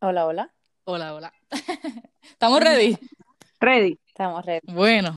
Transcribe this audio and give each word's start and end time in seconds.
Hola, 0.00 0.26
hola. 0.26 0.54
Hola, 0.84 1.12
hola. 1.12 1.32
¿Estamos 2.22 2.60
ready? 2.60 2.96
Ready. 3.58 3.98
Estamos 4.06 4.46
ready. 4.46 4.72
Bueno. 4.72 5.16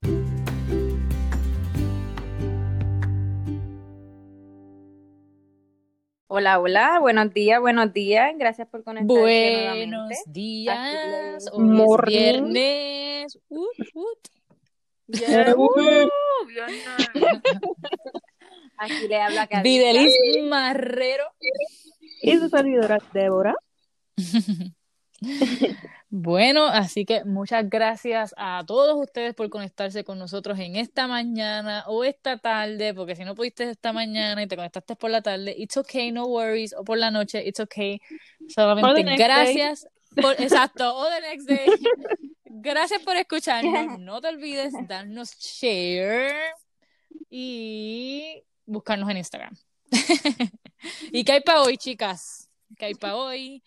Hola, 6.26 6.58
hola. 6.58 6.98
Buenos 6.98 7.32
días, 7.32 7.60
buenos 7.60 7.92
días. 7.92 8.32
Gracias 8.36 8.66
por 8.66 8.82
conectarse 8.82 9.20
Buenos 9.20 9.88
nuevamente. 9.88 10.16
días. 10.26 11.48
Hoy 11.52 11.80
es 11.80 12.04
viernes. 12.06 13.38
Uh, 13.48 13.66
uh. 13.94 14.18
Yeah, 15.06 15.54
uh. 15.56 16.08
Aquí 18.78 19.06
le 19.06 19.20
habla. 19.20 19.48
Videlis 19.62 20.12
Marrero. 20.48 21.26
Y 22.20 22.36
su 22.36 22.48
servidora 22.48 22.98
Débora. 23.12 23.54
Bueno, 26.14 26.66
así 26.66 27.06
que 27.06 27.24
muchas 27.24 27.70
gracias 27.70 28.34
a 28.36 28.62
todos 28.66 29.00
ustedes 29.00 29.34
por 29.34 29.48
conectarse 29.48 30.04
con 30.04 30.18
nosotros 30.18 30.58
en 30.58 30.76
esta 30.76 31.06
mañana 31.06 31.84
o 31.86 32.04
esta 32.04 32.36
tarde, 32.36 32.92
porque 32.92 33.16
si 33.16 33.24
no 33.24 33.34
pudiste 33.34 33.70
esta 33.70 33.94
mañana 33.94 34.42
y 34.42 34.46
te 34.46 34.54
conectaste 34.54 34.94
por 34.94 35.10
la 35.10 35.22
tarde, 35.22 35.54
it's 35.56 35.74
okay, 35.78 36.12
no 36.12 36.26
worries, 36.26 36.74
o 36.74 36.84
por 36.84 36.98
la 36.98 37.10
noche, 37.10 37.42
it's 37.48 37.60
okay. 37.60 37.98
Solamente 38.46 39.04
day. 39.04 39.16
gracias 39.16 39.88
por, 40.20 40.38
exacto, 40.38 40.94
o 40.94 41.08
the 41.08 41.20
next 41.22 41.48
day. 41.48 41.66
Gracias 42.44 43.00
por 43.02 43.16
escucharnos. 43.16 43.98
No 43.98 44.20
te 44.20 44.28
olvides 44.28 44.74
darnos 44.86 45.34
share 45.38 46.52
y 47.30 48.44
buscarnos 48.66 49.08
en 49.08 49.16
Instagram. 49.16 49.56
¿Y 51.10 51.24
qué 51.24 51.32
hay 51.32 51.40
para 51.40 51.62
hoy, 51.62 51.78
chicas? 51.78 52.50
¿Qué 52.76 52.84
hay 52.84 52.94
para 52.94 53.16
hoy? 53.16 53.62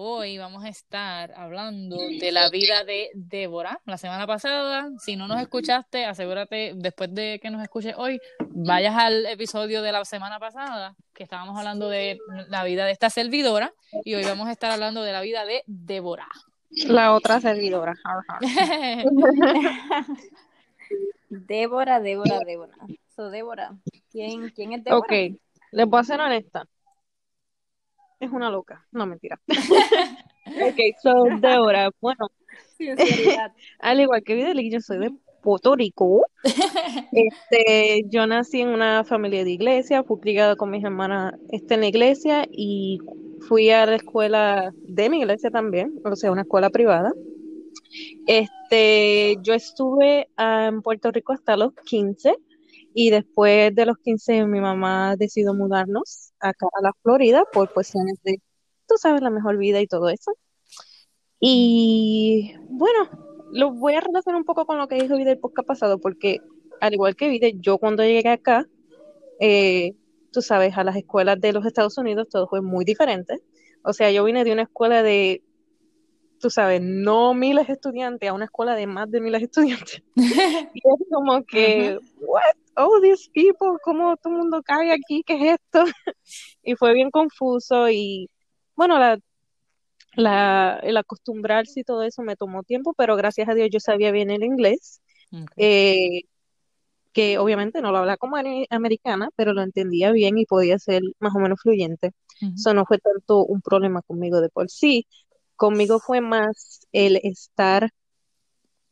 Hoy 0.00 0.38
vamos 0.38 0.62
a 0.62 0.68
estar 0.68 1.32
hablando 1.32 1.96
de 1.96 2.30
la 2.30 2.48
vida 2.50 2.84
de 2.84 3.10
Débora. 3.14 3.80
La 3.84 3.98
semana 3.98 4.28
pasada, 4.28 4.90
si 5.00 5.16
no 5.16 5.26
nos 5.26 5.40
escuchaste, 5.40 6.04
asegúrate, 6.04 6.74
después 6.76 7.12
de 7.12 7.40
que 7.42 7.50
nos 7.50 7.60
escuches 7.60 7.96
hoy, 7.96 8.20
vayas 8.38 8.94
al 8.94 9.26
episodio 9.26 9.82
de 9.82 9.90
la 9.90 10.04
semana 10.04 10.38
pasada, 10.38 10.94
que 11.12 11.24
estábamos 11.24 11.58
hablando 11.58 11.88
de 11.88 12.16
la 12.48 12.62
vida 12.62 12.86
de 12.86 12.92
esta 12.92 13.10
servidora, 13.10 13.74
y 14.04 14.14
hoy 14.14 14.22
vamos 14.22 14.46
a 14.46 14.52
estar 14.52 14.70
hablando 14.70 15.02
de 15.02 15.10
la 15.10 15.20
vida 15.20 15.44
de 15.44 15.64
Débora. 15.66 16.28
La 16.70 17.12
otra 17.12 17.40
servidora. 17.40 17.96
Débora, 21.28 21.98
Débora, 21.98 22.38
Débora. 22.46 22.76
So, 23.16 23.30
Débora. 23.30 23.74
¿Quién, 24.12 24.50
quién 24.50 24.74
es 24.74 24.84
Débora? 24.84 25.00
Ok, 25.00 25.12
les 25.72 25.86
voy 25.88 25.98
a 25.98 26.04
ser 26.04 26.20
honesta. 26.20 26.68
Es 28.20 28.30
una 28.30 28.50
loca. 28.50 28.86
No, 28.90 29.06
mentira. 29.06 29.40
ok, 30.46 30.78
so 31.02 31.24
Débora, 31.40 31.90
bueno, 32.00 32.28
Sinceridad. 32.76 33.52
al 33.80 34.00
igual 34.00 34.22
que 34.22 34.34
Videli, 34.34 34.70
yo 34.70 34.80
soy 34.80 34.98
de 34.98 35.12
Puerto 35.42 35.76
Rico. 35.76 36.26
Este, 37.12 38.02
yo 38.08 38.26
nací 38.26 38.60
en 38.60 38.68
una 38.68 39.04
familia 39.04 39.44
de 39.44 39.52
iglesia, 39.52 40.02
fui 40.02 40.20
criada 40.20 40.56
con 40.56 40.70
mis 40.70 40.84
hermanas 40.84 41.34
este, 41.50 41.74
en 41.74 41.80
la 41.80 41.86
iglesia 41.86 42.46
y 42.50 42.98
fui 43.48 43.70
a 43.70 43.86
la 43.86 43.96
escuela 43.96 44.72
de 44.82 45.08
mi 45.08 45.20
iglesia 45.20 45.50
también, 45.50 46.00
o 46.04 46.16
sea, 46.16 46.32
una 46.32 46.42
escuela 46.42 46.70
privada. 46.70 47.12
Este, 48.26 49.36
yo 49.42 49.54
estuve 49.54 50.28
ah, 50.36 50.66
en 50.68 50.82
Puerto 50.82 51.10
Rico 51.10 51.32
hasta 51.32 51.56
los 51.56 51.72
15 51.86 52.36
y 53.00 53.10
después 53.10 53.72
de 53.76 53.86
los 53.86 53.96
15 53.98 54.44
mi 54.46 54.60
mamá 54.60 55.14
decidió 55.16 55.54
mudarnos 55.54 56.32
acá 56.40 56.66
a 56.74 56.82
la 56.82 56.92
Florida 57.00 57.44
por 57.52 57.72
cuestiones 57.72 58.16
de, 58.24 58.42
tú 58.88 58.96
sabes, 58.98 59.22
la 59.22 59.30
mejor 59.30 59.56
vida 59.56 59.80
y 59.80 59.86
todo 59.86 60.08
eso. 60.08 60.32
Y 61.38 62.54
bueno, 62.68 63.08
lo 63.52 63.70
voy 63.70 63.94
a 63.94 64.00
relacionar 64.00 64.40
un 64.40 64.44
poco 64.44 64.66
con 64.66 64.78
lo 64.78 64.88
que 64.88 64.96
dijo 64.96 65.16
Vida 65.16 65.30
el 65.30 65.38
podcast 65.38 65.68
pasado, 65.68 66.00
porque 66.00 66.40
al 66.80 66.92
igual 66.92 67.14
que 67.14 67.28
Vida, 67.28 67.46
yo 67.54 67.78
cuando 67.78 68.02
llegué 68.02 68.30
acá, 68.30 68.66
eh, 69.38 69.94
tú 70.32 70.42
sabes, 70.42 70.76
a 70.76 70.82
las 70.82 70.96
escuelas 70.96 71.40
de 71.40 71.52
los 71.52 71.64
Estados 71.66 71.98
Unidos 71.98 72.28
todo 72.28 72.48
fue 72.48 72.62
muy 72.62 72.84
diferente. 72.84 73.38
O 73.84 73.92
sea, 73.92 74.10
yo 74.10 74.24
vine 74.24 74.42
de 74.42 74.52
una 74.52 74.62
escuela 74.62 75.04
de, 75.04 75.44
tú 76.40 76.50
sabes, 76.50 76.80
no 76.82 77.34
miles 77.34 77.66
de 77.66 77.74
estudiantes 77.74 78.28
a 78.28 78.32
una 78.32 78.46
escuela 78.46 78.74
de 78.74 78.86
más 78.86 79.10
de 79.10 79.20
miles 79.20 79.40
de 79.40 79.46
estudiantes. 79.46 80.02
Y 80.74 80.78
es 80.78 81.08
como 81.10 81.44
que, 81.44 81.98
what? 82.20 82.42
All 82.76 83.00
these 83.02 83.28
people, 83.32 83.78
¿cómo 83.82 84.16
todo 84.18 84.32
el 84.34 84.38
mundo 84.40 84.62
cae 84.62 84.92
aquí? 84.92 85.22
¿Qué 85.24 85.34
es 85.34 85.58
esto? 85.60 85.84
Y 86.62 86.74
fue 86.76 86.92
bien 86.92 87.10
confuso 87.10 87.88
y 87.88 88.28
bueno, 88.76 88.98
la, 88.98 89.18
la, 90.14 90.78
el 90.82 90.96
acostumbrarse 90.96 91.80
y 91.80 91.84
todo 91.84 92.02
eso 92.02 92.22
me 92.22 92.36
tomó 92.36 92.62
tiempo, 92.62 92.94
pero 92.96 93.16
gracias 93.16 93.48
a 93.48 93.54
Dios 93.54 93.68
yo 93.72 93.80
sabía 93.80 94.10
bien 94.12 94.30
el 94.30 94.44
inglés, 94.44 95.00
Ok. 95.32 95.52
eh, 95.56 96.22
que 97.12 97.38
obviamente 97.38 97.80
no 97.80 97.90
lo 97.90 97.98
hablaba 97.98 98.16
como 98.16 98.36
americana, 98.70 99.30
pero 99.34 99.52
lo 99.52 99.62
entendía 99.62 100.12
bien 100.12 100.38
y 100.38 100.46
podía 100.46 100.78
ser 100.78 101.02
más 101.18 101.34
o 101.34 101.38
menos 101.38 101.60
fluyente. 101.60 102.12
Eso 102.54 102.72
no 102.74 102.84
fue 102.86 102.98
tanto 102.98 103.44
un 103.44 103.60
problema 103.60 104.02
conmigo 104.02 104.40
de 104.40 104.48
por 104.48 104.70
sí. 104.70 105.06
Conmigo 105.58 105.98
fue 105.98 106.20
más 106.20 106.86
el 106.92 107.16
estar, 107.16 107.90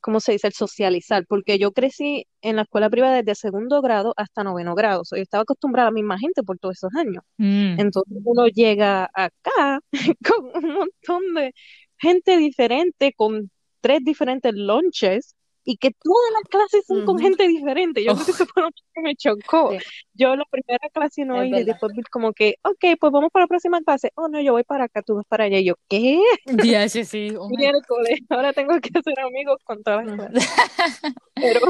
¿cómo 0.01 0.19
se 0.19 0.33
dice? 0.33 0.49
El 0.49 0.53
socializar, 0.53 1.25
porque 1.29 1.61
yo 1.61 1.71
crecí 1.71 2.27
en 2.43 2.57
la 2.57 2.63
escuela 2.63 2.91
privada 2.91 3.23
desde 3.23 3.37
segundo 3.37 3.81
grado 3.83 4.15
hasta 4.17 4.43
noveno 4.43 4.75
grado. 4.75 5.03
O 5.03 5.05
sea, 5.05 5.17
yo 5.17 5.23
estaba 5.23 5.43
acostumbrada 5.43 5.89
a 5.89 5.91
la 5.93 5.95
misma 5.95 6.19
gente 6.19 6.43
por 6.43 6.59
todos 6.59 6.77
esos 6.77 6.93
años. 6.97 7.23
Mm. 7.39 7.79
Entonces 7.79 8.19
uno 8.25 8.49
llega 8.49 9.09
acá 9.15 9.81
con 10.27 10.65
un 10.65 10.75
montón 10.75 11.35
de 11.37 11.55
gente 11.99 12.37
diferente, 12.37 13.13
con 13.15 13.49
tres 13.81 14.01
diferentes 14.05 14.53
lunches, 14.53 15.37
y 15.67 15.79
que 15.79 15.93
todas 16.03 16.33
las 16.35 16.45
clases 16.51 16.87
son 16.87 17.03
con 17.05 17.19
Ujú. 17.19 17.21
gente 17.21 17.49
diferente. 17.49 18.05
Yo 18.05 18.15
creo 18.15 18.27
que 18.27 18.33
Oh. 18.33 18.35
eso 18.35 18.47
fue 18.55 18.63
lo 18.65 18.71
que 18.73 19.03
me 19.03 19.17
chocó. 19.17 19.77
Sí, 19.77 19.79
Yo 20.15 20.37
la 20.37 20.45
primera 20.51 20.89
clase 20.95 21.27
no 21.27 21.43
es 21.43 21.49
y 21.51 21.51
verdad. 21.51 21.65
después 21.65 21.93
vi 21.95 22.03
como 22.05 22.33
que, 22.35 22.57
ok, 22.65 22.99
pues 23.01 23.13
vamos 23.13 23.31
para 23.33 23.45
la 23.45 23.49
próxima 23.49 23.83
clase. 23.83 24.13
Oh, 24.17 24.29
no, 24.29 24.41
yo 24.43 24.53
voy 24.55 24.65
para 24.65 24.85
acá, 24.87 25.03
tú 25.03 25.17
vas 25.17 25.27
para 25.29 25.45
allá. 25.47 25.59
Y 25.61 25.67
yo, 25.67 25.75
¿qué? 25.89 26.21
DH, 26.47 27.05
sí, 27.05 27.35
oh 27.39 27.51
my 27.51 27.71
Miércoles, 27.71 28.21
ahora 28.31 28.53
tengo 28.53 28.81
que 28.81 28.91
hacer 28.99 29.21
amigos 29.21 29.59
con 29.65 29.83
todas 29.83 30.05
las 30.07 30.15
clases. 30.15 30.45
Pero, 31.41 31.61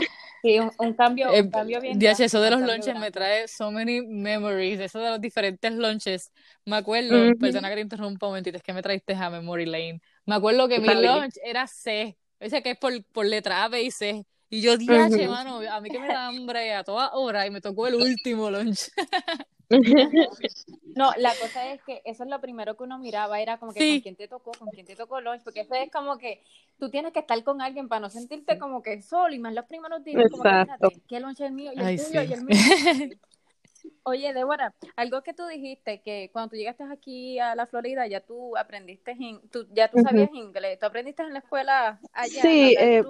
Sí, 0.43 0.59
un, 0.61 0.71
un 0.79 0.95
cambio, 0.95 1.29
Eh, 1.29 1.43
un 1.43 1.49
cambio 1.49 1.81
bien 1.81 1.99
DH, 1.99 2.25
eso 2.25 2.41
de 2.41 2.51
los 2.51 2.63
lunches 2.63 2.95
me 2.97 3.11
grande. 3.11 3.11
trae 3.11 3.49
so 3.49 3.71
many 3.73 4.01
memories, 4.07 4.79
eso 4.81 5.01
de 5.01 5.11
los 5.11 5.21
diferentes 5.21 5.73
lunches. 5.73 6.31
Me 6.65 6.77
acuerdo, 6.77 7.35
ujú, 7.35 7.37
perdona 7.37 7.69
que 7.69 7.77
te 7.77 7.81
interrumpa 7.81 8.27
un 8.27 8.31
momentito, 8.33 8.57
es 8.57 8.63
que 8.63 8.73
me 8.73 8.83
traiste 8.83 9.15
a 9.15 9.31
Memory 9.31 9.67
Lane. 9.67 10.01
Me 10.27 10.35
acuerdo 10.37 10.69
que 10.69 10.79
mi 10.81 10.95
lunch 10.95 11.35
era 11.43 11.67
C, 11.67 12.17
ese 12.41 12.63
que 12.63 12.73
es 12.73 12.79
por, 12.79 12.93
por 13.13 13.27
letra 13.27 13.65
A, 13.65 13.69
B 13.69 13.83
y 13.83 13.91
C. 13.91 14.25
Y 14.49 14.61
yo, 14.61 14.77
DH, 14.77 14.87
Ujú. 14.87 15.31
mano, 15.31 15.61
a 15.69 15.81
mí 15.81 15.91
que 15.91 15.99
me 15.99 16.07
da 16.09 16.29
hambre 16.29 16.75
a 16.75 16.85
toda 16.85 17.11
hora 17.15 17.47
y 17.47 17.51
me 17.51 17.61
tocó 17.61 17.87
el 17.89 17.97
último 17.97 18.51
lunch. 18.51 18.91
No, 20.95 21.13
la 21.19 21.35
cosa 21.35 21.73
es 21.73 21.81
que 21.83 22.01
eso 22.05 22.25
es 22.25 22.31
lo 22.31 22.41
primero 22.41 22.77
que 22.77 22.85
uno 22.85 22.99
miraba, 22.99 23.41
era 23.41 23.59
como 23.59 23.73
que 23.75 23.87
con 23.87 24.01
quién 24.01 24.17
te 24.17 24.29
tocó, 24.29 24.53
con 24.53 24.71
quién 24.71 24.87
te 24.87 24.97
tocó 24.97 25.21
lunch, 25.21 25.43
porque 25.43 25.61
eso 25.61 25.75
es 25.75 25.91
como 25.91 26.17
que 26.17 26.43
tú 26.79 26.89
tienes 26.89 27.13
que 27.13 27.19
estar 27.21 27.43
con 27.45 27.61
alguien 27.61 27.89
para 27.89 28.01
no 28.01 28.09
sentirte 28.11 28.59
como 28.59 28.83
que 28.83 29.03
solo, 29.03 29.35
y 29.35 29.39
más 29.39 29.53
los 29.53 29.67
primeros 29.67 30.03
días, 30.05 30.23
como 30.31 30.43
que 30.45 30.51
Exacto. 30.51 30.93
¿qué 31.09 31.21
lunch 31.21 31.41
es 31.41 31.47
el 31.49 31.53
mío? 31.53 31.73
Y 31.75 31.81
el 31.81 31.87
ay, 31.87 31.97
tuyo, 31.97 32.23
y 32.23 32.33
el 32.33 32.45
mío. 32.45 32.57
Oye, 34.05 34.33
Débora, 34.33 34.75
algo 34.97 35.23
que 35.23 35.35
tú 35.35 35.47
dijiste, 35.47 36.01
que 36.03 36.31
cuando 36.33 36.51
tú 36.51 36.57
llegaste 36.57 36.85
aquí 36.85 37.39
a 37.41 37.55
la 37.57 37.67
Florida, 37.67 38.07
ya 38.07 38.21
tú 38.21 38.57
aprendiste, 38.57 39.13
in- 39.19 39.49
tú, 39.51 39.67
ya 39.73 39.91
tú 39.91 39.99
sabías 39.99 40.33
inglés, 40.33 40.79
tú 40.79 40.87
aprendiste 40.87 41.23
en 41.23 41.33
la 41.33 41.41
escuela 41.41 42.01
allá, 42.13 42.53
Sí, 42.53 42.75
eh, 42.79 43.05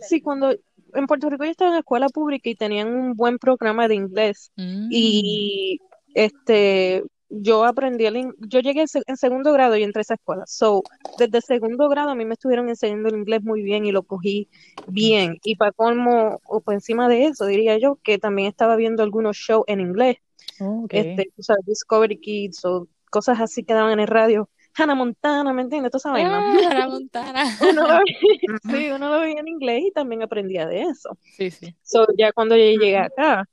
sí, 0.00 0.20
cuando 0.20 0.52
en 0.94 1.06
Puerto 1.06 1.28
Rico 1.30 1.44
yo 1.44 1.50
estaba 1.50 1.68
en 1.70 1.74
la 1.74 1.80
escuela 1.80 2.08
pública 2.08 2.48
y 2.50 2.54
tenían 2.56 2.88
un 2.94 3.14
buen 3.14 3.38
programa 3.38 3.88
de 3.88 3.94
inglés. 3.96 4.52
Mm, 4.56 4.88
y 4.88 5.80
este 6.14 7.02
yo 7.28 7.64
aprendí 7.64 8.06
el 8.06 8.16
in- 8.16 8.34
yo 8.38 8.60
llegué 8.60 8.84
en 9.06 9.16
segundo 9.16 9.52
grado 9.52 9.76
y 9.76 9.82
entré 9.82 10.00
a 10.00 10.02
esa 10.02 10.14
escuela. 10.14 10.44
So, 10.46 10.86
desde 11.16 11.40
segundo 11.40 11.88
grado 11.88 12.10
a 12.10 12.14
mí 12.14 12.24
me 12.24 12.34
estuvieron 12.34 12.68
enseñando 12.68 13.08
el 13.08 13.16
inglés 13.16 13.42
muy 13.42 13.62
bien 13.62 13.84
y 13.86 13.92
lo 13.92 14.02
cogí 14.04 14.48
bien. 14.86 15.38
Y 15.42 15.56
para 15.56 15.72
colmo, 15.72 16.40
o 16.44 16.60
por 16.60 16.74
encima 16.74 17.08
de 17.08 17.26
eso, 17.26 17.46
diría 17.46 17.78
yo, 17.78 17.98
que 18.02 18.18
también 18.18 18.48
estaba 18.48 18.76
viendo 18.76 19.02
algunos 19.02 19.36
shows 19.36 19.64
en 19.68 19.80
inglés, 19.80 20.16
ok. 20.60 20.92
este, 20.94 21.30
tú 21.36 21.42
sabes, 21.42 21.64
Discovery 21.66 22.18
Kids 22.20 22.64
o 22.64 22.88
cosas 23.10 23.40
así 23.40 23.64
que 23.64 23.74
daban 23.74 23.92
en 23.92 24.00
el 24.00 24.06
radio. 24.08 24.48
Hannah 24.76 24.96
Montana, 24.96 25.52
¿me 25.52 25.62
entiendes? 25.62 25.92
Toda 25.92 25.98
esa 26.00 26.10
vaina. 26.10 26.38
Ah, 26.38 26.68
Hannah 26.70 26.88
Montana. 26.88 27.44
Uno 27.60 27.82
lo 27.82 27.88
veía, 27.88 28.18
Ujú. 28.64 28.76
sí, 28.76 28.90
uno 28.90 29.08
lo 29.10 29.20
veía 29.20 29.40
en 29.40 29.48
inglés 29.48 29.82
y 29.86 29.92
también 29.92 30.22
aprendía 30.22 30.66
de 30.66 30.82
eso. 30.82 31.16
Sí, 31.36 31.50
sí. 31.50 31.74
So, 31.82 32.06
ya 32.18 32.32
cuando 32.32 32.56
yo 32.56 32.64
llegué 32.64 32.96
acá, 32.96 33.44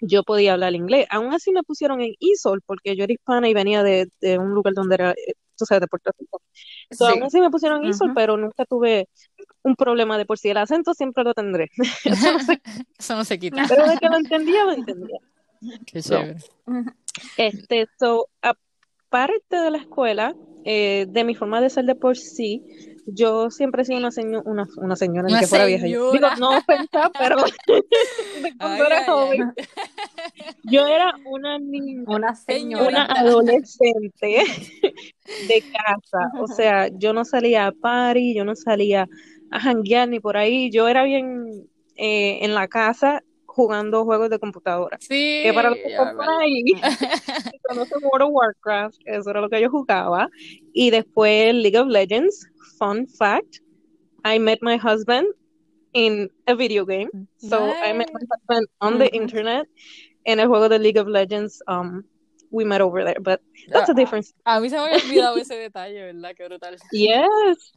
yo 0.00 0.22
podía 0.22 0.52
hablar 0.54 0.74
inglés. 0.74 1.06
Aún 1.10 1.32
así 1.32 1.52
me 1.52 1.62
pusieron 1.62 2.00
en 2.00 2.14
ESOL 2.20 2.60
porque 2.64 2.96
yo 2.96 3.04
era 3.04 3.12
hispana 3.12 3.48
y 3.48 3.54
venía 3.54 3.82
de, 3.82 4.08
de 4.20 4.38
un 4.38 4.50
lugar 4.50 4.74
donde 4.74 4.94
era, 4.96 5.10
eh, 5.12 5.34
tú 5.56 5.64
sabes, 5.64 5.80
de 5.80 5.86
Puerto 5.88 6.10
Rico. 6.18 6.40
So, 6.90 7.06
aún 7.06 7.18
Sí. 7.20 7.24
así 7.26 7.40
me 7.40 7.50
pusieron 7.50 7.84
en 7.84 7.90
Ujú. 7.90 8.12
pero 8.14 8.36
nunca 8.36 8.64
tuve 8.64 9.08
un 9.62 9.74
problema 9.76 10.18
de 10.18 10.26
por 10.26 10.38
sí. 10.38 10.50
El 10.50 10.58
acento 10.58 10.94
siempre 10.94 11.24
lo 11.24 11.34
tendré. 11.34 11.70
Eso 12.04 12.32
no 12.32 12.40
sé, 12.40 12.60
Eso 12.98 13.16
no 13.16 13.24
se 13.24 13.38
quita. 13.38 13.64
pero 13.68 13.88
de 13.88 13.96
que 13.96 14.06
lo 14.08 14.16
entendía, 14.16 14.64
lo 14.64 14.72
entendía. 14.72 15.18
Qué 15.86 16.02
So, 16.02 16.16
chévere. 16.16 16.36
Este, 17.36 17.86
so, 17.98 18.28
aparte 18.42 19.56
de 19.56 19.70
la 19.70 19.78
escuela, 19.78 20.34
eh, 20.64 21.06
de 21.08 21.24
mi 21.24 21.34
forma 21.34 21.60
de 21.60 21.70
ser 21.70 21.84
de 21.84 21.94
por 21.94 22.16
sí, 22.16 22.62
yo 23.06 23.50
siempre 23.50 23.82
he 23.82 23.84
sido 23.84 23.98
una, 23.98 24.10
seño- 24.10 24.42
una, 24.44 24.66
una 24.76 24.96
señora, 24.96 25.28
Una 25.28 25.40
que 25.40 25.46
fuera 25.46 25.66
vieja. 25.66 25.86
yo. 25.86 26.12
Digo, 26.12 26.26
señora. 26.28 26.36
no 26.38 26.56
ofensa, 26.56 27.10
pero 27.18 27.36
cuando 28.58 28.58
Ay, 28.58 28.82
era 28.86 28.98
ay, 28.98 29.04
joven, 29.06 29.52
yo 30.64 30.86
era 30.86 31.14
una 31.24 31.58
niña, 31.58 32.04
Una 32.06 32.34
Señora. 32.34 32.86
una 32.88 33.06
señora. 33.06 33.20
adolescente 33.20 34.44
de 35.48 35.62
casa. 35.72 36.30
O 36.40 36.46
sea, 36.46 36.88
yo 36.98 37.12
no 37.12 37.24
salía 37.24 37.66
a 37.66 37.72
party, 37.72 38.34
yo 38.34 38.44
no 38.44 38.54
salía 38.54 39.08
a 39.50 39.60
janguear 39.60 40.08
ni 40.08 40.20
por 40.20 40.36
ahí. 40.36 40.70
Yo 40.70 40.88
era 40.88 41.02
bien 41.04 41.44
eh, 41.96 42.38
en 42.42 42.54
la 42.54 42.68
casa 42.68 43.22
jugando 43.54 44.04
juegos 44.04 44.30
de 44.30 44.38
computadora. 44.38 44.98
Sí, 45.00 45.42
Que 45.42 45.52
para 45.54 45.70
los 45.70 45.78
que 45.78 45.88
están 45.88 46.16
por 46.16 46.26
ahí, 46.40 46.64
que 47.52 47.58
conocen 47.68 47.98
World 48.02 48.22
of 48.28 48.30
Warcraft, 48.32 48.96
eso 49.04 49.30
era 49.30 49.40
lo 49.40 49.48
que 49.48 49.60
yo 49.60 49.70
jugaba. 49.70 50.28
Y 50.72 50.90
después 50.90 51.54
League 51.54 51.78
of 51.78 51.88
Legends, 51.88 52.46
fun 52.78 53.06
fact, 53.06 53.58
I 54.24 54.38
met 54.38 54.58
my 54.62 54.76
husband 54.76 55.26
in 55.92 56.30
a 56.46 56.54
video 56.54 56.84
game. 56.86 57.10
So 57.38 57.74
I 57.82 57.92
met 57.92 58.08
my 58.12 58.20
Nice. 58.20 58.28
husband 58.30 58.66
on 58.80 58.98
the 58.98 59.06
Ujú. 59.06 59.16
internet 59.22 59.66
en 60.24 60.40
el 60.40 60.48
juego 60.48 60.68
de 60.68 60.78
League 60.78 60.98
of 61.00 61.08
Legends. 61.08 61.60
Um, 61.66 62.04
we 62.50 62.64
met 62.64 62.80
over 62.80 63.04
there, 63.04 63.20
but 63.20 63.40
that's 63.68 63.88
a 63.88 63.92
Ah, 63.92 63.94
different. 63.94 64.26
A 64.44 64.60
mí 64.60 64.68
se 64.70 64.76
me 64.76 64.82
había 64.82 64.96
olvidado 65.04 65.36
ese 65.38 65.54
detalle, 65.56 66.12
¿verdad? 66.12 66.34
Qué 66.36 66.44
brutal. 66.44 66.76
Yes. 66.92 67.72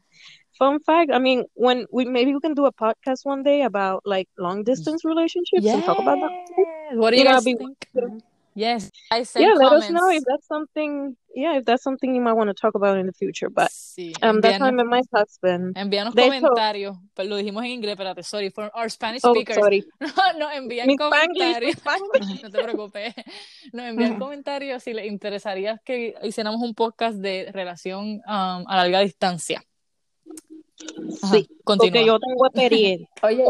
Fun 0.58 0.80
fact. 0.80 1.12
I 1.12 1.20
mean, 1.20 1.44
when 1.54 1.86
we 1.92 2.06
maybe 2.06 2.34
we 2.34 2.40
can 2.40 2.54
do 2.54 2.66
a 2.66 2.72
podcast 2.72 3.26
one 3.26 3.44
day 3.44 3.64
about 3.64 4.02
like 4.06 4.30
long 4.38 4.64
distance 4.64 5.04
relationships 5.04 5.66
and 5.66 5.84
talk 5.84 6.00
about 6.00 6.20
that. 6.20 6.32
Yes. 6.58 6.96
What 6.96 7.12
do 7.12 7.18
You 7.18 7.24
you 7.24 7.30
know, 7.30 7.36
guys 7.36 7.44
be- 7.44 7.56
think? 7.56 8.24
Yes. 8.58 8.90
I 9.12 9.24
send 9.24 9.44
Yeah, 9.44 9.52
let 9.56 9.74
us 9.74 9.90
know 9.90 10.00
comments. 10.00 10.22
if 10.22 10.24
that's 10.32 10.48
something. 10.48 11.18
Yeah, 11.36 11.58
if 11.58 11.66
that's 11.66 11.84
something 11.84 12.16
you 12.16 12.22
might 12.22 12.38
want 12.40 12.48
to 12.48 12.54
talk 12.54 12.74
about 12.74 12.98
in 12.98 13.06
the 13.06 13.12
future. 13.12 13.50
But 13.50 13.68
Sí, 13.70 14.14
um, 14.24 14.40
that's 14.40 14.58
how 14.60 14.68
I 14.68 14.72
envíanos, 14.72 14.76
met 14.78 14.86
my 14.88 15.02
husband. 15.12 15.76
envíanos 15.76 16.14
hecho- 16.16 16.24
comentarios. 16.48 16.96
Pero 17.16 17.28
lo 17.28 17.36
dijimos 17.36 17.66
en 17.66 17.72
inglés, 17.72 17.96
espérate, 18.00 18.24
sorry, 18.24 18.50
for 18.52 18.72
our 18.74 18.90
Spanish 18.90 19.26
Oh, 19.26 19.34
speakers. 19.34 19.58
sorry. 19.60 19.84
No, 20.00 20.40
no, 20.40 20.50
envían 20.52 20.88
Mi 20.88 20.96
comentarios. 20.96 21.76
No 22.44 22.50
te 22.50 22.64
preocupes. 22.64 23.14
Nos 23.74 23.86
envían 23.88 24.18
comentarios 24.20 24.82
si 24.84 24.94
les 24.94 25.08
interesaría 25.08 25.82
que 25.84 26.16
hiciéramos 26.24 26.62
un 26.62 26.74
podcast 26.74 27.18
de 27.18 27.52
relación 27.52 28.22
um, 28.26 28.64
a 28.68 28.78
larga 28.78 29.02
distancia. 29.02 29.62
Ajá, 31.22 31.36
Sí, 31.36 31.48
continúa. 31.64 31.92
porque 31.92 32.06
yo 32.06 32.20
tengo 32.20 32.46
experiencia. 32.48 33.08
Oye, 33.24 33.46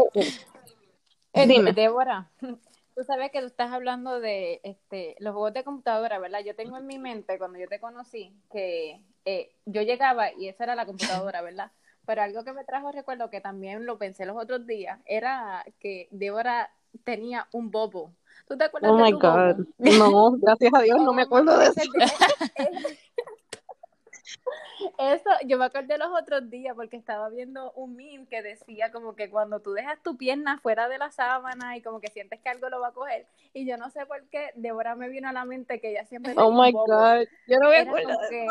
Eh, 1.32 1.46
Dime. 1.46 1.72
Débora, 1.72 2.30
tú 2.96 3.04
sabes 3.04 3.30
que 3.30 3.40
tú 3.40 3.46
estás 3.46 3.70
hablando 3.72 4.20
de 4.20 4.60
este, 4.62 5.16
los 5.18 5.32
juegos 5.34 5.52
de 5.52 5.64
computadora, 5.64 6.18
¿verdad? 6.18 6.40
Yo 6.44 6.54
tengo 6.56 6.78
en 6.78 6.86
mi 6.86 6.98
mente, 6.98 7.36
cuando 7.38 7.58
yo 7.58 7.68
te 7.68 7.78
conocí, 7.78 8.32
que 8.50 9.02
eh, 9.26 9.50
yo 9.66 9.82
llegaba 9.82 10.32
y 10.32 10.48
esa 10.48 10.64
era 10.64 10.74
la 10.74 10.86
computadora, 10.86 11.42
¿verdad? 11.42 11.72
Pero 12.06 12.22
algo 12.22 12.42
que 12.44 12.52
me 12.54 12.64
trajo 12.64 12.90
recuerdo, 12.92 13.28
que 13.28 13.40
también 13.42 13.84
lo 13.84 13.98
pensé 13.98 14.24
los 14.24 14.36
otros 14.36 14.66
días, 14.66 14.98
era 15.04 15.64
que 15.80 16.08
Débora 16.10 16.70
tenía 17.04 17.48
un 17.52 17.70
bobo. 17.70 18.12
¿Tú 18.48 18.56
te 18.56 18.64
acuerdas 18.64 18.92
Oh 18.92 18.96
de 18.96 19.02
my 19.02 19.10
tu 19.10 19.18
bobo? 19.18 19.34
God. 19.34 19.66
No, 19.76 20.30
gracias 20.38 20.72
a 20.72 20.80
Dios, 20.80 21.02
no 21.02 21.12
me 21.12 21.22
acuerdo 21.22 21.58
de 21.58 21.66
eso. 21.66 21.80
Eso, 24.98 25.30
yo 25.46 25.58
me 25.58 25.64
acordé 25.64 25.98
los 25.98 26.08
otros 26.18 26.50
días 26.50 26.74
porque 26.76 26.96
estaba 26.96 27.28
viendo 27.30 27.72
un 27.72 27.96
meme 27.96 28.26
que 28.28 28.42
decía 28.42 28.92
como 28.92 29.14
que 29.16 29.30
cuando 29.30 29.60
tú 29.60 29.72
dejas 29.72 30.02
tu 30.02 30.16
pierna 30.16 30.58
fuera 30.60 30.88
de 30.88 30.98
la 30.98 31.10
sábana 31.10 31.76
y 31.76 31.82
como 31.82 32.00
que 32.00 32.10
sientes 32.10 32.40
que 32.40 32.48
algo 32.48 32.68
lo 32.68 32.80
va 32.80 32.88
a 32.88 32.92
coger. 32.92 33.26
Y 33.54 33.66
yo 33.66 33.76
no 33.78 33.90
sé 33.90 34.04
por 34.06 34.22
qué, 34.28 34.50
Débora 34.54 34.94
me 34.94 35.08
vino 35.08 35.28
a 35.28 35.32
la 35.32 35.44
mente 35.44 35.80
que 35.80 35.90
ella 35.90 36.04
siempre 36.04 36.34
Oh 36.36 36.50
my 36.52 36.72
bobo. 36.72 36.86
God. 36.86 37.26
Yo 37.46 37.58
no 37.58 37.70
me 37.70 37.80
Era 37.80 37.90
acuerdo. 37.90 38.08
como 38.16 38.28
que 38.28 38.46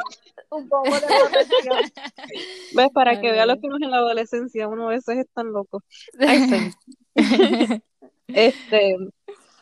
un 0.50 0.70
bobo 0.70 1.00
de 1.00 1.08
protección. 1.08 1.80
¿Ves? 2.76 2.90
Para 2.94 3.12
Ay, 3.12 3.22
que 3.22 3.32
vean 3.32 3.48
los 3.48 3.58
que 3.60 3.68
uno 3.68 3.78
en 3.82 3.92
la 3.92 3.98
adolescencia, 3.98 4.68
uno 4.68 4.88
a 4.88 4.92
veces 4.92 5.18
es 5.20 5.28
tan 5.34 5.52
loco. 5.52 5.84
Este, 8.28 8.98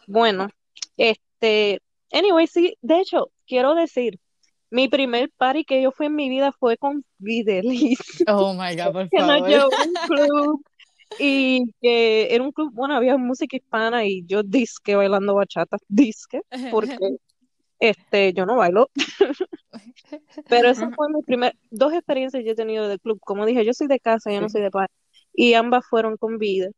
bueno, 0.08 0.50
este, 0.98 1.82
anyway, 2.12 2.48
sí, 2.48 2.78
de 2.82 3.00
hecho, 3.00 3.32
quiero 3.46 3.76
decir, 3.76 4.20
mi 4.74 4.88
primer 4.88 5.30
party 5.38 5.66
que 5.66 5.84
yo 5.84 5.92
fui 5.92 6.08
en 6.08 6.16
mi 6.16 6.30
vida 6.30 6.52
fue 6.52 6.78
con 6.78 7.06
Videlis, 7.20 8.00
Oh 8.28 8.54
my 8.56 8.76
God, 8.76 8.92
por 8.92 9.10
que 9.10 9.20
favor. 9.20 9.48
llevó 9.48 9.66
a 9.66 9.84
un 9.84 9.94
club 10.08 10.66
y 11.20 11.72
que 11.80 12.34
era 12.34 12.44
un 12.44 12.52
club, 12.52 12.74
bueno, 12.74 12.96
había 12.96 13.16
música 13.18 13.56
hispana 13.56 14.04
y 14.04 14.26
yo 14.26 14.42
disque 14.42 14.96
bailando 14.96 15.36
bachata, 15.36 15.78
disque, 15.88 16.42
porque 16.72 16.98
este, 17.80 18.34
yo 18.34 18.48
no 18.48 18.56
bailo, 18.56 18.90
pero 20.50 20.70
esa 20.70 20.90
fue 20.90 21.08
mi 21.14 21.22
primer, 21.22 21.56
dos 21.70 21.94
experiencias 21.94 22.42
que 22.42 22.48
yo 22.48 22.54
he 22.54 22.56
tenido 22.56 22.88
del 22.88 23.00
club, 23.00 23.20
como 23.22 23.46
dije, 23.46 23.64
yo 23.64 23.74
soy 23.74 23.86
de 23.86 24.00
casa, 24.00 24.32
yo 24.32 24.42
no 24.42 24.50
soy 24.50 24.64
de 24.64 24.72
party, 24.72 24.92
y 25.36 25.54
ambas 25.54 25.86
fueron 25.86 26.18
con 26.18 26.40
vida, 26.40 26.70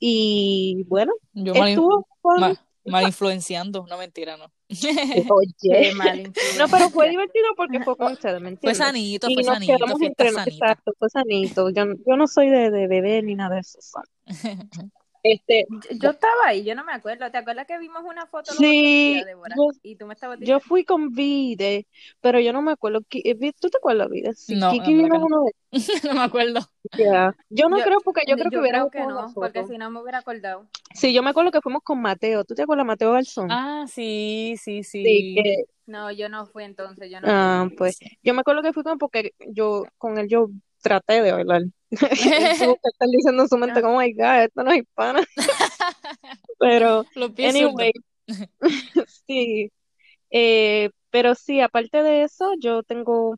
y 0.00 0.82
bueno, 0.88 1.12
Yo 1.34 1.52
estuvo 1.52 2.06
fun. 2.22 2.56
Mal, 2.88 3.06
influenciando, 3.06 3.86
no 3.88 3.98
mentira, 3.98 4.36
no. 4.36 4.52
Oye. 5.28 5.92
Mal. 5.94 6.34
No, 6.58 6.68
pero 6.68 6.90
fue 6.90 7.08
divertido 7.08 7.46
porque 7.56 7.80
fue 7.80 7.96
con 7.96 8.12
ustedes, 8.12 8.40
¿me 8.40 8.50
Fue 8.62 8.74
entiendes? 8.74 8.76
sanito, 8.76 9.28
Y 9.28 9.34
fue 9.34 9.44
nos 9.44 9.54
sanito, 9.54 9.72
quedamos 9.78 10.02
entre 10.02 10.30
sanita. 10.30 10.70
exacto, 10.70 10.92
fue 10.98 11.08
sanito. 11.10 11.70
Yo, 11.70 11.84
yo 12.06 12.16
no 12.16 12.26
soy 12.26 12.50
de, 12.50 12.70
de 12.70 12.86
beber 12.88 13.24
ni 13.24 13.34
nada 13.34 13.56
de 13.56 13.60
eso. 13.62 13.78
¿sabes? 13.80 14.08
Este, 15.22 15.66
Yo, 15.92 16.10
estaba 16.10 16.46
ahí, 16.46 16.64
yo 16.64 16.74
no 16.74 16.84
me 16.84 16.92
acuerdo. 16.92 17.30
¿Te 17.30 17.38
acuerdas 17.38 17.66
que 17.66 17.78
vimos 17.78 18.02
una 18.04 18.26
foto 18.26 18.52
Sí, 18.52 19.22
yo- 19.56 19.70
Y 19.82 19.96
tú 19.96 20.06
me 20.06 20.14
estabas 20.14 20.38
yo 20.40 20.60
fui 20.60 20.84
con 20.84 21.10
Vide, 21.12 21.86
pero 22.20 22.40
yo 22.40 22.52
no 22.52 22.62
me 22.62 22.72
acuerdo. 22.72 23.00
Eh, 23.10 23.52
¿Tú 23.60 23.68
te 23.68 23.78
acuerdas, 23.78 24.08
Vide? 24.08 24.34
Sí, 24.34 24.54
No, 24.56 24.70
Kiki 24.70 24.94
vino 24.94 25.08
que 25.08 25.24
uno 25.24 25.44
de 25.44 25.54
no 26.12 26.14
me 26.14 26.22
acuerdo. 26.22 26.60
Yeah. 26.96 27.36
Yo 27.50 27.68
no 27.68 27.78
Yo- 27.78 27.84
creo 27.84 28.00
porque 28.00 28.22
yo 28.26 28.36
creo 28.36 28.50
que 28.50 28.58
hubiera 28.58 28.78
creo 28.78 28.90
que 28.90 29.00
no, 29.00 29.32
porque 29.34 29.66
si 29.66 29.76
no 29.78 29.90
me 29.90 30.00
hubiera 30.00 30.18
acordado. 30.18 30.66
Sí, 30.94 31.12
yo 31.12 31.22
me 31.22 31.30
acuerdo 31.30 31.50
que 31.50 31.60
fuimos 31.60 31.82
con 31.82 32.00
Mateo. 32.00 32.44
¿Tú 32.44 32.54
te 32.54 32.62
acuerdas, 32.62 32.86
Mateo 32.86 33.12
Garzón? 33.12 33.48
Ah, 33.50 33.84
sí, 33.88 34.54
sí, 34.58 34.82
sí. 34.82 35.04
Sí, 35.04 35.34
que, 35.34 35.64
No, 35.86 36.10
yo 36.10 36.28
no 36.28 36.46
fui 36.46 36.64
entonces, 36.64 37.10
yo 37.10 37.20
no 37.20 37.28
ah, 37.30 37.68
pues, 37.76 37.98
yo 38.22 38.34
me 38.34 38.40
acuerdo 38.40 38.62
que 38.62 38.72
fui 38.72 38.82
con 38.82 38.98
porque 38.98 39.32
yo, 39.50 39.84
con 39.98 40.18
él 40.18 40.28
yo 40.28 40.48
traté 40.82 41.20
de 41.22 41.32
bailar. 41.32 41.62
Él 41.90 41.98
tuvo 42.58 42.74
que 42.76 42.88
estar 42.92 43.08
diciendo 43.10 43.42
en 43.44 43.48
su 43.48 43.56
mente, 43.56 43.80
como, 43.82 43.96
oh 43.96 44.00
my 44.00 44.12
God, 44.12 44.42
esto 44.42 44.62
no 44.62 44.72
es 44.72 44.78
hispana. 44.82 45.20
Pero, 46.58 47.04
anyway, 47.38 47.92
sí. 49.26 49.70
Eh, 50.30 50.90
pero 51.10 51.34
sí, 51.34 51.60
aparte 51.60 52.02
de 52.02 52.24
eso, 52.24 52.52
yo 52.60 52.82
tengo, 52.82 53.36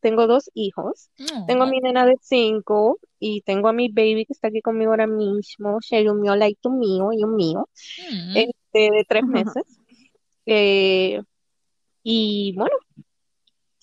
tengo 0.00 0.26
dos 0.26 0.50
hijos. 0.54 1.08
zurdos. 1.16 1.46
Tengo 1.46 1.62
a 1.64 1.66
mi 1.66 1.78
nena 1.80 2.04
de 2.06 2.16
cinco 2.20 2.98
y 3.20 3.42
tengo 3.42 3.68
a 3.68 3.72
mi 3.72 3.88
baby 3.88 4.24
que 4.26 4.32
está 4.32 4.48
aquí 4.48 4.60
conmigo 4.60 4.90
ahora 4.90 5.06
mismo, 5.06 5.78
Sherumio, 5.80 6.34
like 6.34 6.58
mío 6.68 7.10
y 7.12 7.22
un 7.22 7.36
mío, 7.36 7.68
Mm. 8.10 8.36
este, 8.36 8.90
de 8.90 9.04
tres 9.08 9.24
meses. 9.24 9.62
Eh, 10.46 11.20
y 12.02 12.52
bueno, 12.56 12.76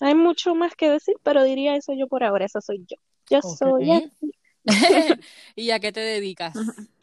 hay 0.00 0.14
mucho 0.14 0.54
más 0.54 0.74
que 0.74 0.90
decir, 0.90 1.14
pero 1.22 1.42
diría 1.44 1.76
eso 1.76 1.92
yo 1.94 2.08
por 2.08 2.24
ahora, 2.24 2.44
eso 2.46 2.60
soy 2.60 2.84
yo. 2.86 2.96
Yo 3.30 3.40
soy 3.42 3.92
así. 3.92 4.32
¿Y 5.56 5.70
a 5.70 5.80
qué 5.80 5.92
te 5.92 6.00
dedicas? 6.00 6.54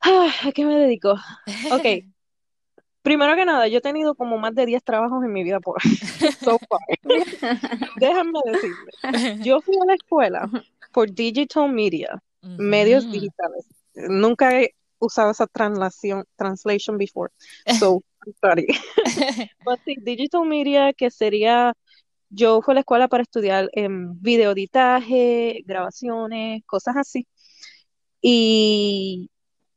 Ah, 0.00 0.32
¿a 0.44 0.52
qué 0.52 0.64
me 0.64 0.76
dedico? 0.76 1.12
Ok, 1.70 1.84
primero 3.02 3.36
que 3.36 3.44
nada, 3.44 3.68
yo 3.68 3.78
he 3.78 3.82
tenido 3.82 4.14
como 4.14 4.38
más 4.38 4.54
de 4.54 4.64
10 4.64 4.82
trabajos 4.82 5.22
en 5.22 5.32
mi 5.32 5.44
vida 5.44 5.60
por 5.60 5.76
so 6.42 6.58
far. 6.58 6.80
Déjame 7.98 8.38
decirte, 8.46 9.42
yo 9.44 9.60
fui 9.60 9.76
a 9.76 9.84
la 9.84 9.94
escuela 9.94 10.50
por 10.92 11.12
digital 11.12 11.70
media, 11.70 12.22
medios 12.56 13.10
digitales. 13.10 13.66
Nunca 13.94 14.58
he 14.58 14.74
usado 14.98 15.32
esa 15.32 15.46
translación, 15.46 16.24
translation 16.36 16.96
before, 16.96 17.30
so 17.78 18.02
sorry. 18.40 18.66
But 19.64 19.80
sí, 19.84 19.96
digital 20.00 20.46
media, 20.46 20.92
que 20.92 21.10
sería, 21.10 21.74
yo 22.30 22.62
fui 22.62 22.72
a 22.72 22.76
la 22.76 22.80
escuela 22.80 23.08
para 23.08 23.22
estudiar 23.24 23.68
en 23.72 24.20
videoeditaje, 24.20 25.62
grabaciones, 25.66 26.62
cosas 26.66 26.96
así. 26.96 27.26
Y 28.22 29.30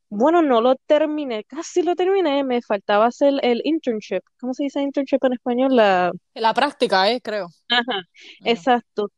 bueno, 0.10 0.42
no 0.42 0.62
lo 0.62 0.76
terminé, 0.86 1.44
casi 1.46 1.82
lo 1.84 1.96
terminé, 1.96 2.44
me 2.44 2.62
faltaba 2.62 3.08
hacer 3.08 3.34
el 3.44 3.62
internship. 3.66 4.22
¿Cómo 4.40 4.54
se 4.54 4.64
dice 4.64 4.82
internship 4.82 5.24
en 5.24 5.34
español? 5.34 5.76
La, 5.76 6.12
La 6.36 6.54
práctica, 6.54 7.12
¿eh? 7.12 7.22
Creo. 7.22 7.48
ajá, 7.70 8.04
exacto. 8.44 9.10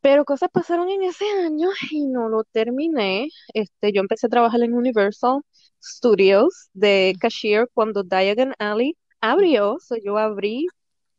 Pero 0.00 0.24
cosas 0.24 0.50
pasaron 0.52 0.88
en 0.90 1.02
ese 1.02 1.24
año 1.44 1.68
y 1.90 2.06
no 2.06 2.28
lo 2.28 2.44
terminé. 2.44 3.28
Este, 3.54 3.92
yo 3.92 4.00
empecé 4.02 4.26
a 4.26 4.30
trabajar 4.30 4.62
en 4.62 4.74
Universal 4.74 5.40
Studios 5.82 6.68
de 6.74 7.14
cashier 7.20 7.68
cuando 7.74 8.02
Diagon 8.02 8.54
Alley 8.58 8.96
abrió, 9.20 9.78
so 9.80 9.96
yo 10.02 10.18
abrí 10.18 10.66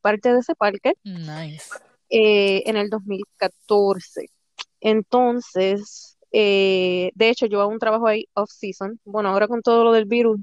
parte 0.06 0.32
de 0.32 0.40
ese 0.40 0.54
parque 0.54 0.94
Nice. 1.04 1.70
eh, 2.10 2.62
en 2.68 2.78
el 2.78 2.90
2014. 2.92 4.28
Entonces, 4.82 6.18
eh, 6.32 7.12
de 7.16 7.30
hecho, 7.30 7.48
yo 7.48 7.60
hago 7.62 7.72
un 7.72 7.80
trabajo 7.80 8.06
ahí 8.08 8.26
off-season. 8.36 9.00
Bueno, 9.04 9.30
ahora 9.30 9.48
con 9.48 9.62
todo 9.62 9.84
lo 9.84 9.92
del 9.92 10.06
virus, 10.06 10.40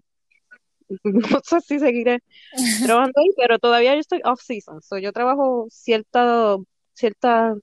no 1.04 1.38
sé 1.44 1.60
si 1.60 1.78
seguiré 1.78 2.18
trabajando 2.98 3.20
ahí, 3.20 3.28
pero 3.36 3.58
todavía 3.58 3.94
yo 3.94 4.00
estoy 4.00 4.20
off-season, 4.24 4.82
so 4.82 4.98
yo 4.98 5.12
trabajo 5.12 5.66
cierta, 5.70 6.56
ciertas 6.94 7.56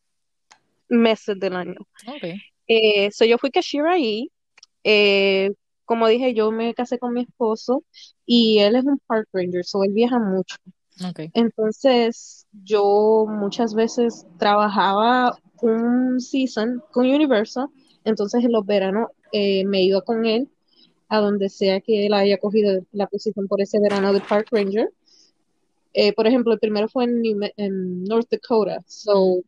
meses 0.88 1.38
del 1.40 1.56
año. 1.56 1.80
Ok. 2.08 2.24
Eh, 2.68 3.12
so 3.12 3.26
yo 3.26 3.38
fui 3.38 3.52
cashier 3.52 3.86
ahí. 3.88 4.32
Eh, 4.86 5.52
como 5.86 6.08
dije, 6.08 6.34
yo 6.34 6.52
me 6.52 6.74
casé 6.74 6.98
con 7.00 7.14
mi 7.14 7.22
esposo 7.24 7.84
y 8.26 8.60
él 8.60 8.76
es 8.76 8.86
un 8.86 9.00
park 9.08 9.28
ranger, 9.34 9.66
so 9.66 9.84
él 9.84 9.92
viaja 9.92 10.20
mucho. 10.20 10.56
Ok. 11.08 11.32
Entonces, 11.34 12.48
yo 12.64 13.26
muchas 13.28 13.74
veces 13.74 14.26
trabajaba 14.38 15.38
un 15.62 16.20
season 16.20 16.82
con 16.92 17.06
Universal, 17.06 17.68
entonces 18.04 18.44
en 18.44 18.52
los 18.52 18.66
veranos 18.66 19.10
eh, 19.32 19.66
me 19.66 19.84
iba 19.84 20.02
con 20.02 20.26
él 20.26 20.50
a 21.08 21.20
donde 21.20 21.50
sea 21.50 21.82
que 21.82 22.06
él 22.06 22.14
haya 22.14 22.38
cogido 22.38 22.82
la 22.92 23.08
posición 23.08 23.48
por 23.48 23.62
ese 23.62 23.80
verano 23.80 24.14
de 24.14 24.22
Park 24.22 24.48
Ranger. 24.52 24.90
Eh, 25.94 26.14
por 26.14 26.28
ejemplo, 26.28 26.54
el 26.54 26.60
primero 26.60 26.88
fue 26.88 27.06
en, 27.06 27.24
en 27.58 28.04
North 28.04 28.28
Dakota, 28.30 28.80
so 28.86 29.42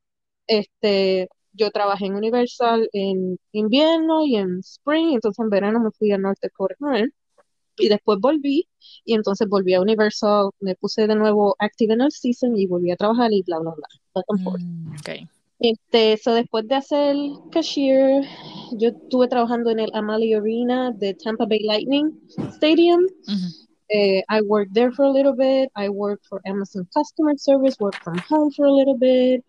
este, 0.47 1.29
yo 1.53 1.69
trabajé 1.71 2.05
en 2.07 2.15
Universal 2.15 2.89
en 2.93 3.37
invierno 3.51 4.25
y 4.25 4.37
en 4.37 4.59
spring, 4.59 5.13
entonces 5.13 5.39
en 5.39 5.49
verano 5.49 5.79
me 5.79 5.91
fui 5.91 6.11
a 6.11 6.17
North 6.17 6.39
Dakota. 6.41 6.75
Y 7.77 7.89
después 7.89 8.19
volví, 8.19 8.67
y 9.05 9.13
entonces 9.13 9.47
volví 9.47 9.73
a 9.73 9.81
Universal, 9.81 10.51
me 10.59 10.75
puse 10.75 11.07
de 11.07 11.15
nuevo 11.15 11.55
active 11.59 11.93
en 11.93 12.01
el 12.01 12.11
season 12.11 12.57
y 12.57 12.67
volví 12.67 12.91
a 12.91 12.95
trabajar 12.95 13.31
y 13.31 13.41
bla, 13.43 13.59
bla, 13.59 13.71
bla, 13.71 13.87
back 14.13 14.25
and 14.27 14.43
forth. 14.43 14.61
Mm, 14.61 14.95
ok. 14.99 15.29
Este, 15.59 16.17
so 16.17 16.33
después 16.33 16.67
de 16.67 16.75
hacer 16.75 17.15
cashier, 17.51 18.23
yo 18.73 18.89
estuve 18.89 19.27
trabajando 19.27 19.69
en 19.69 19.79
el 19.79 19.91
Amalie 19.93 20.35
Arena 20.35 20.91
de 20.91 21.13
Tampa 21.13 21.45
Bay 21.45 21.59
Lightning 21.59 22.19
Stadium. 22.55 23.05
Eh, 23.93 24.23
I 24.27 24.41
worked 24.41 24.73
there 24.73 24.91
for 24.91 25.05
a 25.05 25.11
little 25.11 25.35
bit. 25.35 25.69
I 25.75 25.89
worked 25.89 26.25
for 26.25 26.41
Amazon 26.45 26.87
customer 26.93 27.37
service, 27.37 27.75
worked 27.79 28.03
from 28.03 28.17
home 28.27 28.51
for 28.51 28.65
a 28.65 28.71
little 28.71 28.97
bit. 28.97 29.43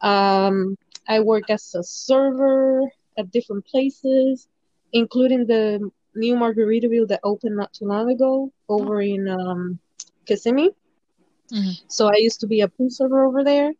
Um, 0.00 0.76
I 1.06 1.20
worked 1.20 1.50
as 1.50 1.74
a 1.74 1.82
server 1.84 2.82
at 3.16 3.30
different 3.30 3.64
places, 3.66 4.48
including 4.92 5.46
the 5.46 5.90
new 6.14 6.34
Margaritaville 6.34 7.08
that 7.08 7.20
opened 7.22 7.56
not 7.56 7.72
too 7.72 7.86
long 7.86 8.10
ago 8.10 8.52
over 8.68 9.00
in 9.00 9.28
um, 9.28 9.78
Kissimmee. 10.26 10.70
Ujú. 11.52 11.72
So 11.88 12.08
I 12.08 12.16
used 12.18 12.40
to 12.40 12.46
be 12.46 12.60
a 12.62 12.68
pool 12.68 12.90
server 12.90 13.24
over 13.24 13.44
there. 13.44 13.72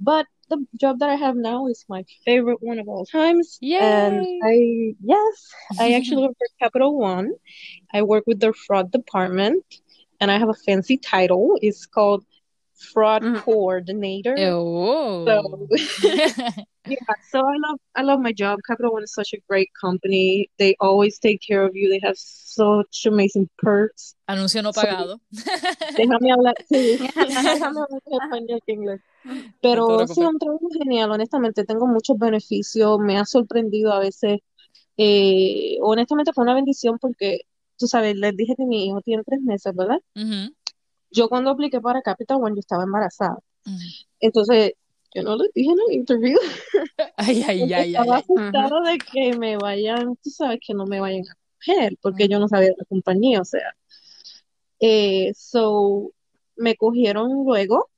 But 0.00 0.26
the 0.48 0.64
job 0.76 0.98
that 1.00 1.08
I 1.08 1.14
have 1.16 1.36
now 1.36 1.66
is 1.66 1.84
my 1.88 2.04
favorite 2.24 2.62
one 2.62 2.78
of 2.78 2.88
all 2.88 3.04
times. 3.04 3.58
And 3.80 4.24
Yay! 4.24 4.40
I, 4.42 4.94
yes, 5.02 5.34
I 5.80 5.92
actually 5.92 6.22
work 6.22 6.36
for 6.38 6.48
Capital 6.60 6.96
One. 6.98 7.32
I 7.92 8.02
work 8.02 8.24
with 8.26 8.40
their 8.40 8.52
fraud 8.52 8.90
department 8.92 9.64
and 10.20 10.30
I 10.30 10.38
have 10.38 10.48
a 10.48 10.54
fancy 10.66 10.96
title. 10.96 11.58
It's 11.62 11.86
called 11.86 12.24
Fraud 12.92 13.22
Mhm. 13.22 13.40
Coordinator. 13.42 14.36
Oh. 14.38 15.24
So, 15.26 15.68
yeah, 16.86 17.14
so 17.30 17.38
I 17.40 17.56
love 17.58 17.78
I 17.94 18.02
love 18.02 18.20
my 18.20 18.32
job. 18.32 18.58
Capital 18.66 18.92
One 18.92 19.02
is 19.02 19.12
such 19.12 19.32
a 19.34 19.38
great 19.48 19.70
company. 19.80 20.48
They 20.58 20.76
always 20.80 21.18
take 21.18 21.40
care 21.46 21.64
of 21.64 21.74
you. 21.74 21.88
They 21.88 22.00
have 22.06 22.16
such 22.16 23.06
amazing 23.06 23.48
perks. 23.58 24.14
Anuncio 24.28 24.62
no 24.62 24.72
So, 24.72 24.80
pagado. 24.80 25.20
Déjame 25.96 26.32
hablar, 26.32 26.54
sí, 26.68 26.96
déjame 27.18 27.64
hablar 27.64 27.88
en 28.06 28.12
español 28.20 28.60
que 28.66 28.72
inglés. 28.72 29.00
Pero 29.60 30.06
sí, 30.06 30.14
preocupes. 30.14 30.28
un 30.28 30.38
trabajo 30.38 30.68
genial, 30.78 31.10
honestamente, 31.10 31.64
tengo 31.64 31.86
muchos 31.86 32.18
beneficios, 32.18 32.98
me 33.00 33.18
ha 33.18 33.24
sorprendido 33.24 33.92
a 33.92 33.98
veces, 34.00 34.38
eh, 34.96 35.78
honestamente 35.82 36.32
fue 36.32 36.44
una 36.44 36.54
bendición 36.54 36.98
porque, 37.00 37.40
tú 37.78 37.86
sabes, 37.88 38.16
les 38.16 38.36
dije 38.36 38.54
que 38.56 38.64
mi 38.64 38.86
hijo 38.86 39.00
tiene 39.02 39.22
tres 39.24 39.40
meses, 39.40 39.74
¿verdad? 39.74 39.98
Ujú, 40.14 40.54
Yo 41.10 41.28
cuando 41.28 41.50
apliqué 41.50 41.80
para 41.80 42.02
Capital 42.02 42.38
One, 42.42 42.54
yo 42.54 42.60
estaba 42.60 42.84
embarazada, 42.84 43.38
ujú. 43.66 43.76
entonces 44.20 44.72
yo 45.16 45.22
no 45.22 45.36
les 45.36 45.52
dije 45.54 45.70
en 45.70 45.78
el 45.88 45.94
interview, 45.94 46.38
Ay, 47.16 47.42
ay, 47.48 47.62
ay, 47.62 47.72
ay, 47.72 47.94
estaba 47.94 48.16
ay. 48.16 48.22
asustada 48.22 48.80
de 48.90 48.98
que 48.98 49.36
me 49.38 49.56
vayan, 49.56 50.16
tú 50.22 50.30
sabes, 50.30 50.58
que 50.66 50.74
no 50.74 50.86
me 50.86 51.00
vayan 51.00 51.24
a 51.28 51.34
coger, 51.58 51.96
porque 52.02 52.28
yo 52.28 52.38
no 52.38 52.48
sabía 52.48 52.70
la 52.76 52.84
compañía, 52.84 53.40
o 53.40 53.44
sea. 53.44 53.74
Eh, 54.80 55.32
so, 55.34 56.12
me 56.56 56.76
cogieron 56.76 57.44
luego 57.44 57.88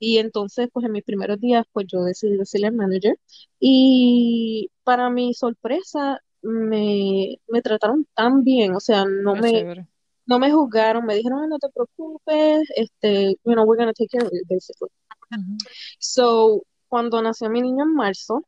y 0.00 0.18
entonces, 0.18 0.68
pues 0.72 0.84
en 0.86 0.92
mis 0.92 1.04
primeros 1.04 1.40
días, 1.40 1.64
pues 1.72 1.86
yo 1.88 2.02
decidí 2.02 2.36
decirle 2.36 2.66
al 2.68 2.74
manager 2.74 3.18
y 3.60 4.70
para 4.84 5.10
mi 5.10 5.32
sorpresa, 5.34 6.20
me, 6.42 7.38
me 7.48 7.62
trataron 7.62 8.06
tan 8.14 8.44
bien, 8.44 8.74
o 8.74 8.80
sea, 8.80 9.04
no 9.06 9.34
Qué 9.34 9.40
me, 9.40 9.50
chévere. 9.52 9.86
no 10.26 10.38
me 10.38 10.50
juzgaron, 10.52 11.06
me 11.06 11.14
dijeron, 11.14 11.40
"Ay, 11.44 11.48
no 11.48 11.58
te 11.58 11.68
preocupes, 11.70 12.68
este, 12.76 13.36
you 13.44 13.52
know, 13.54 13.64
we're 13.64 13.78
gonna 13.78 13.94
take 13.94 14.08
care 14.10 14.26
of 14.26 14.32
it, 14.32 14.46
basically. 14.48 14.90
So, 15.98 16.62
cuando 16.88 17.20
nació 17.22 17.50
mi 17.50 17.60
niño 17.62 17.84
en 17.84 17.94
marzo, 17.94 18.42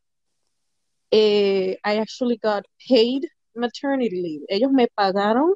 eh, 1.11 1.77
I 1.83 1.97
actually 1.97 2.37
got 2.37 2.65
paid 2.87 3.23
maternity 3.55 4.21
leave. 4.21 4.45
Ellos 4.49 4.71
me 4.71 4.87
pagaron 4.87 5.55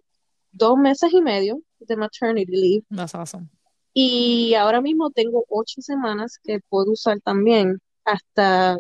dos 0.52 0.78
meses 0.78 1.12
y 1.14 1.22
medio 1.22 1.62
de 1.80 1.96
maternity 1.96 2.52
leave 2.52 2.86
That's 2.90 3.16
awesome. 3.16 3.50
y 3.94 4.54
ahora 4.56 4.82
mismo 4.82 5.10
tengo 5.12 5.46
ocho 5.50 5.82
semanas 5.82 6.40
que 6.44 6.60
puedo 6.70 6.92
usar 6.92 7.20
también 7.22 7.80
hasta, 8.06 8.78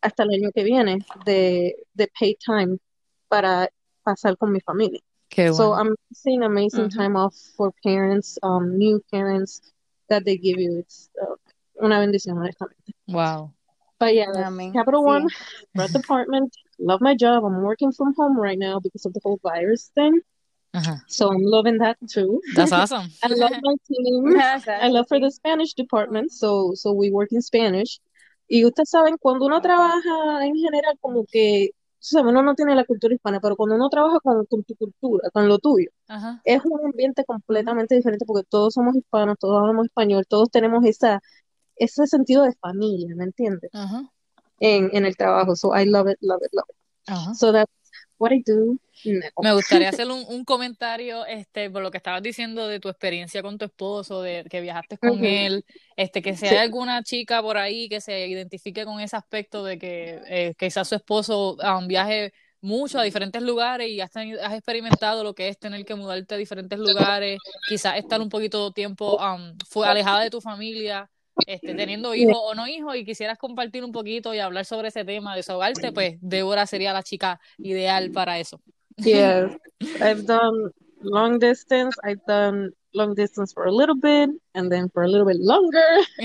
hasta 0.00 0.22
el 0.22 0.30
año 0.30 0.50
que 0.52 0.64
viene 0.64 0.98
de, 1.24 1.76
de 1.94 2.08
paid 2.18 2.36
time 2.44 2.78
para 3.28 3.68
pasar 4.02 4.36
con 4.36 4.52
mi 4.52 4.60
familia. 4.60 5.00
Qué 5.28 5.52
So. 5.52 5.74
I'm 5.74 5.94
seeing 6.12 6.42
amazing 6.44 6.88
time 6.88 7.16
off 7.16 7.34
for 7.56 7.72
parents, 7.82 8.38
um, 8.42 8.78
new 8.78 9.02
parents 9.10 9.60
that 10.08 10.24
they 10.24 10.36
give 10.36 10.58
you. 10.60 10.78
It's 10.78 11.10
uh, 11.20 11.34
una 11.80 12.00
bendición, 12.00 12.38
honestamente. 12.38 12.94
Wow. 13.06 13.52
But 13.98 14.14
yeah, 14.14 14.30
Amén. 14.46 14.72
Capital 14.72 15.00
Sí. 15.02 15.06
One, 15.06 15.28
Red 15.74 15.92
Department, 15.92 16.54
love 16.78 17.00
my 17.00 17.14
job. 17.14 17.44
I'm 17.44 17.62
working 17.62 17.92
from 17.92 18.14
home 18.16 18.38
right 18.38 18.58
now 18.58 18.78
because 18.78 19.06
of 19.06 19.14
the 19.14 19.20
whole 19.24 19.38
virus 19.42 19.90
thing. 19.94 20.20
Ajá. 20.72 21.02
So 21.08 21.30
I'm 21.32 21.42
loving 21.42 21.78
that 21.78 21.96
too. 22.06 22.40
That's 22.54 22.72
awesome. 22.72 23.08
I 23.22 23.28
love 23.28 23.52
my 23.62 23.74
team. 23.88 24.38
I 24.68 24.88
love 24.88 25.06
for 25.08 25.18
the 25.18 25.30
Spanish 25.30 25.72
department, 25.72 26.30
so 26.32 26.72
so 26.74 26.92
we 26.92 27.10
work 27.10 27.32
in 27.32 27.40
Spanish. 27.40 27.98
Y 28.48 28.64
ustedes 28.64 28.90
saben, 28.90 29.16
cuando 29.18 29.46
uno 29.46 29.60
trabaja 29.60 30.44
en 30.46 30.54
general, 30.54 30.96
como 31.00 31.24
que, 31.26 31.70
tú 31.98 32.06
sabes, 32.06 32.30
uno 32.30 32.42
no 32.42 32.54
tiene 32.54 32.74
la 32.76 32.84
cultura 32.84 33.14
hispana, 33.14 33.40
pero 33.40 33.56
cuando 33.56 33.74
uno 33.74 33.88
trabaja 33.88 34.20
con, 34.20 34.44
con 34.46 34.62
tu 34.62 34.76
cultura, 34.76 35.30
con 35.32 35.48
lo 35.48 35.58
tuyo, 35.58 35.90
Ajá. 36.08 36.40
es 36.44 36.62
un 36.64 36.84
ambiente 36.86 37.24
completamente 37.24 37.96
diferente 37.96 38.24
porque 38.24 38.46
todos 38.48 38.74
somos 38.74 38.94
hispanos, 38.94 39.36
todos 39.40 39.58
hablamos 39.60 39.86
español, 39.86 40.26
todos 40.28 40.48
tenemos 40.50 40.84
esa, 40.84 41.20
ese 41.76 42.06
sentido 42.06 42.42
de 42.44 42.52
familia, 42.60 43.14
¿me 43.16 43.24
entiendes? 43.24 43.70
Ajá. 43.72 44.10
En, 44.60 44.90
en 44.92 45.04
el 45.06 45.16
trabajo. 45.16 45.54
So 45.56 45.76
I 45.76 45.84
love 45.84 46.08
it, 46.10 46.18
love 46.20 46.40
it, 46.44 46.52
love 46.52 46.66
it. 46.68 46.76
Ajá. 47.06 47.34
So 47.34 47.52
that's 47.52 47.70
what 48.18 48.32
I 48.32 48.42
do. 48.44 48.78
Me 49.42 49.52
gustaría 49.52 49.88
hacer 49.90 50.06
un, 50.10 50.24
un 50.28 50.44
comentario 50.44 51.26
este, 51.26 51.70
por 51.70 51.82
lo 51.82 51.90
que 51.90 51.98
estabas 51.98 52.22
diciendo 52.22 52.66
de 52.66 52.80
tu 52.80 52.88
experiencia 52.88 53.42
con 53.42 53.58
tu 53.58 53.66
esposo, 53.66 54.22
de 54.22 54.44
que 54.50 54.60
viajaste 54.62 54.96
con 54.98 55.22
él, 55.24 55.64
este, 55.96 56.22
que 56.22 56.34
si 56.34 56.46
Sí. 56.48 56.54
hay 56.54 56.56
alguna 56.58 57.02
chica 57.02 57.42
por 57.42 57.58
ahí 57.58 57.88
que 57.88 58.00
se 58.00 58.26
identifique 58.26 58.84
con 58.84 59.00
ese 59.00 59.16
aspecto 59.16 59.62
de 59.64 59.78
que 59.78 60.20
eh, 60.26 60.54
quizás 60.58 60.88
su 60.88 60.94
esposo 60.94 61.56
um, 61.56 61.86
viaje 61.86 62.32
mucho 62.62 62.98
a 62.98 63.02
diferentes 63.04 63.42
lugares 63.42 63.88
y 63.90 64.00
has, 64.00 64.10
tenido- 64.10 64.42
has 64.42 64.54
experimentado 64.54 65.22
lo 65.22 65.34
que 65.34 65.48
es 65.48 65.58
tener 65.58 65.84
que 65.84 65.94
mudarte 65.94 66.34
a 66.34 66.38
diferentes 66.38 66.78
lugares, 66.78 67.38
quizás 67.68 67.98
estar 67.98 68.20
un 68.20 68.30
poquito 68.30 68.72
tiempo 68.72 69.18
um, 69.18 69.56
fue 69.68 69.86
alejada 69.86 70.22
de 70.22 70.30
tu 70.30 70.40
familia, 70.40 71.08
este, 71.46 71.74
teniendo 71.74 72.14
hijos 72.14 72.36
o 72.40 72.54
no 72.54 72.66
hijos 72.66 72.96
y 72.96 73.04
quisieras 73.04 73.38
compartir 73.38 73.84
un 73.84 73.92
poquito 73.92 74.32
y 74.34 74.38
hablar 74.38 74.64
sobre 74.64 74.88
ese 74.88 75.04
tema, 75.04 75.34
desahogarte, 75.36 75.92
pues 75.92 76.16
Débora 76.20 76.66
sería 76.66 76.92
la 76.92 77.02
chica 77.02 77.40
ideal 77.58 78.10
para 78.10 78.38
eso. 78.38 78.60
Yes, 78.98 79.50
I've 80.00 80.24
done 80.24 80.70
long 81.02 81.38
distance. 81.38 81.96
I've 82.02 82.22
done 82.26 82.70
long 82.92 83.14
distance 83.14 83.52
for 83.52 83.66
a 83.66 83.70
little 83.72 83.94
bit, 83.94 84.30
and 84.54 84.70
then 84.70 84.88
for 84.90 85.02
a 85.02 85.08
little 85.08 85.26
bit 85.26 85.36
longer, 85.38 85.84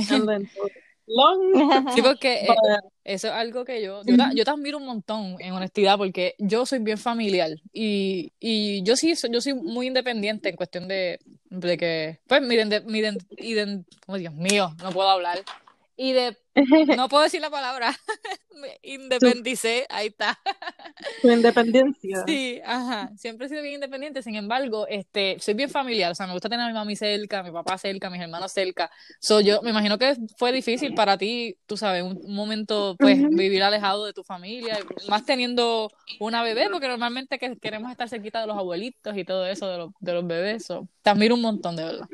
and 0.10 0.27
then 0.27 0.48
for 0.53 0.72
long. 1.08 1.41
Sí, 1.94 2.01
porque 2.01 2.36
eh, 2.48 2.56
eso 3.03 3.27
es 3.27 3.34
algo 3.34 3.65
que 3.65 3.82
yo, 3.84 4.01
yo, 4.06 4.15
te- 4.15 4.36
yo 4.36 4.46
te 4.46 4.51
admiro 4.51 4.77
un 4.77 4.86
montón 4.86 5.36
en 5.39 5.53
honestidad, 5.53 5.98
porque 5.98 6.36
yo 6.39 6.65
soy 6.65 6.80
bien 6.80 6.98
familiar 6.98 7.50
y, 7.74 8.32
y 8.39 8.82
yo 8.84 8.96
sí, 8.96 9.15
soy- 9.15 9.32
yo 9.34 9.41
soy 9.41 9.53
muy 9.56 9.88
independiente 9.88 10.50
en 10.50 10.56
cuestión 10.56 10.88
de, 10.88 11.20
de 11.51 11.77
que, 11.77 12.20
pues, 12.27 12.41
mi, 12.41 12.55
iden- 12.55 12.84
mi 12.86 13.00
iden- 13.00 13.17
iden- 13.38 13.86
oh, 14.08 14.15
Dios 14.17 14.34
mío, 14.34 14.74
no 14.81 14.91
puedo 14.91 15.10
hablar. 15.10 15.39
Y 16.03 16.13
de, 16.13 16.36
no 16.98 17.08
puedo 17.10 17.22
decir 17.22 17.41
la 17.41 17.51
palabra, 17.51 17.96
me 18.60 18.79
independicé, 18.81 19.86
ahí 19.88 20.08
está. 20.08 20.39
Tu 21.22 21.29
independencia. 21.29 22.24
Sí, 22.25 22.60
ajá, 22.65 23.12
siempre 23.15 23.46
he 23.46 23.50
sido 23.50 23.62
bien 23.62 23.75
independiente, 23.75 24.24
sin 24.24 24.36
embargo, 24.36 24.88
este, 24.89 25.38
soy 25.39 25.53
bien 25.53 25.70
familiar, 25.70 26.12
o 26.12 26.15
sea, 26.15 26.25
me 26.25 26.34
gusta 26.34 26.50
tener 26.50 26.65
a 26.65 26.70
mi 26.70 26.74
mami 26.74 26.96
cerca, 26.96 27.41
a 27.41 27.43
mi 27.43 27.51
papá 27.51 27.77
cerca, 27.77 28.08
a 28.08 28.10
mis 28.10 28.20
hermanos 28.20 28.51
cerca. 28.51 28.89
So, 29.20 29.41
yo 29.41 29.62
me 29.62 29.70
imagino 29.70 30.00
que 30.00 30.17
fue 30.38 30.51
difícil 30.51 30.96
para 30.96 31.20
ti, 31.20 31.55
tú 31.67 31.77
sabes, 31.77 32.01
un, 32.01 32.20
un 32.20 32.34
momento, 32.34 32.96
pues, 32.98 33.20
vivir 33.29 33.62
alejado 33.62 34.03
de 34.08 34.13
tu 34.13 34.24
familia, 34.24 34.79
más 35.08 35.24
teniendo 35.24 35.91
una 36.20 36.41
bebé, 36.41 36.67
porque 36.72 36.88
normalmente 36.88 37.38
que 37.38 37.55
queremos 37.58 37.91
estar 37.91 38.10
cerquita 38.10 38.41
de 38.41 38.48
los 38.48 38.58
abuelitos 38.58 39.15
y 39.15 39.24
todo 39.24 39.46
eso 39.46 39.70
de 39.70 39.77
los, 39.77 39.91
de 40.00 40.13
los 40.13 40.25
bebés. 40.25 40.65
So, 40.65 40.88
te 41.03 41.12
admiro 41.12 41.36
un 41.36 41.41
montón, 41.41 41.75
de 41.75 41.84
verdad. 41.84 42.08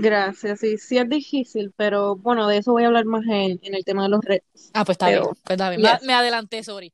Gracias, 0.00 0.60
sí, 0.60 0.78
sí 0.78 0.98
es 0.98 1.08
difícil, 1.08 1.72
pero 1.76 2.16
bueno, 2.16 2.48
de 2.48 2.58
eso 2.58 2.72
voy 2.72 2.84
a 2.84 2.86
hablar 2.86 3.04
más 3.04 3.24
en, 3.24 3.58
en 3.62 3.74
el 3.74 3.84
tema 3.84 4.04
de 4.04 4.08
los 4.08 4.24
retos. 4.24 4.70
Ah, 4.74 4.84
pues 4.84 4.94
está 4.94 5.06
Pero, 5.06 5.22
bien, 5.22 5.34
pues 5.44 5.54
está 5.56 5.70
bien. 5.70 5.82
Me, 5.82 5.88
yes. 5.88 6.02
me 6.02 6.14
adelanté, 6.14 6.62
sorry. 6.62 6.92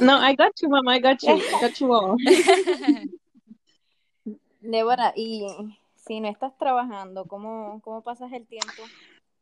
No, 0.00 0.18
I 0.18 0.36
got 0.36 0.52
you, 0.60 0.68
mama, 0.68 0.96
I 0.96 1.00
got 1.00 1.20
you, 1.22 1.34
I 1.34 1.60
got 1.60 1.74
you 1.78 1.92
all. 1.92 2.16
Débora, 4.60 5.12
y 5.16 5.46
si 5.96 6.20
no 6.20 6.28
estás 6.28 6.56
trabajando, 6.56 7.26
¿cómo, 7.26 7.80
cómo 7.82 8.02
pasas 8.02 8.32
el 8.32 8.46
tiempo? 8.46 8.82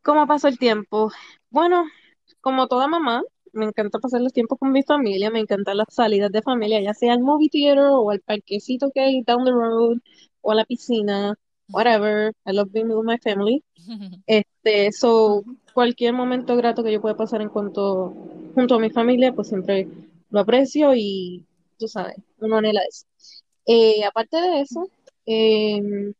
¿Cómo 0.01 0.27
pasó 0.27 0.47
el 0.47 0.57
tiempo? 0.57 1.11
Bueno, 1.49 1.85
como 2.41 2.67
toda 2.67 2.87
mamá, 2.87 3.23
me 3.53 3.65
encanta 3.65 3.99
pasar 3.99 4.21
los 4.21 4.33
tiempos 4.33 4.59
con 4.59 4.71
mi 4.71 4.83
familia, 4.83 5.29
me 5.29 5.39
encantan 5.39 5.77
las 5.77 5.93
salidas 5.93 6.31
de 6.31 6.41
familia, 6.41 6.81
ya 6.81 6.93
sea 6.93 7.13
al 7.13 7.21
movie 7.21 7.49
theater 7.49 7.85
o 7.91 8.09
al 8.09 8.19
parquecito 8.19 8.91
que 8.91 9.01
hay 9.01 9.21
down 9.21 9.45
the 9.45 9.51
road 9.51 9.99
o 10.41 10.51
a 10.51 10.55
la 10.55 10.65
piscina, 10.65 11.35
whatever. 11.69 12.31
I 12.45 12.51
love 12.51 12.71
being 12.71 12.89
with 12.89 13.05
my 13.05 13.17
family. 13.19 13.63
Este, 14.27 14.91
so, 14.91 15.43
cualquier 15.73 16.13
momento 16.13 16.55
grato 16.55 16.83
que 16.83 16.91
yo 16.91 17.01
pueda 17.01 17.15
pasar 17.17 17.41
en 17.41 17.49
cuanto 17.49 18.13
junto 18.55 18.75
a 18.75 18.79
mi 18.79 18.89
familia, 18.89 19.33
pues 19.33 19.49
siempre 19.49 19.87
lo 20.29 20.39
aprecio 20.39 20.93
y 20.95 21.43
tú 21.77 21.87
sabes, 21.87 22.15
uno 22.39 22.57
anhela 22.57 22.81
eso. 22.87 23.05
Eh, 23.65 24.03
aparte 24.05 24.37
de 24.39 24.61
eso, 24.61 24.87
em, 25.25 26.13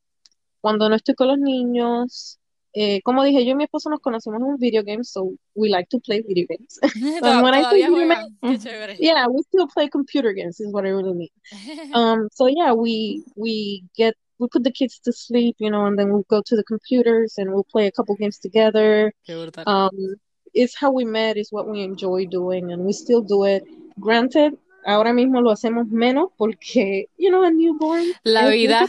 cuando 0.62 0.90
no 0.90 0.96
estoy 0.96 1.16
con 1.16 1.28
los 1.30 1.38
niños, 1.40 2.40
eh, 2.74 3.02
como 3.04 3.24
dije, 3.24 3.46
yo 3.46 3.52
y 3.52 3.56
mi 3.56 3.64
esposo 3.66 3.90
nos 3.90 4.00
conocimos 4.00 4.40
en 4.42 4.46
un 4.48 4.58
video 4.58 4.84
game, 4.84 5.04
so 5.04 5.32
we 5.56 5.70
like 5.70 5.88
to 5.90 6.00
play 6.00 6.22
video 6.22 6.46
games. 6.50 6.80
Toda- 7.22 7.44
when 7.44 7.54
I 7.54 7.62
say 7.72 7.82
video 7.92 8.08
games, 8.42 8.64
yeah, 9.00 9.28
we 9.28 9.42
still 9.44 9.68
play 9.68 9.88
computer 9.90 10.34
games, 10.34 10.60
is 10.60 10.72
what 10.74 10.86
I 10.86 10.90
really 10.90 11.14
mean. 11.14 11.30
Um, 11.96 12.28
so 12.34 12.48
yeah, 12.48 12.74
we 12.74 13.24
we 13.36 13.84
get 13.96 14.16
we 14.44 14.50
put 14.50 14.64
the 14.64 14.72
kids 14.72 15.00
to 15.06 15.12
sleep, 15.14 15.56
you 15.60 15.72
know, 15.72 15.86
and 15.86 15.98
then 15.98 16.10
we'll 16.12 16.26
go 16.30 16.42
to 16.46 16.56
the 16.56 16.64
computers 16.66 17.36
and 17.38 17.52
we'll 17.54 17.64
play 17.76 17.88
a 17.88 17.92
couple 17.92 18.14
games 18.16 18.38
together. 18.38 19.14
Um, 19.66 19.90
it's 20.54 20.76
how 20.78 20.92
we 20.92 21.06
met, 21.06 21.38
it's 21.38 21.52
what 21.52 21.68
we 21.68 21.82
enjoy 21.82 22.26
doing, 22.28 22.72
and 22.72 22.84
we 22.84 22.94
still 22.94 23.22
do 23.22 23.46
it. 23.46 23.64
Granted, 24.00 24.52
ahora 24.86 25.14
mismo 25.14 25.42
lo 25.42 25.52
hacemos 25.52 25.88
menos 25.90 26.30
porque, 26.38 27.06
you 27.18 27.32
know, 27.32 27.44
a 27.44 27.50
newborn. 27.52 28.06
La 28.26 28.50
vida, 28.50 28.86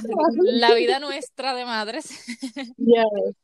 la 0.61 0.75
vida 0.75 0.99
nuestra 0.99 1.55
de 1.55 1.65
madres. 1.65 2.07
Yes. 2.77 3.35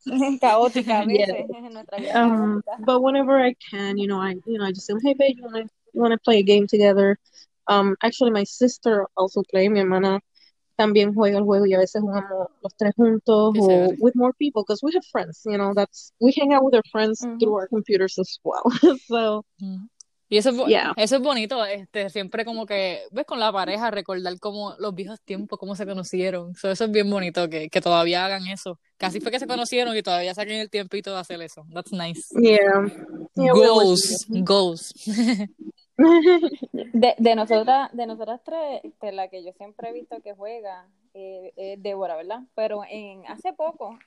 Caótica 0.40 1.00
a 1.02 1.06
Yeah. 1.06 1.26
veces, 1.26 1.72
nuestra 1.72 1.98
Um, 2.14 2.60
caótica. 2.62 2.84
but 2.84 3.00
whenever 3.02 3.38
I 3.38 3.54
can, 3.70 3.96
you 3.96 4.08
know, 4.08 4.20
I 4.20 4.34
you 4.46 4.58
know 4.58 4.64
I 4.66 4.72
just 4.72 4.86
say, 4.86 4.94
hey 5.04 5.14
babe, 5.14 5.36
you 5.38 5.44
wanna 5.44 5.64
you 5.94 6.00
wanna 6.02 6.18
play 6.18 6.38
a 6.40 6.42
game 6.42 6.66
together? 6.66 7.16
Um, 7.68 7.94
actually 8.02 8.32
my 8.32 8.44
sister 8.44 9.06
also 9.16 9.42
play, 9.50 9.68
mi 9.68 9.78
hermana 9.78 10.20
también 10.80 11.12
juega 11.12 11.36
el 11.36 11.44
juego 11.44 11.66
y 11.66 11.74
a 11.74 11.78
veces 11.78 12.00
jugamos 12.00 12.48
los 12.62 12.74
tres 12.74 12.94
juntos 12.96 13.54
o 13.58 13.66
with 13.98 14.14
more 14.14 14.32
people 14.38 14.62
because 14.62 14.80
we 14.82 14.90
have 14.94 15.04
friends, 15.12 15.42
you 15.44 15.58
know, 15.58 15.74
that's 15.74 16.14
we 16.20 16.32
hang 16.32 16.54
out 16.54 16.62
with 16.64 16.74
our 16.74 16.82
friends 16.90 17.20
through 17.38 17.54
our 17.54 17.68
computers 17.68 18.18
as 18.18 18.40
well. 18.42 18.64
So 19.06 19.44
Mm. 19.60 19.88
Y 20.32 20.38
eso 20.38 20.50
es, 20.50 20.56
yeah. 20.68 20.92
eso 20.96 21.16
es 21.16 21.22
bonito, 21.22 21.64
este, 21.64 22.08
siempre 22.08 22.44
como 22.44 22.64
que, 22.64 23.00
ves, 23.10 23.26
con 23.26 23.40
la 23.40 23.50
pareja, 23.50 23.90
recordar 23.90 24.38
como 24.38 24.76
los 24.78 24.94
viejos 24.94 25.20
tiempos, 25.24 25.58
cómo 25.58 25.74
se 25.74 25.84
conocieron. 25.84 26.54
So, 26.54 26.70
eso 26.70 26.84
es 26.84 26.90
bien 26.92 27.10
bonito, 27.10 27.50
que, 27.50 27.68
que 27.68 27.80
todavía 27.80 28.24
hagan 28.24 28.46
eso. 28.46 28.78
Casi 28.96 29.20
fue 29.20 29.32
que 29.32 29.40
se 29.40 29.48
conocieron 29.48 29.96
y 29.96 30.04
todavía 30.04 30.32
saquen 30.32 30.60
el 30.60 30.70
tiempito 30.70 31.10
de 31.12 31.18
hacer 31.18 31.42
eso. 31.42 31.66
That's 31.74 31.90
nice. 31.90 32.28
Yeah. 32.40 32.86
Yeah, 33.34 33.52
Goals, 33.52 34.26
goals. 34.28 34.92
De, 36.72 37.14
de 37.18 37.34
nosotras, 37.34 37.90
de 37.94 38.06
nosotras 38.06 38.40
tres, 38.44 38.80
este, 38.84 39.12
la 39.12 39.28
que 39.28 39.44
yo 39.44 39.52
siempre 39.52 39.88
he 39.90 39.92
visto 39.92 40.20
que 40.22 40.34
juega 40.34 40.86
eh, 41.14 41.52
es 41.56 41.82
Débora, 41.82 42.16
¿verdad? 42.16 42.40
Pero 42.54 42.82
en 42.88 43.26
hace 43.26 43.52
poco, 43.52 43.98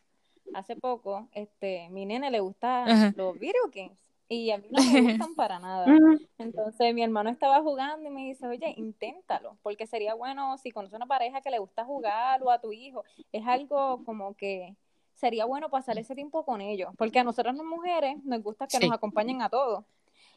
hace 0.54 0.76
poco, 0.76 1.28
este, 1.34 1.90
mi 1.90 2.06
nene 2.06 2.32
le 2.32 2.40
gustan 2.40 2.90
Ajá. 2.90 3.14
los 3.16 3.38
video 3.40 3.64
games 3.74 3.98
y 4.30 4.52
a 4.52 4.58
mí 4.58 4.68
no 4.72 4.82
me 4.84 5.02
gustan 5.02 5.36
para 5.36 5.60
nada. 5.60 5.98
Entonces 6.38 6.94
mi 6.94 7.04
hermano 7.04 7.30
estaba 7.30 7.62
jugando 7.62 8.08
y 8.10 8.12
me 8.12 8.22
dice, 8.26 8.48
oye, 8.48 8.74
inténtalo, 8.78 9.58
porque 9.62 9.86
sería 9.88 10.14
bueno 10.14 10.58
si 10.58 10.72
conoces 10.72 10.96
una 10.96 11.06
pareja 11.06 11.42
que 11.42 11.52
le 11.52 11.60
gusta 11.60 11.86
jugar 11.86 12.42
o 12.44 12.50
a 12.52 12.60
tu 12.60 12.72
hijo, 12.72 13.04
es 13.32 13.46
algo 13.46 14.04
como 14.06 14.34
que 14.36 14.76
sería 15.14 15.46
bueno 15.46 15.70
pasar 15.70 15.98
ese 16.00 16.16
tiempo 16.16 16.44
con 16.44 16.60
ellos, 16.60 16.92
porque 16.98 17.20
a 17.20 17.24
nosotras 17.24 17.56
las 17.56 17.66
mujeres 17.66 18.24
nos 18.24 18.42
gusta 18.42 18.68
que 18.68 18.78
Sí. 18.78 18.88
nos 18.88 18.96
acompañen 18.98 19.42
a 19.42 19.50
todos. 19.50 19.84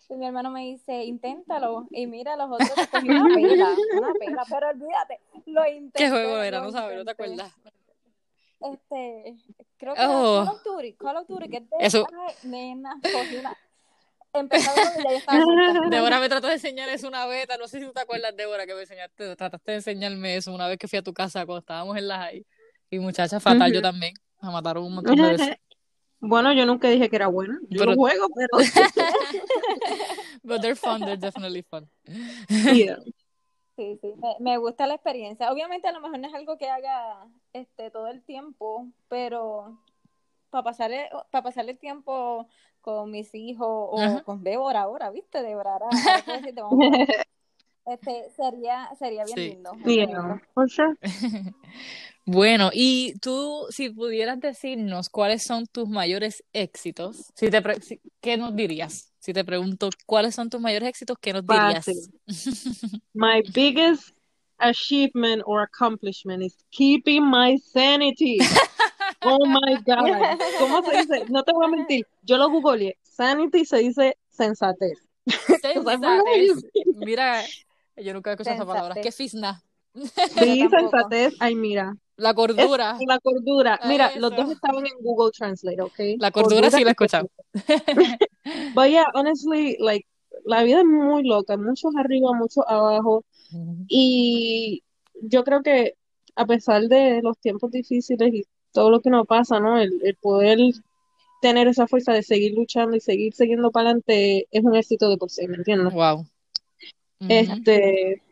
Y 0.08 0.14
mi 0.14 0.26
hermano 0.26 0.50
me 0.50 0.60
dice, 0.60 1.04
inténtalo, 1.04 1.86
y 1.90 2.06
mira, 2.06 2.36
los 2.36 2.50
otros 2.50 2.74
te 2.74 2.86
cogí 2.88 3.08
una 3.08 3.34
pela, 3.34 3.68
una 3.96 4.12
pela, 4.14 4.42
pero 4.48 4.68
olvídate, 4.68 5.20
lo 5.46 5.66
intenté. 5.66 5.98
¿Qué 5.98 6.10
juego 6.10 6.38
era? 6.42 6.60
No 6.60 6.70
sabes, 6.70 6.96
no 6.96 7.04
te 7.04 7.10
acuerdas. 7.10 7.52
Este, 8.60 9.36
creo 9.76 9.94
que 9.94 10.00
Oh. 10.02 10.44
Call 10.44 10.54
of 10.54 10.62
Duty, 10.64 10.92
Call 10.94 11.16
of 11.16 11.26
Duty, 11.26 11.48
que 11.48 11.56
es 11.58 11.70
de, 11.70 11.76
Eso. 11.80 12.06
ay, 12.26 12.34
nena, 12.44 12.98
cogí 13.02 13.36
una. 13.36 13.56
Débora 15.90 16.20
me 16.20 16.28
trató 16.28 16.46
de 16.48 16.54
enseñar 16.54 16.88
eso 16.90 17.08
una 17.08 17.26
beta, 17.26 17.56
no 17.56 17.66
sé 17.68 17.80
si 17.80 17.86
tú 17.86 17.92
te 17.92 18.00
acuerdas, 18.00 18.36
Débora, 18.36 18.66
que 18.66 18.74
me 18.74 18.82
enseñaste, 18.82 19.34
trataste 19.34 19.70
de 19.72 19.76
enseñarme 19.78 20.36
eso 20.36 20.52
una 20.52 20.68
vez 20.68 20.78
que 20.78 20.88
fui 20.88 20.98
a 20.98 21.02
tu 21.02 21.14
casa 21.14 21.46
cuando 21.46 21.60
estábamos 21.60 21.96
en 21.96 22.06
la 22.08 22.18
high. 22.18 22.46
Y 22.90 22.98
muchacha 22.98 23.40
fatal, 23.40 23.72
yo 23.72 23.82
también. 23.82 24.14
Me 24.42 24.50
mataron 24.50 24.84
un 24.84 24.94
montón 24.96 25.16
de 25.16 25.22
veces. 25.22 25.56
Bueno, 26.20 26.52
yo 26.52 26.66
nunca 26.66 26.88
dije 26.88 27.08
que 27.08 27.16
era 27.16 27.26
buena. 27.28 27.58
Yo 27.68 27.80
Pero- 27.80 27.92
lo 27.92 27.96
juego, 27.96 28.26
pero 28.34 28.48
But 30.42 30.60
they're 30.62 30.76
fun, 30.76 31.00
they're 31.00 31.16
definitely 31.16 31.62
fun. 31.62 31.88
yeah. 32.74 32.98
Sí, 33.76 33.98
sí, 34.00 34.14
me, 34.16 34.36
me 34.40 34.56
gusta 34.56 34.86
la 34.86 34.94
experiencia. 34.94 35.52
Obviamente 35.52 35.86
a 35.86 35.92
lo 35.92 36.00
mejor 36.00 36.18
no 36.18 36.26
es 36.26 36.32
algo 36.32 36.56
que 36.56 36.70
haga 36.70 37.28
este 37.52 37.90
todo 37.90 38.06
el 38.06 38.22
tiempo, 38.22 38.86
pero 39.08 39.78
para 40.48 40.64
pasar 40.64 40.92
el, 40.92 41.06
para 41.30 41.42
pasar 41.42 41.68
el 41.68 41.76
tiempo 41.76 42.48
con 42.80 43.10
mis 43.10 43.34
hijos 43.34 43.66
o 43.68 44.22
con 44.24 44.42
Débora 44.42 44.80
ahora, 44.80 45.10
¿viste? 45.10 45.42
Débora, 45.42 45.74
ahora, 45.74 45.88
vamos 46.54 46.86
a. 46.86 47.22
este, 47.86 48.26
sería, 48.36 48.88
sería 48.98 49.24
bien 49.24 49.36
Sí. 49.38 49.48
lindo. 49.50 49.72
bien 49.84 50.08
lindo. 50.10 50.40
sure. 50.68 50.94
Bueno, 52.28 52.70
y 52.72 53.14
tú, 53.20 53.66
si 53.70 53.88
pudieras 53.90 54.40
decirnos 54.40 55.08
cuáles 55.08 55.44
son 55.44 55.64
tus 55.66 55.88
mayores 55.88 56.42
éxitos, 56.52 57.30
si 57.36 57.48
te 57.50 57.62
pre- 57.62 57.80
si- 57.80 58.00
¿qué 58.20 58.36
nos 58.36 58.54
dirías? 58.56 59.12
Si 59.20 59.32
te 59.32 59.44
pregunto 59.44 59.90
cuáles 60.06 60.34
son 60.34 60.50
tus 60.50 60.60
mayores 60.60 60.88
éxitos, 60.88 61.16
¿qué 61.20 61.32
nos 61.32 61.46
dirías? 61.46 61.86
My 63.14 63.42
biggest 63.54 64.10
achievement 64.58 65.42
or 65.46 65.62
accomplishment 65.62 66.42
is 66.42 66.56
keeping 66.70 67.22
my 67.24 67.58
sanity. 67.58 68.38
Oh 69.22 69.44
my 69.46 69.74
God. 69.86 70.38
¿Cómo 70.58 70.82
se 70.82 70.98
dice? 70.98 71.24
No 71.30 71.42
te 71.42 71.52
voy 71.52 71.66
a 71.66 71.68
mentir. 71.68 72.06
Yo 72.22 72.36
lo 72.36 72.48
googleé. 72.50 72.96
Sanity 73.02 73.64
se 73.64 73.78
dice 73.78 74.16
sensatez. 74.28 74.98
Sensatez. 75.62 76.64
Mira, 76.96 77.42
yo 77.96 78.14
nunca 78.14 78.30
he 78.30 78.34
escuchado 78.34 78.56
esa 78.56 78.66
palabra. 78.66 78.94
¿Qué 79.00 79.12
fisna? 79.12 79.62
Sí, 80.38 80.66
sensatez. 80.68 81.34
Ay, 81.40 81.54
mira. 81.54 81.96
La 82.16 82.30
Es 82.30 82.34
cordura. 82.34 82.98
la 83.06 83.18
cordura. 83.18 83.80
Mira, 83.86 84.12
los 84.16 84.34
dos 84.34 84.50
estaban 84.50 84.86
en 84.86 84.92
Google 85.00 85.30
Translate, 85.32 85.80
¿ok? 85.82 85.98
La 86.18 86.30
cordura 86.30 86.70
sí 86.70 86.82
la 86.84 86.90
he 86.90 86.92
escuchado. 86.92 87.30
But 88.74 88.88
yeah, 88.88 89.06
honestly, 89.14 89.76
like, 89.80 90.06
la 90.44 90.62
vida 90.62 90.80
es 90.80 90.84
muy 90.86 91.24
loca. 91.24 91.56
Muchos 91.56 91.94
arriba, 91.96 92.32
muchos 92.34 92.64
abajo. 92.66 93.24
Y 93.88 94.82
yo 95.22 95.44
creo 95.44 95.62
que 95.62 95.94
a 96.34 96.44
pesar 96.46 96.82
de 96.88 97.20
los 97.22 97.38
tiempos 97.38 97.70
difíciles 97.70 98.34
y 98.34 98.44
todo 98.72 98.90
lo 98.90 99.00
que 99.00 99.10
nos 99.10 99.26
pasa, 99.26 99.60
¿no? 99.60 99.78
El, 99.78 100.00
el 100.02 100.16
poder 100.16 100.58
tener 101.40 101.68
esa 101.68 101.86
fuerza 101.86 102.12
de 102.12 102.22
seguir 102.22 102.52
luchando 102.54 102.96
y 102.96 103.00
seguir 103.00 103.34
siguiendo 103.34 103.70
para 103.70 103.88
adelante 103.90 104.46
es 104.50 104.64
un 104.64 104.74
éxito 104.74 105.08
de 105.08 105.16
por 105.16 105.30
sí, 105.30 105.46
¿me 105.48 105.56
entiendes? 105.56 105.92
Wow. 105.92 106.26
Este, 107.20 108.22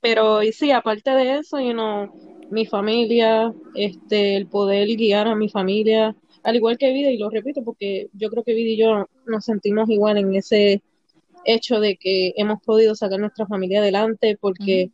pero 0.00 0.42
y 0.42 0.52
sí, 0.52 0.70
aparte 0.70 1.10
de 1.10 1.38
eso, 1.38 1.58
you 1.58 1.72
know, 1.72 2.08
mi 2.50 2.66
familia, 2.66 3.52
este, 3.74 4.36
el 4.36 4.46
poder 4.46 4.86
guiar 4.96 5.26
a 5.26 5.34
mi 5.34 5.48
familia, 5.48 6.14
al 6.42 6.56
igual 6.56 6.78
que 6.78 6.92
Vida, 6.92 7.10
y 7.10 7.18
lo 7.18 7.30
repito 7.30 7.64
porque 7.64 8.08
yo 8.12 8.30
creo 8.30 8.44
que 8.44 8.54
Vida 8.54 8.70
y 8.70 8.76
yo 8.76 9.08
nos 9.26 9.44
sentimos 9.44 9.90
igual 9.90 10.18
en 10.18 10.34
ese 10.34 10.82
hecho 11.44 11.80
de 11.80 11.96
que 11.96 12.34
hemos 12.36 12.62
podido 12.62 12.94
sacar 12.94 13.18
nuestra 13.18 13.46
familia 13.46 13.80
adelante, 13.80 14.36
porque 14.40 14.90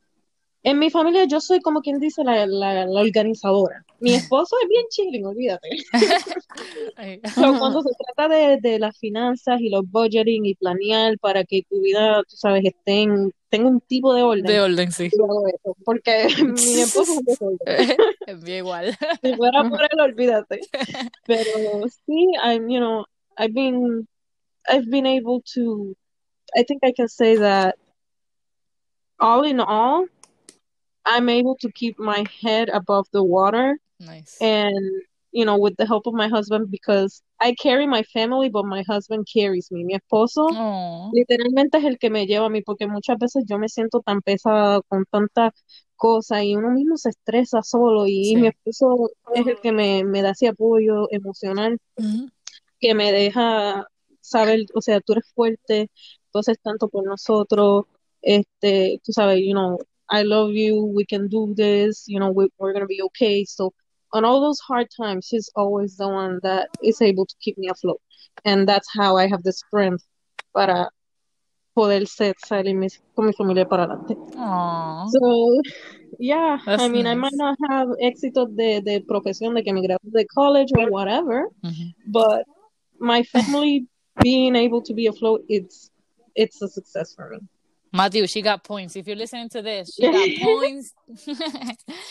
en 0.64 0.78
mi 0.78 0.90
familia 0.90 1.24
yo 1.24 1.40
soy 1.40 1.60
como 1.60 1.80
quien 1.80 1.98
dice 1.98 2.22
la, 2.22 2.46
la, 2.46 2.86
la 2.86 3.00
organizadora, 3.00 3.84
Mi 4.00 4.14
esposo 4.14 4.56
es 4.62 4.68
bien 4.68 4.84
chilling, 4.90 5.26
olvídate. 5.26 5.68
Pero 7.34 7.58
cuando 7.58 7.82
se 7.82 7.90
trata 7.98 8.32
de, 8.34 8.58
de 8.60 8.78
las 8.78 8.96
finanzas 8.98 9.60
y 9.60 9.70
los 9.70 9.82
budgeting 9.90 10.46
y 10.46 10.54
planear 10.54 11.18
para 11.18 11.44
que 11.44 11.62
tu 11.68 11.80
vida, 11.80 12.22
tú 12.28 12.36
sabes, 12.36 12.64
esté 12.64 13.02
en, 13.02 13.32
tenga 13.48 13.68
un 13.68 13.80
tipo 13.80 14.14
de 14.14 14.22
orden, 14.22 14.44
De 14.44 14.60
orden, 14.60 14.92
sí. 14.92 15.06
eso, 15.06 15.76
porque 15.84 16.26
mi 16.44 16.80
esposo 16.80 17.12
es 17.12 17.18
un 17.18 17.24
desorden. 17.24 17.96
Es 18.26 18.42
bien 18.42 18.58
igual. 18.58 18.96
Si 19.22 19.34
fuera 19.34 19.68
por 19.68 19.82
él, 19.82 20.00
olvídate. 20.00 20.60
Pero 21.26 21.88
sí, 22.06 22.32
I'm, 22.42 22.68
you 22.68 22.78
know, 22.78 23.04
I've 23.36 23.52
been, 23.52 24.06
I've 24.68 24.88
been 24.88 25.06
able 25.06 25.42
to, 25.54 25.94
I 26.56 26.62
think 26.62 26.82
I 26.84 26.92
can 26.92 27.08
say 27.08 27.36
that 27.36 27.74
all 29.18 29.44
in 29.44 29.60
all, 29.60 30.06
I'm 31.04 31.28
able 31.28 31.56
to 31.60 31.70
keep 31.72 31.98
my 31.98 32.24
head 32.42 32.68
above 32.68 33.06
the 33.12 33.22
water 33.22 33.78
Nice. 33.98 34.36
and, 34.40 34.74
you 35.32 35.44
know, 35.44 35.56
with 35.58 35.76
the 35.76 35.86
help 35.86 36.06
of 36.06 36.14
my 36.14 36.28
husband 36.28 36.70
because 36.70 37.22
I 37.40 37.54
carry 37.54 37.86
my 37.86 38.02
family, 38.04 38.48
but 38.50 38.64
my 38.64 38.84
husband 38.88 39.26
carries 39.32 39.70
me. 39.70 39.84
Mi 39.84 39.94
esposo 39.94 40.46
literalmente 41.12 41.78
es 41.78 41.84
el 41.84 41.98
que 41.98 42.10
me 42.10 42.26
lleva 42.26 42.46
a 42.46 42.50
mí 42.50 42.62
porque 42.62 42.86
muchas 42.86 43.18
veces 43.18 43.44
yo 43.48 43.58
me 43.58 43.68
siento 43.68 44.00
tan 44.00 44.20
pesada 44.22 44.80
con 44.88 45.04
tanta 45.10 45.52
cosa 45.96 46.42
y 46.42 46.54
uno 46.56 46.70
mismo 46.70 46.96
se 46.96 47.10
estresa 47.10 47.62
solo 47.62 48.06
y 48.06 48.24
Sí. 48.24 48.36
mi 48.36 48.48
esposo 48.48 49.10
es 49.34 49.46
el 49.46 49.58
que 49.60 49.72
me, 49.72 50.04
me 50.04 50.22
da 50.22 50.30
ese 50.30 50.48
apoyo 50.48 51.08
emocional 51.10 51.78
que 52.80 52.94
me 52.94 53.12
deja 53.12 53.86
saber, 54.20 54.60
o 54.74 54.80
sea, 54.80 55.00
tú 55.00 55.12
eres 55.12 55.24
fuerte, 55.34 55.90
haces 56.34 56.58
tanto 56.60 56.88
por 56.88 57.04
nosotros, 57.04 57.84
este, 58.22 59.00
tú 59.04 59.12
sabes, 59.12 59.38
you 59.44 59.52
know, 59.52 59.78
I 60.12 60.22
love 60.22 60.50
you, 60.52 60.84
we 60.94 61.06
can 61.06 61.26
do 61.28 61.54
this, 61.56 62.04
you 62.06 62.20
know, 62.20 62.30
we, 62.30 62.48
we're 62.58 62.74
gonna 62.74 62.86
be 62.86 63.00
okay. 63.02 63.44
So 63.44 63.72
on 64.12 64.24
all 64.26 64.42
those 64.42 64.60
hard 64.60 64.88
times, 64.94 65.28
he's 65.28 65.50
always 65.56 65.96
the 65.96 66.06
one 66.06 66.38
that 66.42 66.68
is 66.82 67.00
able 67.00 67.24
to 67.24 67.34
keep 67.40 67.56
me 67.56 67.68
afloat. 67.68 68.00
And 68.44 68.68
that's 68.68 68.88
how 68.92 69.16
I 69.16 69.26
have 69.26 69.42
the 69.42 69.52
strength 69.52 70.04
para 70.54 70.90
poder 71.74 72.06
ser, 72.06 72.34
salir 72.46 72.76
mis- 72.76 73.00
con 73.16 73.24
mi 73.26 73.32
familia 73.32 73.64
para 73.64 73.84
adelante. 73.84 74.14
Aw. 74.36 75.06
So, 75.08 75.62
yeah, 76.18 76.58
That's 76.66 76.82
I 76.82 76.88
mean, 76.88 77.06
I 77.06 77.14
might 77.14 77.32
not 77.34 77.56
have 77.70 77.88
éxitos 78.02 78.54
de, 78.54 78.82
de 78.82 79.00
profesión, 79.00 79.54
de 79.54 79.62
que 79.62 79.72
me 79.72 79.80
gradué 79.80 80.12
de 80.12 80.26
college 80.26 80.72
or 80.76 80.90
whatever, 80.90 81.48
Ujú. 81.64 81.94
but 82.06 82.44
my 83.00 83.22
family 83.22 83.86
being 84.22 84.56
able 84.56 84.82
to 84.82 84.92
be 84.92 85.06
afloat, 85.06 85.40
it's 85.48 85.90
it's 86.34 86.60
a 86.60 86.68
success 86.68 87.14
for 87.14 87.30
me. 87.30 87.38
Matthew, 87.92 88.26
she 88.26 88.40
got 88.42 88.64
points. 88.64 88.96
If 88.96 89.06
you're 89.06 89.16
listening 89.16 89.48
to 89.50 89.62
this, 89.62 89.94
she 89.94 90.02
got 90.10 90.28
points. 90.42 90.94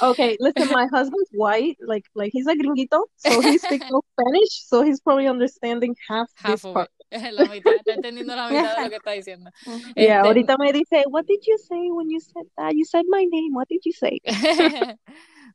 Okay, 0.01 0.37
listen, 0.39 0.69
my 0.71 0.87
husband's 0.93 1.29
white, 1.31 1.77
like 1.85 2.05
like 2.15 2.31
he's 2.33 2.47
a 2.47 2.53
gringuito, 2.53 3.03
so 3.17 3.41
he 3.41 3.57
speaks 3.57 3.85
no 3.89 4.01
Spanish, 4.13 4.63
so 4.67 4.83
he's 4.83 4.99
probably 5.01 5.27
understanding 5.27 5.95
half 6.07 6.27
this 6.35 6.41
Half 6.43 6.65
of 6.65 6.73
part. 6.75 6.89
it. 7.11 7.11
La 7.33 7.45
mitad, 7.45 7.73
está 7.75 7.93
entendiendo 7.93 8.35
la 8.35 8.47
mitad 8.49 8.77
de 8.77 8.83
lo 8.83 8.89
que 8.89 8.95
está 8.97 9.11
diciendo. 9.11 9.49
Yeah, 9.97 10.21
Este, 10.21 10.27
ahorita 10.27 10.57
me 10.57 10.71
dice, 10.71 11.03
what 11.09 11.25
did 11.27 11.41
you 11.45 11.57
say 11.57 11.89
when 11.91 12.09
you 12.09 12.19
said 12.21 12.45
that? 12.57 12.73
You 12.73 12.85
said 12.85 13.05
my 13.09 13.25
name. 13.25 13.53
What 13.53 13.67
did 13.67 13.81
you 13.83 13.91
say? 13.91 14.19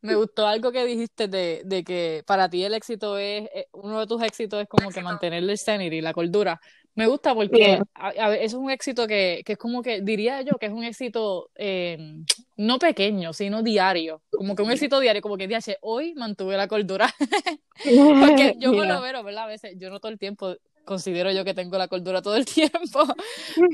Me 0.03 0.15
gustó 0.15 0.47
algo 0.47 0.73
que 0.73 0.85
dijiste 0.85 1.29
de, 1.29 1.63
de 1.65 1.83
que 1.83 2.23
para 2.27 2.51
ti 2.51 2.63
el 2.63 2.75
éxito 2.75 3.17
es, 3.17 3.49
eh, 3.55 3.67
uno 3.73 4.01
de 4.01 4.07
tus 4.07 4.23
éxitos 4.23 4.61
es 4.61 4.69
como 4.69 4.91
que 4.91 5.01
mantener 5.01 5.43
el 5.43 5.57
sanity, 5.59 6.03
la 6.03 6.13
cordura. 6.13 6.61
Me 6.97 7.07
gusta 7.07 7.35
porque 7.35 7.79
a- 7.95 8.35
eso 8.35 8.43
es 8.45 8.55
un 8.55 8.71
éxito 8.71 9.07
que, 9.07 9.43
que 9.45 9.53
es 9.53 9.59
como 9.59 9.83
que, 9.83 10.01
diría 10.01 10.41
yo, 10.43 10.55
que 10.59 10.67
es 10.67 10.73
un 10.73 10.83
éxito 10.83 11.51
eh, 11.55 11.99
no 12.57 12.79
pequeño, 12.79 13.33
sino 13.33 13.63
diario. 13.63 14.23
Como 14.31 14.57
que 14.57 14.63
un 14.63 14.71
éxito 14.71 14.99
diario, 14.99 15.21
como 15.23 15.37
que 15.37 15.47
dije, 15.47 15.77
hoy 15.83 16.15
mantuve 16.15 16.57
la 16.57 16.67
cordura. 16.69 17.15
Porque 17.85 18.55
yo 18.59 18.73
por 18.73 18.87
lo 18.87 19.01
menos, 19.03 19.25
¿verdad? 19.25 19.45
A 19.45 19.47
veces, 19.47 19.75
yo 19.79 19.91
no 19.91 20.01
todo 20.01 20.11
el 20.11 20.19
tiempo 20.19 20.57
considero 20.87 21.31
yo 21.33 21.45
que 21.45 21.53
tengo 21.53 21.77
la 21.77 21.89
cordura 21.89 22.23
todo 22.23 22.37
el 22.37 22.47
tiempo, 22.47 23.05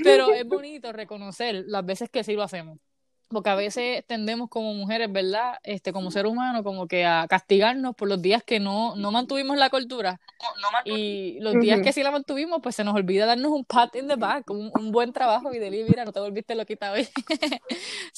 pero 0.02 0.32
es 0.34 0.44
bonito 0.46 0.92
reconocer 0.92 1.64
las 1.68 1.86
veces 1.86 2.10
que 2.10 2.24
sí 2.24 2.34
lo 2.34 2.42
hacemos. 2.42 2.78
Porque 3.32 3.50
a 3.50 3.54
veces 3.54 4.04
tendemos 4.06 4.48
como 4.50 4.74
mujeres, 4.74 5.10
¿verdad? 5.10 5.54
Este, 5.62 5.92
como 5.92 6.10
ser 6.10 6.26
humano, 6.26 6.62
como 6.62 6.86
que 6.86 7.04
a 7.06 7.26
castigarnos 7.28 7.94
por 7.94 8.08
los 8.08 8.20
días 8.20 8.42
que 8.44 8.60
no, 8.60 8.94
no 8.96 9.10
mantuvimos 9.12 9.56
la 9.56 9.70
cordura. 9.70 10.20
Y 10.84 11.38
los 11.40 11.58
días 11.60 11.80
que 11.80 11.92
sí 11.92 12.02
la 12.02 12.10
mantuvimos, 12.10 12.60
pues 12.62 12.74
se 12.76 12.84
nos 12.84 12.94
olvida 12.94 13.26
darnos 13.26 13.52
un 13.52 13.64
pat 13.64 13.94
in 13.96 14.08
the 14.08 14.16
back, 14.16 14.50
un, 14.50 14.70
un 14.74 14.90
buen 14.92 15.12
trabajo 15.12 15.52
y 15.54 15.58
decir, 15.58 15.84
mira, 15.86 16.04
no 16.04 16.12
te 16.12 16.20
volviste 16.20 16.54
loquita 16.54 16.92
hoy. 16.92 17.08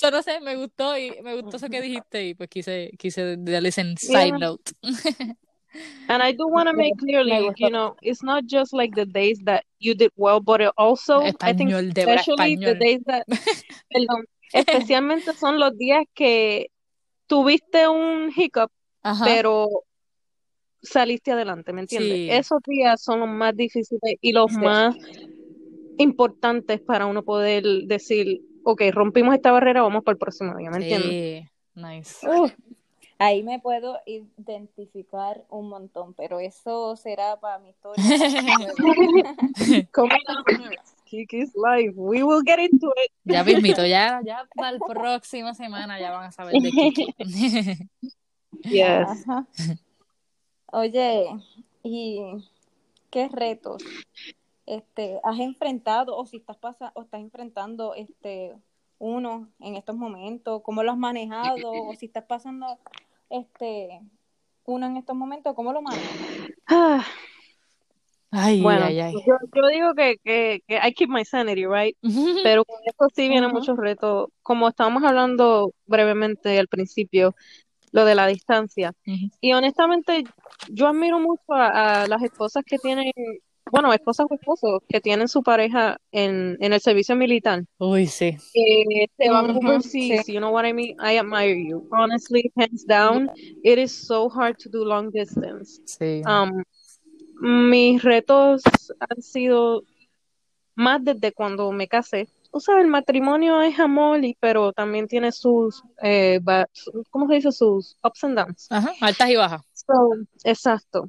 Yo 0.00 0.11
no 0.11 0.22
sé, 0.22 0.40
me 0.40 0.57
gustó 0.57 0.96
y 0.98 1.20
me 1.22 1.35
gustó 1.35 1.59
eso 1.59 1.68
que 1.70 1.81
dijiste 1.81 2.24
y 2.29 2.35
pues 2.35 2.48
quise, 2.48 2.90
quise 2.98 3.37
darles 3.38 3.79
en 3.79 3.96
side 3.98 4.33
Yeah. 4.33 4.38
note. 4.38 4.72
And 6.09 6.22
I 6.22 6.33
do 6.33 6.46
want 6.48 6.68
to 6.68 6.74
make 6.77 6.98
clearly, 6.98 7.50
you 7.57 7.70
know, 7.70 7.96
it's 8.03 8.22
not 8.22 8.44
just 8.46 8.72
like 8.74 8.94
the 8.94 9.07
days 9.07 9.38
that 9.44 9.64
you 9.79 9.94
did 9.94 10.12
well, 10.16 10.40
but 10.40 10.61
it 10.61 10.72
also, 10.77 11.35
I 11.42 11.53
think, 11.55 11.70
Español, 11.70 11.88
especially 11.96 12.57
the 12.62 12.74
español. 12.74 12.79
days 12.79 13.00
that, 13.07 13.27
perdón, 13.92 14.24
especialmente 14.95 15.33
son 15.35 15.59
los 15.59 15.77
días 15.77 16.05
que 16.14 16.69
tuviste 17.27 17.88
un 17.88 18.31
hiccup, 18.35 18.71
Ajá. 19.03 19.25
pero 19.25 19.69
saliste 20.83 21.33
adelante, 21.33 21.73
¿me 21.73 21.81
entiendes? 21.83 22.19
Sí. 22.19 22.29
Esos 22.31 22.61
días 22.67 23.03
son 23.03 23.21
los 23.21 23.29
más 23.29 23.57
difíciles 23.57 24.17
y 24.21 24.33
los 24.33 24.53
Sí. 24.53 24.59
más 24.59 24.97
importantes 25.97 26.81
para 26.81 27.07
uno 27.07 27.23
poder 27.23 27.64
decir, 27.87 28.43
ok, 28.62 28.83
rompimos 28.93 29.35
esta 29.35 29.53
barrera, 29.53 29.83
vamos 29.83 30.03
para 30.05 30.14
el 30.14 30.19
próximo 30.19 30.57
día, 30.57 30.71
¿me 30.71 30.79
entiendes? 30.79 31.11
Sí, 31.11 31.49
nice. 31.75 32.27
Ahí 33.19 33.43
me 33.43 33.61
puedo 33.61 34.01
identificar 34.07 35.45
un 35.49 35.69
montón, 35.69 36.14
pero 36.14 36.40
eso 36.40 36.97
será 36.97 37.38
para 37.40 37.59
mi 37.59 37.71
historia. 37.71 38.05
Kiki's 41.14 41.55
Life, 41.55 41.94
we 41.96 42.22
will 42.22 42.42
get 42.44 42.59
into 42.59 42.90
it. 42.96 43.12
Ya 43.24 43.44
mismito, 43.44 43.87
ya, 43.87 44.20
ya 44.24 44.46
para 44.55 44.72
la 44.72 44.79
próxima 44.79 45.55
semana 45.55 46.00
ya 46.00 46.11
van 46.11 46.24
a 46.24 46.33
saber 46.33 46.61
de 46.61 46.70
Kiki. 46.70 47.14
Yes. 48.62 49.09
Ajá. 49.29 49.46
Oye, 50.72 51.27
¿y 51.83 52.20
qué 53.11 53.29
retos 53.29 53.83
este 54.66 55.20
has 55.22 55.38
enfrentado 55.38 56.16
o 56.16 56.27
si 56.27 56.38
estás 56.38 56.57
pasa 56.57 56.90
o 56.94 57.03
estás 57.03 57.20
enfrentando 57.20 57.94
este 57.94 58.57
uno 58.98 59.48
en 59.61 59.77
estos 59.77 59.94
momentos? 59.94 60.62
¿Cómo 60.62 60.83
lo 60.83 60.90
has 60.90 60.98
manejado? 60.98 61.70
O 61.70 61.94
si 61.94 62.07
estás 62.07 62.24
pasando 62.24 62.79
este 63.31 64.00
uno 64.64 64.87
en 64.87 64.96
estos 64.96 65.14
momentos, 65.14 65.55
¿cómo 65.55 65.72
lo 65.72 65.83
manejas? 65.83 67.07
Ay, 68.37 68.61
Bueno, 68.61 68.87
ay, 68.87 68.99
ay. 68.99 69.12
yo, 69.12 69.37
yo 69.55 69.68
digo 69.68 69.94
que, 69.94 70.16
que, 70.25 70.61
que 70.66 70.77
I 70.77 70.92
keep 70.92 71.09
my 71.09 71.25
sanity, 71.25 71.66
right? 71.66 71.97
Pero 72.44 72.64
con 72.64 72.77
eso 72.85 73.09
sí 73.14 73.29
vienen 73.29 73.51
Ujú. 73.51 73.61
muchos 73.61 73.77
retos. 73.77 74.29
Como 74.42 74.68
estábamos 74.68 75.05
hablando 75.05 75.73
brevemente 75.87 76.59
al 76.59 76.66
principio, 76.66 77.35
lo 77.92 78.05
de 78.05 78.16
la 78.16 78.27
distancia. 78.27 78.92
Y 79.40 79.53
honestamente, 79.53 80.25
yo 80.73 80.88
admiro 80.88 81.20
mucho 81.20 81.42
a, 81.53 82.03
a 82.03 82.09
las 82.09 82.23
esposas 82.23 82.64
que 82.66 82.79
tienen, 82.79 83.12
bueno, 83.70 83.92
esposas 83.92 84.27
o 84.29 84.35
esposos 84.35 84.81
que 84.88 85.01
tienen 85.01 85.29
su 85.29 85.42
pareja 85.44 85.97
en, 86.11 86.57
en 86.61 86.73
el 86.73 86.81
servicio 86.81 87.14
militar. 87.14 87.62
Uy, 87.79 88.07
sí. 88.07 88.37
Que 88.53 89.07
se 89.16 89.31
van 89.31 89.51
overseas, 89.51 90.27
you 90.27 90.38
know 90.38 90.53
what 90.53 90.64
I 90.66 90.73
mean? 90.73 90.97
I 91.01 91.18
admire 91.18 91.57
you. 91.57 91.87
Honestly, 91.92 92.51
hands 92.57 92.85
down, 92.85 93.31
it 93.62 93.79
is 93.79 93.92
so 93.92 94.29
hard 94.29 94.57
to 94.59 94.68
do 94.68 94.85
long 94.85 95.11
distance. 95.12 95.81
Sí. 95.87 96.23
Um, 96.27 96.64
mis 97.40 98.03
retos 98.03 98.62
han 98.99 99.23
sido 99.23 99.83
más 100.75 101.05
desde 101.05 101.33
cuando 101.33 101.70
me 101.73 101.88
casé. 101.88 102.29
Tú 102.53 102.61
sabes, 102.61 102.85
el 102.85 102.90
matrimonio 102.90 103.61
es 103.62 103.79
amor, 103.79 104.25
y, 104.25 104.37
pero 104.38 104.73
también 104.73 105.09
tiene 105.09 105.33
sus, 105.33 105.83
eh, 106.03 106.40
¿cómo 107.11 107.27
se 107.27 107.35
dice? 107.35 107.53
Sus 107.53 107.97
ups 108.03 108.25
and 108.25 108.38
downs. 108.38 108.66
Ajá, 108.70 108.92
altas 109.01 109.31
y 109.31 109.37
bajas. 109.37 109.62
So, 109.73 109.94
exacto. 110.44 111.09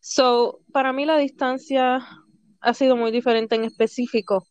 So, 0.00 0.60
para 0.72 0.92
mí 0.92 1.06
la 1.06 1.16
distancia 1.16 2.06
ha 2.60 2.74
sido 2.74 2.96
muy 2.96 3.10
diferente 3.10 3.54
en 3.54 3.64
específico. 3.64 4.46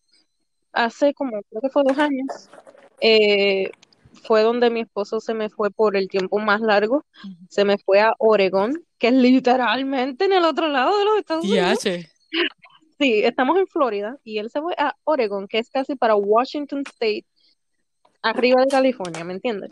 Hace 0.72 1.14
como, 1.14 1.32
creo 1.50 1.62
que 1.62 1.70
fue 1.70 1.84
dos 1.86 1.98
años, 1.98 2.50
eh, 3.02 3.70
fue 4.24 4.42
donde 4.42 4.70
mi 4.70 4.82
esposo 4.82 5.20
se 5.20 5.34
me 5.34 5.50
fue 5.50 5.72
por 5.72 5.96
el 5.96 6.08
tiempo 6.08 6.40
más 6.40 6.62
largo. 6.62 7.06
Se 7.50 7.66
me 7.66 7.78
fue 7.78 8.02
a 8.02 8.14
Oregón, 8.18 8.84
que 8.98 9.10
es 9.10 9.14
literalmente 9.14 10.26
en 10.26 10.34
el 10.34 10.46
otro 10.46 10.68
lado 10.68 10.98
de 10.98 11.06
los 11.06 11.18
Estados 11.18 11.46
Unidos. 11.46 11.80
Sí, 13.00 13.22
estamos 13.24 13.58
en 13.58 13.68
Florida 13.68 14.18
y 14.24 14.38
él 14.38 14.50
se 14.52 14.62
fue 14.62 14.76
a 14.78 14.96
Oregon, 15.04 15.48
que 15.48 15.58
es 15.58 15.70
casi 15.70 15.96
para 15.96 16.16
Washington 16.16 16.84
State, 16.88 17.26
arriba 18.22 18.62
de 18.62 18.68
California, 18.68 19.24
¿me 19.24 19.34
entiendes? 19.34 19.70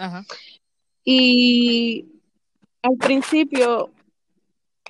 Y 1.05 2.07
al 2.81 2.97
principio 2.97 3.91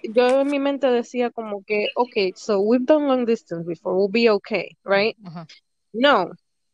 yo 0.04 0.42
en 0.42 0.48
mi 0.48 0.60
mente 0.60 0.88
decía 0.88 1.30
como 1.30 1.64
que, 1.64 1.90
okay, 1.96 2.34
so 2.36 2.60
we've 2.60 2.86
done 2.86 3.08
long 3.08 3.26
distance 3.26 3.68
before, 3.68 3.96
we'll 3.96 4.10
be 4.10 4.30
okay, 4.30 4.76
right? 4.84 5.16
No, 5.94 6.32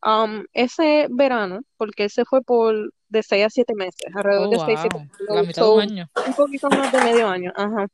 um, 0.08 0.44
ese 0.54 1.08
verano, 1.10 1.60
porque 1.78 2.04
él 2.06 2.10
se 2.10 2.24
fue 2.26 2.42
por 2.42 2.74
de 3.10 3.24
6 3.24 3.46
a 3.46 3.50
7 3.50 3.74
meses, 3.76 4.16
alrededor 4.16 4.48
Oh, 4.48 4.52
de 4.52 4.60
6 4.60 4.78
a 4.78 4.82
7 4.82 4.96
wow. 4.96 5.04
meses. 5.04 5.26
La 5.30 5.44
mitad 5.44 5.62
de 5.62 5.70
un 5.70 5.76
So, 5.76 5.80
año. 5.80 6.10
un 6.28 6.34
poquito 6.34 6.70
más 6.70 6.92
de 6.92 7.02
medio 7.04 7.28
año, 7.28 7.52
ajá. 7.56 7.88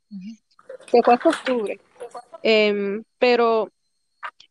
Que 0.90 1.02
fue 1.04 1.14
hasta 1.14 1.28
octubre. 1.28 1.80
Em, 2.42 3.02
pero 3.18 3.68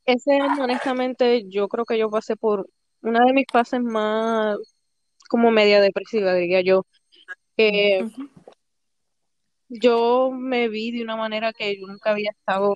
ese 0.06 0.34
año, 0.39 0.63
honestamente, 0.63 1.43
yo 1.47 1.67
creo 1.67 1.86
que 1.86 1.97
yo 1.97 2.10
pasé 2.10 2.36
por 2.36 2.67
una 3.02 3.26
de 3.26 3.34
mis 3.34 3.45
fases 3.52 3.82
más 3.82 4.58
como 5.30 5.52
media 5.52 5.80
depresiva, 5.82 6.34
diría 6.34 6.62
yo. 6.62 6.86
Eh, 7.58 8.06
yo 9.69 10.32
me 10.32 10.69
vi 10.69 10.91
de 10.91 11.04
una 11.04 11.15
manera 11.15 11.54
que 11.54 11.80
yo 11.80 11.88
nunca 11.88 12.12
había 12.12 12.32
estado 12.32 12.76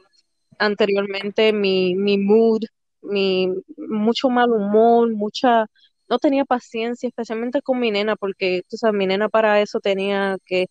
anteriormente, 0.60 1.54
mi, 1.54 1.95
mi 1.95 2.17
mood, 2.17 2.62
mi 3.01 3.49
mucho 3.77 4.29
mal 4.29 4.51
humor, 4.51 5.13
mucha, 5.13 5.67
no 6.10 6.19
tenía 6.19 6.45
paciencia, 6.45 7.07
especialmente 7.10 7.62
con 7.62 7.79
mi 7.79 7.91
nena, 7.91 8.15
porque 8.15 8.63
tú 8.69 8.77
sabes, 8.77 8.97
mi 8.97 9.07
nena 9.07 9.29
para 9.29 9.62
eso 9.62 9.79
tenía 9.79 10.38
que 10.45 10.67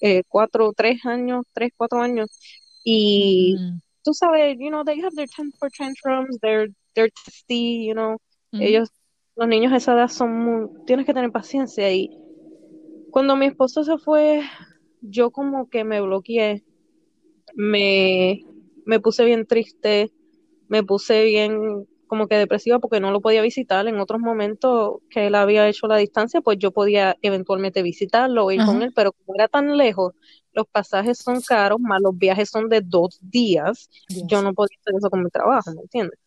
eh, 0.00 0.22
cuatro, 0.28 0.72
tres 0.76 1.04
años, 1.06 1.44
tres, 1.52 1.72
cuatro 1.76 2.00
años, 2.02 2.28
y 2.84 3.60
Mm, 3.60 3.80
tú 4.04 4.14
sabes, 4.14 4.56
you 4.58 4.68
know, 4.70 4.84
they 4.84 5.00
have 5.02 5.14
their 5.16 5.28
temper 5.28 5.70
tantrums, 5.76 6.38
they're, 6.40 6.68
they're 6.94 7.10
testy, 7.24 7.86
you 7.86 7.94
know, 7.94 8.18
ujú. 8.52 8.58
ellos, 8.58 8.90
los 9.36 9.48
niños 9.48 9.72
a 9.72 9.76
esa 9.78 9.94
edad 9.94 10.08
son 10.08 10.32
muy, 10.38 10.68
tienes 10.86 11.06
que 11.06 11.14
tener 11.14 11.32
paciencia, 11.32 11.92
y 11.92 12.10
cuando 13.10 13.36
mi 13.36 13.46
esposo 13.46 13.84
se 13.84 13.98
fue, 13.98 14.42
yo 15.00 15.30
como 15.30 15.68
que 15.68 15.84
me 15.84 16.00
bloqueé, 16.00 16.64
me, 17.54 18.42
me 18.84 19.00
puse 19.00 19.24
bien 19.24 19.46
triste, 19.46 20.12
me 20.68 20.82
puse 20.82 21.24
bien 21.24 21.86
como 22.06 22.28
que 22.28 22.36
depresiva 22.36 22.78
porque 22.78 23.00
no 23.00 23.10
lo 23.10 23.20
podía 23.20 23.42
visitar. 23.42 23.86
En 23.86 23.98
otros 23.98 24.20
momentos 24.20 24.98
que 25.10 25.26
él 25.26 25.34
había 25.34 25.68
hecho 25.68 25.86
la 25.86 25.96
distancia, 25.96 26.40
pues 26.40 26.58
yo 26.58 26.70
podía 26.70 27.16
eventualmente 27.22 27.82
visitarlo 27.82 28.44
o 28.46 28.52
ir 28.52 28.64
con 28.64 28.82
él, 28.82 28.92
pero 28.94 29.12
como 29.12 29.34
era 29.34 29.48
tan 29.48 29.76
lejos, 29.76 30.14
los 30.52 30.66
pasajes 30.66 31.18
son 31.18 31.40
caros, 31.40 31.80
más 31.80 32.00
los 32.00 32.16
viajes 32.16 32.48
son 32.48 32.68
de 32.68 32.80
dos 32.80 33.18
días, 33.20 33.90
yo 34.26 34.42
no 34.42 34.54
podía 34.54 34.78
hacer 34.80 34.94
eso 34.98 35.10
con 35.10 35.22
mi 35.22 35.30
trabajo, 35.30 35.72
¿me 35.74 35.82
entiendes? 35.82 36.18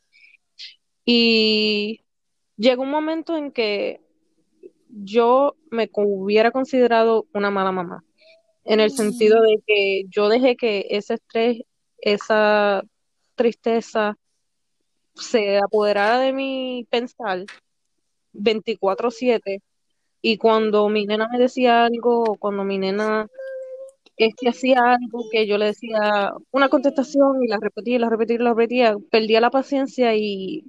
Y 1.06 2.02
llegó 2.58 2.84
un 2.84 2.92
momento 2.92 3.36
en 3.36 3.52
que 3.52 4.02
yo 4.90 5.56
me 5.72 5.90
hubiera 5.94 6.52
considerado 6.52 7.26
una 7.34 7.50
mala 7.50 7.72
mamá, 7.72 8.04
en 8.66 8.80
el 8.80 8.92
sentido 8.92 9.42
de 9.42 9.64
que 9.66 10.04
yo 10.10 10.30
dejé 10.30 10.56
que 10.56 10.86
ese 10.90 11.16
estrés, 11.16 11.62
esa 11.98 12.84
tristeza 13.36 14.18
se 15.20 15.58
apoderara 15.58 16.20
de 16.20 16.34
mi 16.34 16.88
pensar 16.90 17.46
24/7 18.34 19.62
y 20.22 20.38
cuando 20.38 20.90
mi 20.90 21.06
nena 21.06 21.28
me 21.32 21.40
decía 21.40 21.86
algo, 21.86 22.24
o 22.24 22.36
cuando 22.36 22.64
mi 22.64 22.78
nena 22.78 23.28
este 24.18 24.50
hacía 24.50 24.80
algo 24.96 25.24
que 25.32 25.48
yo 25.48 25.58
le 25.58 25.68
decía 25.68 26.34
una 26.52 26.70
contestación 26.70 27.44
y 27.44 27.48
la 27.48 27.58
repetía 27.62 27.96
y 27.96 28.00
la 28.00 28.10
repetía 28.10 28.36
y 28.36 28.40
la 28.40 28.50
repetía, 28.50 28.98
perdía 29.12 29.42
la 29.42 29.50
paciencia 29.50 30.16
y 30.16 30.66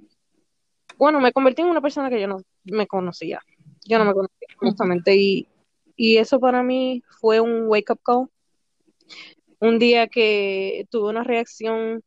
bueno, 0.97 1.19
me 1.19 1.33
convertí 1.33 1.61
en 1.61 1.69
una 1.69 1.81
persona 1.81 2.09
que 2.09 2.21
yo 2.21 2.27
no 2.27 2.41
me 2.65 2.87
conocía. 2.87 3.41
Yo 3.85 3.97
no 3.97 4.05
me 4.05 4.13
conocía, 4.13 4.47
honestamente. 4.61 5.15
Y, 5.15 5.47
y 5.95 6.17
eso 6.17 6.39
para 6.39 6.63
mí 6.63 7.03
fue 7.19 7.39
un 7.41 7.65
wake 7.67 7.91
up 7.91 7.99
call. 8.03 8.29
Un 9.59 9.79
día 9.79 10.07
que 10.07 10.85
tuve 10.91 11.09
una 11.09 11.23
reacción 11.23 12.03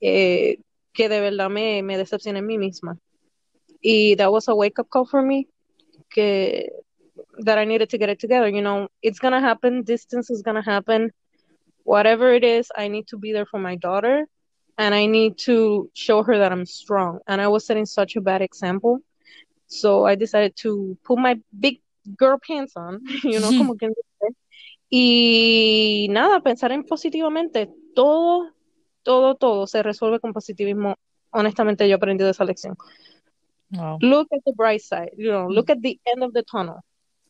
eh, 0.00 0.58
que 0.92 1.08
de 1.08 1.20
verdad 1.20 1.50
me, 1.50 1.82
me 1.82 1.96
decepcioné 1.96 2.40
en 2.40 2.46
mí 2.46 2.58
misma. 2.58 2.98
Y 3.80 4.14
that 4.16 4.30
was 4.30 4.48
a 4.48 4.54
wake 4.54 4.78
up 4.78 4.88
call 4.88 5.06
for 5.06 5.22
me. 5.22 5.48
Que 6.08 6.70
that 7.40 7.58
I 7.58 7.64
needed 7.64 7.90
to 7.90 7.98
get 7.98 8.08
it 8.08 8.18
together. 8.18 8.48
You 8.48 8.62
know, 8.62 8.88
it's 9.02 9.18
gonna 9.18 9.40
happen. 9.40 9.82
Distance 9.82 10.30
is 10.30 10.42
gonna 10.42 10.62
happen. 10.62 11.12
Whatever 11.84 12.32
it 12.32 12.44
is, 12.44 12.70
I 12.76 12.88
need 12.88 13.08
to 13.08 13.18
be 13.18 13.32
there 13.32 13.46
for 13.46 13.58
my 13.58 13.76
daughter, 13.76 14.26
and 14.78 14.94
I 14.94 15.06
need 15.06 15.38
to 15.38 15.90
show 15.94 16.22
her 16.22 16.38
that 16.38 16.52
I'm 16.52 16.66
strong. 16.66 17.18
And 17.26 17.40
I 17.40 17.48
was 17.48 17.66
setting 17.66 17.86
such 17.86 18.16
a 18.16 18.20
bad 18.20 18.42
example, 18.42 19.00
so 19.66 20.06
I 20.06 20.14
decided 20.14 20.54
to 20.56 20.96
put 21.04 21.18
my 21.18 21.40
big 21.58 21.80
girl 22.16 22.38
pants 22.38 22.74
on. 22.76 23.00
You 23.24 23.40
know, 23.40 23.50
como 23.58 23.74
quien 23.74 23.92
dice. 23.92 24.36
Y 24.90 26.06
nada, 26.10 26.40
pensar 26.40 26.70
en 26.72 26.84
positivamente. 26.84 27.70
Todo, 27.94 28.50
todo, 29.02 29.34
todo 29.34 29.66
se 29.66 29.82
resuelve 29.82 30.20
con 30.20 30.32
positivismo. 30.32 30.96
Honestamente, 31.30 31.88
yo 31.88 31.96
aprendí 31.96 32.24
de 32.24 32.30
esa 32.30 32.44
lección. 32.44 32.76
Wow. 33.70 33.98
Look 34.00 34.28
at 34.32 34.42
the 34.44 34.52
bright 34.52 34.82
side. 34.82 35.12
You 35.16 35.30
know, 35.30 35.48
look 35.48 35.70
at 35.70 35.80
the 35.80 35.98
end 36.04 36.22
of 36.22 36.32
the 36.32 36.42
tunnel. 36.42 36.80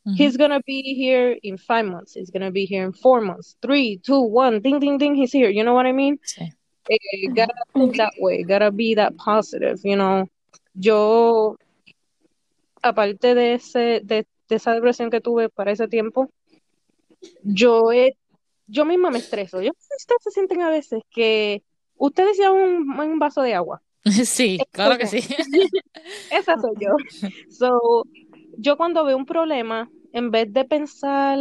Ujú. 0.04 0.16
He's 0.16 0.36
gonna 0.36 0.60
be 0.66 0.94
here 0.94 1.38
in 1.42 1.56
five 1.56 1.84
months. 1.84 2.14
He's 2.14 2.30
gonna 2.30 2.50
be 2.50 2.64
here 2.64 2.84
in 2.84 2.92
four 2.92 3.20
months. 3.20 3.56
Three, 3.62 3.98
two, 3.98 4.20
one. 4.20 4.60
Ding, 4.60 4.80
ding, 4.80 4.98
ding. 4.98 5.14
He's 5.14 5.32
here. 5.32 5.48
You 5.48 5.62
know 5.62 5.74
what 5.74 5.86
I 5.86 5.92
mean? 5.92 6.18
Sí. 6.24 6.50
Eh, 6.90 7.28
gotta 7.32 7.54
think 7.72 7.96
that 7.96 8.12
way. 8.18 8.42
Gotta 8.42 8.72
be 8.72 8.94
that 8.96 9.16
positive. 9.16 9.78
You 9.84 9.96
know. 9.96 10.28
Yo, 10.74 11.56
aparte 12.82 13.34
de 13.34 13.54
ese, 13.54 14.00
de, 14.02 14.26
de 14.48 14.56
esa 14.56 14.72
depresión 14.72 15.10
que 15.10 15.20
tuve 15.20 15.48
para 15.48 15.70
ese 15.70 15.86
tiempo, 15.86 16.30
yo 17.44 17.92
he, 17.92 18.16
yo 18.66 18.84
misma 18.84 19.10
me 19.10 19.18
estreso. 19.18 19.60
Yo 19.60 19.68
no 19.68 19.78
sé 19.78 19.86
si 19.98 20.02
ustedes 20.04 20.22
se 20.22 20.30
sienten 20.30 20.62
a 20.62 20.70
veces 20.70 21.02
que 21.10 21.62
ustedes 21.96 22.36
llevan 22.38 22.58
un, 22.62 23.00
un 23.00 23.18
vaso 23.18 23.42
de 23.42 23.54
agua. 23.54 23.82
Sí, 24.24 24.58
claro 24.72 24.98
que 24.98 25.06
sí. 25.06 25.18
Esa 26.30 26.58
soy 26.58 26.72
yo. 26.80 26.90
So, 27.50 28.04
yo 28.58 28.76
cuando 28.76 29.04
veo 29.04 29.16
un 29.16 29.26
problema, 29.26 29.88
en 30.12 30.30
vez 30.30 30.52
de 30.52 30.64
pensar, 30.64 31.38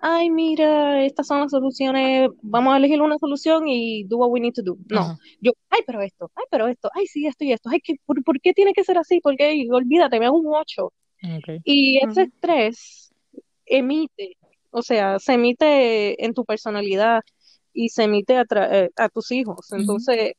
ay, 0.00 0.30
mira, 0.30 1.04
estas 1.04 1.26
son 1.26 1.40
las 1.40 1.50
soluciones, 1.50 2.28
vamos 2.42 2.74
a 2.74 2.76
elegir 2.78 3.00
una 3.00 3.18
solución 3.18 3.68
y 3.68 4.04
do 4.04 4.16
what 4.18 4.30
we 4.30 4.40
need 4.40 4.54
to 4.54 4.62
do. 4.62 4.76
No, 4.90 5.16
yo, 5.40 5.52
ay, 5.70 5.80
pero 5.86 6.02
esto, 6.02 6.30
ay, 6.34 6.44
pero 6.50 6.66
esto, 6.68 6.90
ay, 6.94 7.06
sí, 7.06 7.26
esto 7.26 7.44
y 7.44 7.52
esto, 7.52 7.70
ay, 7.70 7.80
¿qué- 7.80 7.96
por, 8.04 8.22
por 8.24 8.40
qué 8.40 8.52
tiene 8.52 8.72
que 8.72 8.84
ser 8.84 8.98
así? 8.98 9.20
Porque, 9.22 9.66
olvídate, 9.70 10.18
me 10.18 10.26
hago 10.26 10.38
un 10.38 10.54
8. 10.54 10.92
Okay. 11.38 11.60
Y 11.64 11.98
ese 12.04 12.22
estrés 12.22 13.12
emite, 13.66 14.36
o 14.74 14.82
sea, 14.82 15.18
se 15.18 15.34
emite 15.34 16.22
en 16.24 16.34
tu 16.34 16.44
personalidad 16.44 17.22
y 17.72 17.88
se 17.90 18.04
emite 18.04 18.36
a, 18.36 18.44
tra- 18.44 18.68
eh, 18.72 18.90
a 18.96 19.08
tus 19.08 19.30
hijos. 19.30 19.72
Entonces, 19.72 20.32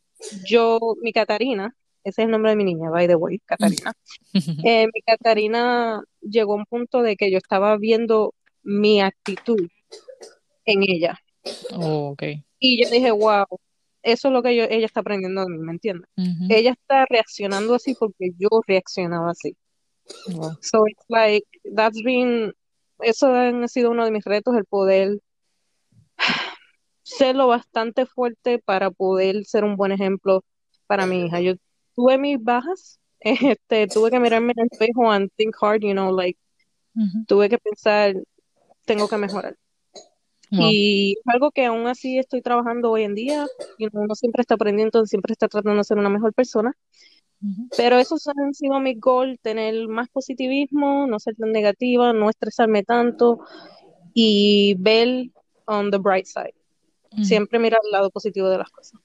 yo, 0.46 0.80
mi 1.02 1.12
Catarina, 1.14 1.74
ese 2.04 2.22
es 2.22 2.26
el 2.26 2.32
nombre 2.32 2.52
de 2.52 2.58
mi 2.58 2.64
niña, 2.66 2.90
by 2.90 3.08
the 3.08 3.16
way, 3.16 3.40
Catarina. 3.46 3.94
Eh, 4.66 4.88
mi 4.94 5.02
Catarina 5.02 6.02
llegó 6.22 6.54
a 6.54 6.58
un 6.58 6.66
punto 6.66 7.02
de 7.02 7.16
que 7.16 7.32
yo 7.32 7.38
estaba 7.38 7.78
viendo 7.78 8.34
mi 8.64 9.02
actitud 9.02 9.70
en 10.66 10.84
ella. 10.84 11.18
Oh, 11.74 12.10
okay. 12.10 12.44
Y 12.60 12.84
yo 12.84 12.90
dije, 12.90 13.12
wow, 13.12 13.46
eso 14.04 14.28
es 14.28 14.34
lo 14.34 14.42
que 14.44 14.56
yo- 14.56 14.66
ella 14.70 14.86
está 14.86 15.00
aprendiendo 15.00 15.46
de 15.46 15.52
mí, 15.52 15.58
¿me 15.60 15.72
entiendes? 15.72 16.10
Ella 16.50 16.72
está 16.72 17.06
reaccionando 17.10 17.76
así 17.76 17.96
porque 17.98 18.32
yo 18.38 18.50
reaccionaba 18.68 19.32
así. 19.32 19.56
Wow. 20.34 20.58
So 20.62 20.86
it's 20.88 21.06
like, 21.10 21.48
that's 21.76 22.02
been, 22.04 22.54
eso 23.00 23.34
ha 23.34 23.68
sido 23.68 23.92
uno 23.92 24.06
de 24.06 24.12
mis 24.12 24.24
retos, 24.24 24.56
el 24.56 24.66
poder 24.66 25.20
ser 27.04 27.36
lo 27.36 27.48
bastante 27.48 28.06
fuerte 28.06 28.60
para 28.60 28.90
poder 28.92 29.46
ser 29.46 29.64
un 29.64 29.76
buen 29.76 29.92
ejemplo 29.92 30.44
para 30.88 31.06
mi 31.06 31.26
hija. 31.26 31.40
Yo 31.40 31.54
tuve 31.96 32.18
mis 32.18 32.44
bajas, 32.44 33.00
este, 33.20 33.88
tuve 33.88 34.12
que 34.12 34.20
mirarme 34.20 34.54
en 34.56 34.64
el 34.64 34.70
espejo 34.72 35.12
and 35.12 35.30
think 35.36 35.56
hard, 35.62 35.82
you 35.82 35.94
know, 35.94 36.16
like, 36.16 36.40
tuve 37.28 37.50
que 37.50 37.58
pensar, 37.58 38.16
tengo 38.86 39.08
que 39.08 39.18
mejorar. 39.18 39.56
Wow. 40.52 40.70
Y 40.72 41.14
es 41.14 41.34
algo 41.34 41.52
que 41.52 41.66
aún 41.66 41.88
así 41.88 42.18
estoy 42.20 42.42
trabajando 42.42 42.92
hoy 42.92 43.04
en 43.04 43.16
día, 43.16 43.46
y 43.78 43.88
uno 43.92 44.16
siempre 44.16 44.42
está 44.42 44.56
aprendiendo, 44.56 45.06
siempre 45.06 45.34
está 45.34 45.48
tratando 45.48 45.78
de 45.78 45.84
ser 45.84 45.98
una 45.98 46.10
mejor 46.10 46.34
persona. 46.34 46.74
Pero 47.78 47.98
esos 47.98 48.28
han 48.28 48.54
sido 48.54 48.80
mis 48.80 49.00
goals, 49.00 49.40
tener 49.42 49.88
más 49.88 50.10
positivismo, 50.10 51.08
no 51.08 51.20
ser 51.20 51.36
tan 51.36 51.52
negativa, 51.52 52.14
no 52.14 52.30
estresarme 52.30 52.84
tanto 52.84 53.40
y 54.14 54.76
ver 54.80 55.30
on 55.66 55.92
the 55.92 55.98
bright 55.98 56.26
side. 56.26 56.54
Siempre 57.24 57.60
mirar 57.60 57.80
el 57.86 57.92
lado 57.92 58.10
positivo 58.10 58.50
de 58.50 58.58
las 58.58 58.70
cosas. 58.70 59.00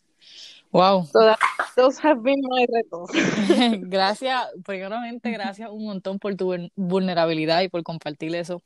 Wow. 0.72 1.04
So 1.06 1.20
that- 1.20 1.38
those 1.76 1.98
have 2.02 2.20
been 2.22 2.40
my 2.48 2.66
retos. 2.66 3.10
Gracias, 3.88 4.48
primeramente, 4.64 5.30
gracias 5.30 5.68
un 5.70 5.84
montón 5.84 6.18
por 6.18 6.34
tu 6.36 6.52
vul- 6.52 6.70
vulnerabilidad 6.76 7.62
y 7.62 7.68
por 7.68 7.82
compartir 7.82 8.34
eso 8.34 8.62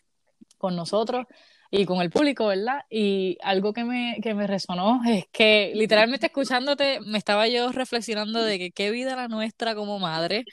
con 0.64 0.76
nosotros 0.76 1.26
y 1.70 1.84
con 1.84 2.00
el 2.00 2.08
público, 2.08 2.46
¿verdad? 2.46 2.84
Y 2.88 3.36
algo 3.42 3.74
que 3.74 3.84
me, 3.84 4.16
que 4.22 4.32
me 4.32 4.46
resonó 4.46 5.02
es 5.06 5.26
que 5.30 5.72
literalmente 5.74 6.26
escuchándote 6.26 7.00
me 7.00 7.18
estaba 7.18 7.48
yo 7.48 7.70
reflexionando 7.70 8.42
de 8.42 8.58
que 8.58 8.70
qué 8.70 8.90
vida 8.90 9.14
la 9.14 9.28
nuestra 9.28 9.74
como 9.74 9.98
madre, 9.98 10.44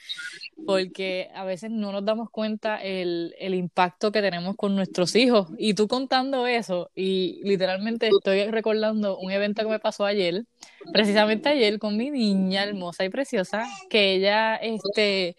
porque 0.66 1.30
a 1.34 1.44
veces 1.44 1.70
no 1.70 1.92
nos 1.92 2.04
damos 2.04 2.28
cuenta 2.28 2.76
el, 2.76 3.34
el 3.38 3.54
impacto 3.54 4.12
que 4.12 4.20
tenemos 4.20 4.54
con 4.56 4.76
nuestros 4.76 5.14
hijos. 5.16 5.48
Y 5.56 5.72
tú 5.72 5.88
contando 5.88 6.46
eso, 6.46 6.90
y 6.94 7.40
literalmente 7.44 8.08
estoy 8.08 8.50
recordando 8.50 9.16
un 9.16 9.30
evento 9.30 9.62
que 9.62 9.68
me 9.70 9.78
pasó 9.80 10.04
ayer, 10.04 10.44
precisamente 10.92 11.48
ayer 11.48 11.78
con 11.78 11.96
mi 11.96 12.10
niña 12.10 12.64
hermosa 12.64 13.04
y 13.04 13.08
preciosa, 13.08 13.64
que 13.88 14.14
ella 14.16 14.56
este, 14.56 15.36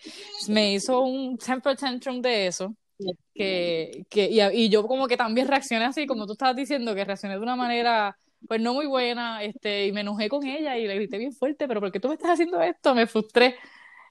me 0.48 0.74
hizo 0.74 1.02
un 1.02 1.38
temper 1.38 1.78
tantrum 1.78 2.22
de 2.22 2.48
eso. 2.48 2.76
Que, 3.34 4.06
que 4.10 4.30
y, 4.30 4.42
y, 4.42 4.70
yo 4.70 4.88
como 4.88 5.08
que 5.08 5.18
también 5.18 5.48
reaccioné 5.48 5.86
así, 5.86 6.06
como 6.06 6.26
tú 6.26 6.34
estabas 6.34 6.56
diciendo, 6.56 6.96
que 6.96 7.06
reaccioné 7.06 7.36
de 7.36 7.42
una 7.42 7.56
manera 7.56 8.18
pues 8.48 8.62
no 8.62 8.74
muy 8.74 8.86
buena, 8.86 9.44
este, 9.44 9.88
y 9.88 9.92
me 9.92 10.02
enojé 10.02 10.30
con 10.30 10.46
ella 10.46 10.78
y 10.78 10.88
le 10.88 10.96
grité 10.96 11.18
bien 11.18 11.32
fuerte, 11.32 11.68
pero 11.68 11.80
¿por 11.80 11.92
qué 11.92 12.00
tú 12.00 12.10
me 12.10 12.16
estás 12.16 12.32
haciendo 12.32 12.62
esto? 12.62 12.94
Me 12.96 13.08
frustré. 13.08 13.56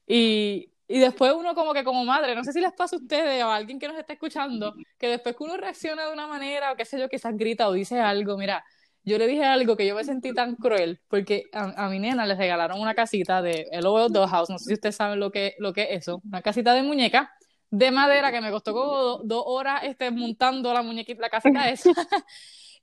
Y, 0.07 0.71
y 0.89 0.99
después 0.99 1.33
uno 1.35 1.55
como 1.55 1.73
que 1.73 1.85
como 1.85 2.05
madre, 2.05 2.35
no 2.35 2.45
sé 2.45 2.53
si 2.53 2.61
les 2.61 2.73
pasa 2.73 2.97
a 2.97 2.99
ustedes 2.99 3.43
o 3.43 3.49
a 3.49 3.57
alguien 3.57 3.79
que 3.79 3.89
nos 3.89 3.99
está 3.99 4.13
escuchando, 4.13 4.75
que 4.99 5.09
después 5.09 5.37
que 5.37 5.45
uno 5.45 5.57
reacciona 5.57 6.07
de 6.07 6.13
una 6.13 6.27
manera 6.27 6.73
o 6.73 6.77
qué 6.77 6.85
sé 6.85 6.99
yo, 6.99 7.09
quizás 7.09 7.37
grita 7.37 7.69
o 7.69 7.73
dice 7.73 8.01
algo, 8.01 8.37
mira, 8.37 8.65
yo 9.05 9.19
le 9.19 9.27
dije 9.27 9.45
algo 9.45 9.77
que 9.77 9.87
yo 9.87 9.95
me 9.95 10.05
sentí 10.05 10.33
tan 10.33 10.55
cruel 10.57 11.01
porque 11.09 11.45
a, 11.53 11.89
mi 11.89 11.99
nena 11.99 12.27
le 12.27 12.35
regalaron 12.35 12.81
una 12.81 12.95
casita 12.95 13.43
de 13.43 13.67
LOL 13.81 14.13
Dollhouse, 14.13 14.51
no 14.51 14.59
sé 14.59 14.67
si 14.67 14.75
ustedes 14.75 14.97
saben 14.97 15.19
lo 15.19 15.31
que, 15.31 15.55
lo 15.59 15.73
que 15.73 15.83
es 15.83 16.03
eso, 16.03 16.21
una 16.25 16.43
casita 16.43 16.75
de 16.75 16.83
muñeca 16.83 17.33
de 17.73 17.91
madera 17.91 18.31
que 18.31 18.43
me 18.43 18.51
costó 18.51 18.75
como 18.75 19.19
dos 19.25 19.43
horas 19.47 19.83
este, 19.85 20.11
montando 20.11 20.73
la 20.75 20.83
muñequita, 20.83 21.23
la 21.23 21.31
casita 21.31 21.69
esa. 21.71 21.91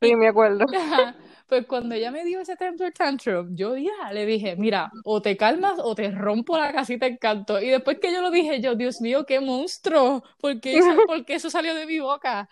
Sí, 0.02 0.15
me 0.15 0.28
acuerdo. 0.28 0.65
Pues 1.49 1.65
cuando 1.65 1.95
ella 1.95 2.12
me 2.12 2.23
dio 2.23 2.39
ese 2.41 2.56
temper 2.56 2.93
tantrum, 2.93 3.56
yo 3.56 3.75
ya 3.75 4.13
le 4.13 4.28
dije, 4.28 4.56
mira, 4.56 4.91
o 5.04 5.19
te 5.19 5.36
calmas 5.36 5.80
o 5.80 5.95
te 5.95 6.12
rompo 6.12 6.60
la 6.60 6.71
casita 6.71 7.08
en 7.08 7.17
canto. 7.17 7.60
Y 7.60 7.69
después 7.69 7.97
que 7.99 8.13
yo 8.13 8.21
lo 8.21 8.30
dije, 8.30 8.62
yo, 8.62 8.75
Dios 8.75 9.02
mío, 9.02 9.25
qué 9.25 9.39
monstruo, 9.39 10.23
porque 10.39 10.78
eso, 10.78 10.86
porque 11.08 11.34
eso 11.34 11.49
salió 11.49 11.73
de 11.73 11.88
mi 11.88 11.97
boca. 11.97 12.47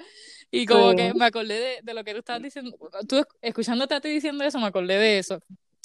Y 0.49 0.65
como 0.65 0.95
que 0.95 1.13
me 1.13 1.25
acordé 1.25 1.59
de, 1.59 1.79
de, 1.83 1.93
lo 1.93 2.03
que 2.03 2.13
tú 2.13 2.19
estabas 2.19 2.41
diciendo, 2.41 2.75
tú 3.07 3.23
escuchándote 3.39 3.93
a 3.93 4.01
ti 4.01 4.09
diciendo 4.09 4.43
eso, 4.43 4.57
me 4.57 4.65
acordé 4.65 4.97
de 4.97 5.19
eso. 5.19 5.39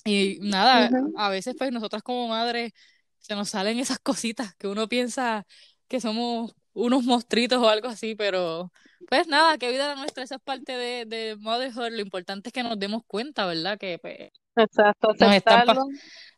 Y 0.07 0.39
nada, 0.41 0.89
a 1.19 1.29
veces 1.29 1.55
pues 1.59 1.71
nosotras 1.71 2.03
como 2.03 2.29
madres 2.29 2.73
se 3.19 3.35
nos 3.35 3.51
salen 3.51 3.79
esas 3.79 3.99
cositas 3.99 4.55
que 4.55 4.69
uno 4.69 4.89
piensa 4.89 5.47
que 5.93 6.01
somos 6.01 6.55
unos 6.73 7.05
monstruitos 7.05 7.59
o 7.59 7.69
algo 7.69 7.89
así, 7.89 8.15
pero 8.15 8.73
pues 9.11 9.29
nada, 9.29 9.59
que 9.59 9.71
vida 9.71 9.89
la 9.89 9.95
nuestra, 9.95 10.25
esa 10.25 10.37
es 10.37 10.41
parte 10.41 10.73
de, 10.73 11.05
de 11.05 11.37
motherhood, 11.37 11.91
lo 11.91 12.01
importante 12.01 12.49
es 12.49 12.53
que 12.55 12.63
nos 12.63 12.79
demos 12.79 13.03
cuenta, 13.07 13.45
¿verdad? 13.45 13.77
Que 13.79 13.99
pues 13.99 14.31
Exacto, 14.57 15.11
aceptarlo. 15.11 15.87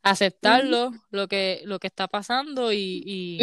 aceptarlo, 0.02 0.92
lo 1.10 1.28
que 1.28 1.62
lo 1.66 1.78
que 1.78 1.86
está 1.86 2.08
pasando 2.08 2.72
y, 2.72 3.00
y 3.06 3.38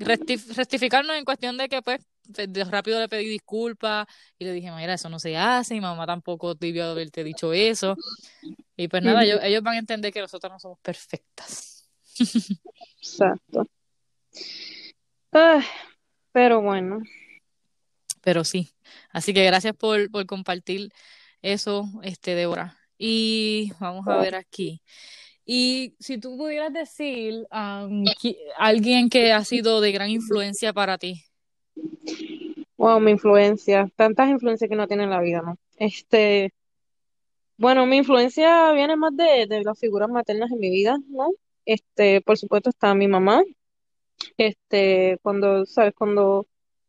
rectificarnos 0.00 1.16
en 1.16 1.24
cuestión 1.24 1.56
de 1.56 1.70
que 1.70 1.80
pues 1.80 2.04
de 2.24 2.64
rápido 2.64 3.00
le 3.00 3.08
pedí 3.08 3.26
disculpas 3.26 4.06
y 4.38 4.44
le 4.44 4.52
dije, 4.52 4.70
mira, 4.70 4.92
eso 4.92 5.08
no 5.08 5.18
se 5.18 5.38
hace, 5.38 5.76
y 5.76 5.80
mamá 5.80 6.06
tampoco 6.06 6.54
debió 6.54 6.84
haberte 6.84 7.24
dicho 7.24 7.54
eso. 7.54 7.96
Y 8.76 8.88
pues 8.88 9.02
nada, 9.02 9.24
ellos, 9.24 9.40
ellos 9.42 9.62
van 9.62 9.76
a 9.76 9.78
entender 9.78 10.12
que 10.12 10.20
nosotros 10.20 10.52
no 10.52 10.58
somos 10.58 10.78
perfectas. 10.80 11.88
Exacto. 13.00 13.66
Pero 16.32 16.60
bueno. 16.60 17.00
Pero 18.22 18.44
sí. 18.44 18.70
Así 19.10 19.34
que 19.34 19.44
gracias 19.44 19.74
por, 19.76 20.10
por 20.10 20.26
compartir 20.26 20.90
eso, 21.42 21.86
este, 22.02 22.34
Débora. 22.34 22.76
Y 22.98 23.72
vamos 23.80 24.06
a 24.08 24.16
ver 24.16 24.34
aquí. 24.34 24.80
Y 25.44 25.94
si 25.98 26.18
tú 26.18 26.38
pudieras 26.38 26.72
decir 26.72 27.46
a 27.50 27.86
alguien 28.58 29.10
que 29.10 29.32
ha 29.32 29.44
sido 29.44 29.80
de 29.80 29.92
gran 29.92 30.08
influencia 30.08 30.72
para 30.72 30.96
ti. 30.96 31.22
Wow, 32.76 33.00
mi 33.00 33.12
influencia, 33.12 33.90
tantas 33.96 34.30
influencias 34.30 34.68
que 34.68 34.76
no 34.76 34.86
tiene 34.86 35.04
en 35.04 35.10
la 35.10 35.20
vida, 35.20 35.42
¿no? 35.42 35.58
Este, 35.76 36.52
bueno, 37.56 37.86
mi 37.86 37.98
influencia 37.98 38.72
viene 38.72 38.96
más 38.96 39.14
de, 39.16 39.46
de 39.46 39.62
las 39.62 39.78
figuras 39.78 40.08
maternas 40.08 40.50
en 40.50 40.60
mi 40.60 40.70
vida, 40.70 40.96
¿no? 41.08 41.30
Este, 41.66 42.20
por 42.20 42.38
supuesto 42.38 42.70
está 42.70 42.94
mi 42.94 43.08
mamá. 43.08 43.42
Este, 44.36 45.18
cuando, 45.22 45.66
sabes, 45.66 45.94
cuando 45.94 46.46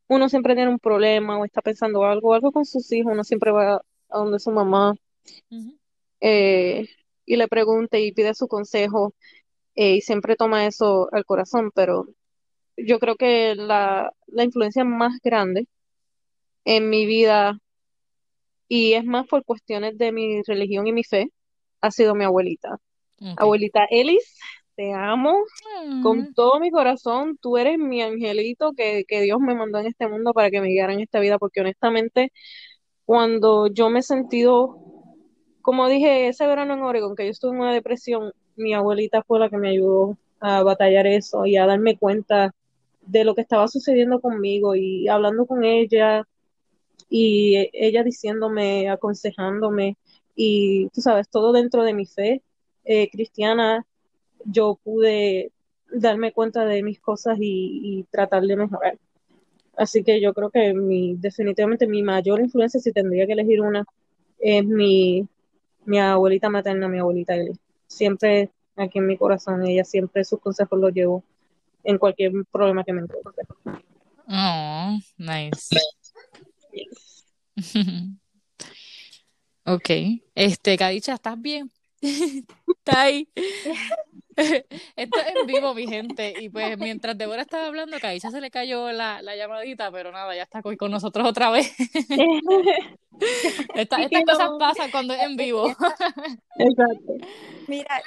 uno 0.08 0.30
siempre 0.30 0.56
tiene 0.56 0.70
un 0.70 0.80
problema 0.80 1.38
o 1.38 1.46
está 1.46 1.62
pensando 1.62 2.04
algo, 2.06 2.34
algo 2.34 2.52
con 2.52 2.66
sus 2.66 2.92
hijos, 2.92 3.12
uno 3.14 3.24
siempre 3.24 3.52
va 3.52 3.82
a 4.10 4.18
donde 4.18 4.40
su 4.40 4.52
mamá 4.52 4.96
eh, 6.22 6.88
y 7.26 7.36
le 7.36 7.48
pregunta 7.48 7.98
y 7.98 8.12
pide 8.12 8.34
su 8.34 8.48
consejo 8.48 9.14
eh, 9.76 9.96
y 9.96 10.02
siempre 10.02 10.36
toma 10.36 10.66
eso 10.68 11.10
al 11.12 11.26
corazón, 11.26 11.72
pero 11.74 12.08
yo 12.78 13.00
creo 13.00 13.16
que 13.16 13.56
la, 13.56 14.14
la 14.28 14.44
influencia 14.44 14.84
más 14.84 15.20
grande 15.24 15.68
en 16.66 16.90
mi 16.90 17.06
vida, 17.06 17.60
y 18.68 18.94
es 18.94 19.06
más 19.06 19.28
por 19.28 19.44
cuestiones 19.46 19.98
de 19.98 20.12
mi 20.12 20.42
religión 20.44 20.88
y 20.88 20.94
mi 20.94 21.04
fe, 21.04 21.32
ha 21.82 21.92
sido 21.92 22.16
mi 22.16 22.24
abuelita. 22.24 22.78
Abuelita 23.38 23.86
Elis, 23.90 24.40
te 24.76 24.94
amo 24.94 25.36
con 26.04 26.20
mm. 26.20 26.34
todo 26.34 26.60
mi 26.60 26.72
corazón. 26.72 27.38
Tú 27.42 27.58
eres 27.58 27.78
mi 27.78 28.02
angelito 28.02 28.74
que, 28.74 29.06
que, 29.08 29.22
Dios 29.22 29.40
me 29.40 29.56
mandó 29.56 29.80
en 29.80 29.88
este 29.88 30.08
mundo 30.08 30.34
para 30.34 30.52
que 30.52 30.62
me 30.62 30.70
guiara 30.70 30.94
en 30.94 31.02
esta 31.02 31.20
vida, 31.20 31.38
porque 31.40 31.62
honestamente, 31.62 32.32
cuando 33.06 33.68
yo 33.68 33.90
me 33.90 34.00
he 34.00 34.04
sentido, 34.04 34.78
como 35.62 35.88
dije 35.90 36.28
ese 36.28 36.48
verano 36.48 36.74
en 36.74 36.84
Oregon, 36.84 37.16
que 37.16 37.26
yo 37.26 37.32
estuve 37.32 37.52
en 37.54 37.62
una 37.62 37.74
depresión, 37.74 38.34
mi 38.56 38.74
abuelita 38.74 39.24
fue 39.24 39.40
la 39.40 39.50
que 39.50 39.58
me 39.58 39.70
ayudó 39.70 40.18
a 40.40 40.64
batallar 40.64 41.08
eso 41.08 41.46
y 41.46 41.58
a 41.58 41.66
darme 41.66 41.98
cuenta 41.98 42.54
de 43.02 43.24
lo 43.24 43.36
que 43.36 43.42
estaba 43.42 43.68
sucediendo 43.68 44.20
conmigo 44.20 44.76
y 44.76 45.08
hablando 45.08 45.46
con 45.46 45.64
ella 45.64 46.28
y 47.10 47.70
ella 47.74 48.04
diciéndome, 48.04 48.90
aconsejándome 48.90 49.98
y 50.36 50.90
tú 50.90 51.02
sabes, 51.02 51.30
todo 51.30 51.52
dentro 51.54 51.84
de 51.84 51.94
mi 51.94 52.06
fe 52.06 52.44
eh, 52.84 53.10
cristiana, 53.10 53.86
yo 54.46 54.80
pude 54.84 55.52
darme 55.92 56.32
cuenta 56.32 56.66
de 56.66 56.84
mis 56.84 57.00
cosas 57.00 57.38
y, 57.40 58.06
tratar 58.12 58.44
de 58.44 58.56
mejorar. 58.56 58.98
Así 59.78 60.04
que 60.04 60.22
yo 60.22 60.34
creo 60.34 60.50
que 60.50 60.74
mi, 60.74 61.16
definitivamente 61.16 61.88
mi 61.88 62.02
mayor 62.02 62.40
influencia, 62.40 62.80
si 62.80 62.94
tendría 62.94 63.26
que 63.26 63.34
elegir 63.34 63.62
una, 63.62 63.86
es 64.40 64.66
mi, 64.66 65.28
mi 65.86 66.00
abuelita 66.00 66.50
materna, 66.50 66.88
mi 66.88 67.00
abuelita 67.00 67.36
Eli. 67.36 67.52
Siempre 67.88 68.52
aquí 68.76 69.00
en 69.00 69.08
mi 69.08 69.18
corazón, 69.18 69.66
ella 69.66 69.84
siempre 69.84 70.24
sus 70.24 70.40
consejos 70.40 70.80
los 70.80 70.94
llevo 70.94 71.24
en 71.84 71.98
cualquier 71.98 72.32
problema 72.52 72.84
que 72.84 72.94
me 72.94 73.02
encuentre. 73.02 73.46
Oh, 74.28 74.98
nice. 75.18 75.76
ok. 79.66 79.90
Este, 80.34 80.78
Cadicha, 80.78 81.14
¿estás 81.14 81.40
bien? 81.40 81.72
Está 82.68 83.02
ahí. 83.02 83.28
Esto 84.36 85.20
es 85.20 85.36
en 85.36 85.48
vivo, 85.48 85.74
mi 85.74 85.88
gente. 85.88 86.34
Y 86.39 86.50
pues 86.50 86.78
mientras 86.78 87.18
Débora 87.18 87.41
estaba 87.41 87.68
hablando, 87.68 87.98
Cadicha 88.00 88.32
se 88.32 88.41
le 88.41 88.52
cayó 88.52 88.91
la, 88.91 89.22
la 89.22 89.36
llamadita, 89.36 89.91
pero 89.91 90.12
nada, 90.12 90.36
ya 90.36 90.44
está 90.44 90.62
con, 90.62 90.76
con 90.76 90.91
nosotros 90.91 91.28
otra 91.28 91.50
vez. 91.52 91.74
estas 93.76 94.10
cosas 94.26 94.50
pasan 94.60 94.91
cuando 94.91 95.13
es 95.13 95.24
en 95.24 95.38
vivo. 95.38 95.70
Exacto. 96.58 97.13
Mira, 97.68 98.04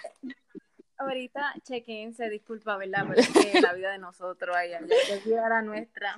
ahorita 0.98 1.54
chequense, 1.62 2.28
disculpa, 2.28 2.76
¿verdad? 2.76 3.06
Pero 3.08 3.20
es 3.20 3.28
que 3.30 3.60
la 3.60 3.72
vida 3.72 3.92
de 3.92 3.98
nosotros, 3.98 4.54
ahí, 4.54 4.70
la 5.24 5.62
nuestra. 5.62 6.16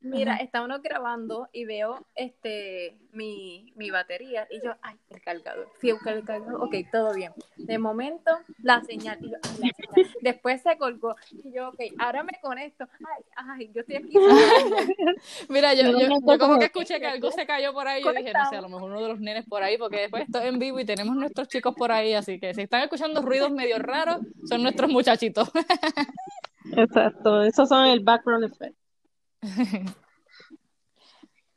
Mira, 0.00 0.36
estábamos 0.36 0.80
grabando 0.80 1.48
y 1.52 1.64
veo 1.64 2.06
este 2.14 2.96
mi, 3.12 3.72
mi 3.74 3.90
batería 3.90 4.46
y 4.48 4.64
yo, 4.64 4.72
ay, 4.80 4.96
el 5.10 5.20
cargador. 5.20 5.68
Fui 5.80 5.90
a 5.90 5.94
buscar 5.94 6.16
el 6.16 6.24
cargador, 6.24 6.62
ok, 6.62 6.74
todo 6.92 7.12
bien. 7.14 7.32
De 7.56 7.78
momento, 7.78 8.30
la 8.62 8.80
señal, 8.84 9.18
y 9.20 9.30
yo, 9.30 9.36
ay, 9.42 9.58
la 9.60 9.74
señal. 9.74 10.14
Después 10.20 10.62
se 10.62 10.78
colgó 10.78 11.16
y 11.42 11.52
yo, 11.52 11.70
ok, 11.70 11.80
ahora 11.98 12.22
me 12.22 12.38
conecto. 12.40 12.86
Ay, 13.00 13.24
ay, 13.34 13.70
yo 13.74 13.80
estoy 13.80 13.96
aquí. 13.96 14.12
Mira, 15.48 15.74
yo, 15.74 15.90
yo, 15.90 15.98
yo, 15.98 16.38
como 16.38 16.60
que 16.60 16.66
escuché 16.66 17.00
que 17.00 17.06
algo 17.06 17.32
se 17.32 17.44
cayó 17.44 17.72
por 17.72 17.88
ahí 17.88 18.02
y 18.04 18.16
dije, 18.18 18.32
no 18.32 18.48
sé, 18.48 18.56
a 18.56 18.60
lo 18.60 18.68
mejor 18.68 18.92
uno 18.92 19.02
de 19.02 19.08
los 19.08 19.20
nenes 19.20 19.46
por 19.46 19.64
ahí, 19.64 19.78
porque 19.78 20.02
después 20.02 20.22
esto 20.24 20.38
es 20.38 20.44
en 20.44 20.60
vivo 20.60 20.78
y 20.78 20.84
tenemos 20.84 21.16
nuestros 21.16 21.48
chicos 21.48 21.74
por 21.74 21.90
ahí, 21.90 22.14
así 22.14 22.38
que 22.38 22.54
si 22.54 22.62
están 22.62 22.82
escuchando 22.82 23.20
ruidos 23.20 23.50
medio 23.50 23.80
raros, 23.80 24.20
son 24.48 24.62
nuestros 24.62 24.90
muchachitos. 24.90 25.50
Exacto, 26.76 27.42
esos 27.42 27.68
son 27.68 27.86
el 27.86 28.00
background 28.00 28.44
effect. 28.44 28.77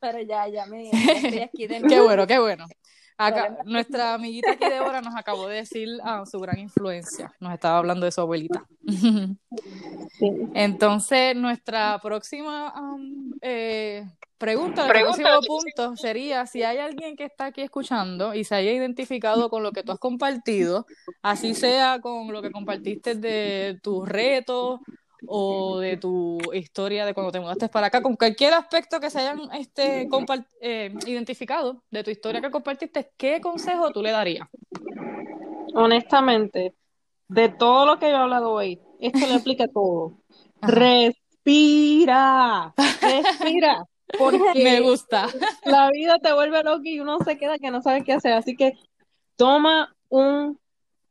Pero 0.01 0.19
ya, 0.21 0.47
ya 0.47 0.65
me 0.65 0.89
estoy 0.91 1.39
aquí 1.39 1.67
de 1.67 1.81
Qué 1.87 2.01
bueno, 2.01 2.27
qué 2.27 2.39
bueno. 2.39 2.65
Acá, 3.17 3.57
nuestra 3.65 4.15
amiguita 4.15 4.53
aquí 4.53 4.67
Débora 4.67 4.99
nos 4.99 5.15
acabó 5.15 5.47
de 5.47 5.57
decir 5.57 5.87
ah, 6.03 6.23
su 6.25 6.39
gran 6.39 6.57
influencia. 6.57 7.31
Nos 7.39 7.53
estaba 7.53 7.77
hablando 7.77 8.05
de 8.05 8.11
su 8.11 8.19
abuelita. 8.19 8.65
Entonces, 10.55 11.35
nuestra 11.35 11.99
próxima 12.01 12.73
um, 12.81 13.31
eh, 13.43 14.07
pregunta, 14.39 14.87
el 14.87 15.03
próximo 15.03 15.39
punto 15.45 15.95
sería 15.97 16.47
si 16.47 16.63
hay 16.63 16.79
alguien 16.79 17.15
que 17.15 17.25
está 17.25 17.45
aquí 17.45 17.61
escuchando 17.61 18.33
y 18.33 18.43
se 18.43 18.55
haya 18.55 18.71
identificado 18.71 19.51
con 19.51 19.61
lo 19.61 19.71
que 19.71 19.83
tú 19.83 19.91
has 19.91 19.99
compartido, 19.99 20.87
así 21.21 21.53
sea 21.53 21.99
con 22.01 22.33
lo 22.33 22.41
que 22.41 22.49
compartiste 22.49 23.13
de 23.13 23.79
tus 23.83 24.09
retos 24.09 24.79
o 25.27 25.79
de 25.79 25.97
tu 25.97 26.39
historia 26.53 27.05
de 27.05 27.13
cuando 27.13 27.31
te 27.31 27.39
mudaste 27.39 27.69
para 27.69 27.87
acá, 27.87 28.01
con 28.01 28.15
cualquier 28.15 28.53
aspecto 28.53 28.99
que 28.99 29.09
se 29.09 29.19
hayan 29.19 29.39
este, 29.53 30.07
eh, 30.61 30.93
identificado 31.05 31.83
de 31.89 32.03
tu 32.03 32.09
historia 32.09 32.41
que 32.41 32.51
compartiste, 32.51 33.11
¿qué 33.17 33.41
consejo 33.41 33.91
tú 33.91 34.01
le 34.01 34.11
darías? 34.11 34.47
Honestamente, 35.73 36.73
de 37.27 37.49
todo 37.49 37.85
lo 37.85 37.99
que 37.99 38.09
yo 38.09 38.15
he 38.15 38.17
hablado 38.17 38.51
hoy, 38.51 38.79
esto 38.99 39.25
le 39.27 39.35
aplica 39.35 39.67
todo. 39.73 40.17
Respira, 40.61 42.73
respira. 43.01 43.85
Porque 44.17 44.63
Me 44.63 44.81
gusta. 44.81 45.27
la 45.63 45.89
vida 45.89 46.19
te 46.19 46.33
vuelve 46.33 46.61
loco 46.63 46.81
y 46.83 46.99
uno 46.99 47.19
se 47.23 47.37
queda 47.37 47.57
que 47.57 47.71
no 47.71 47.81
sabe 47.81 48.03
qué 48.03 48.11
hacer. 48.13 48.33
Así 48.33 48.57
que 48.57 48.73
toma 49.37 49.95
un, 50.09 50.59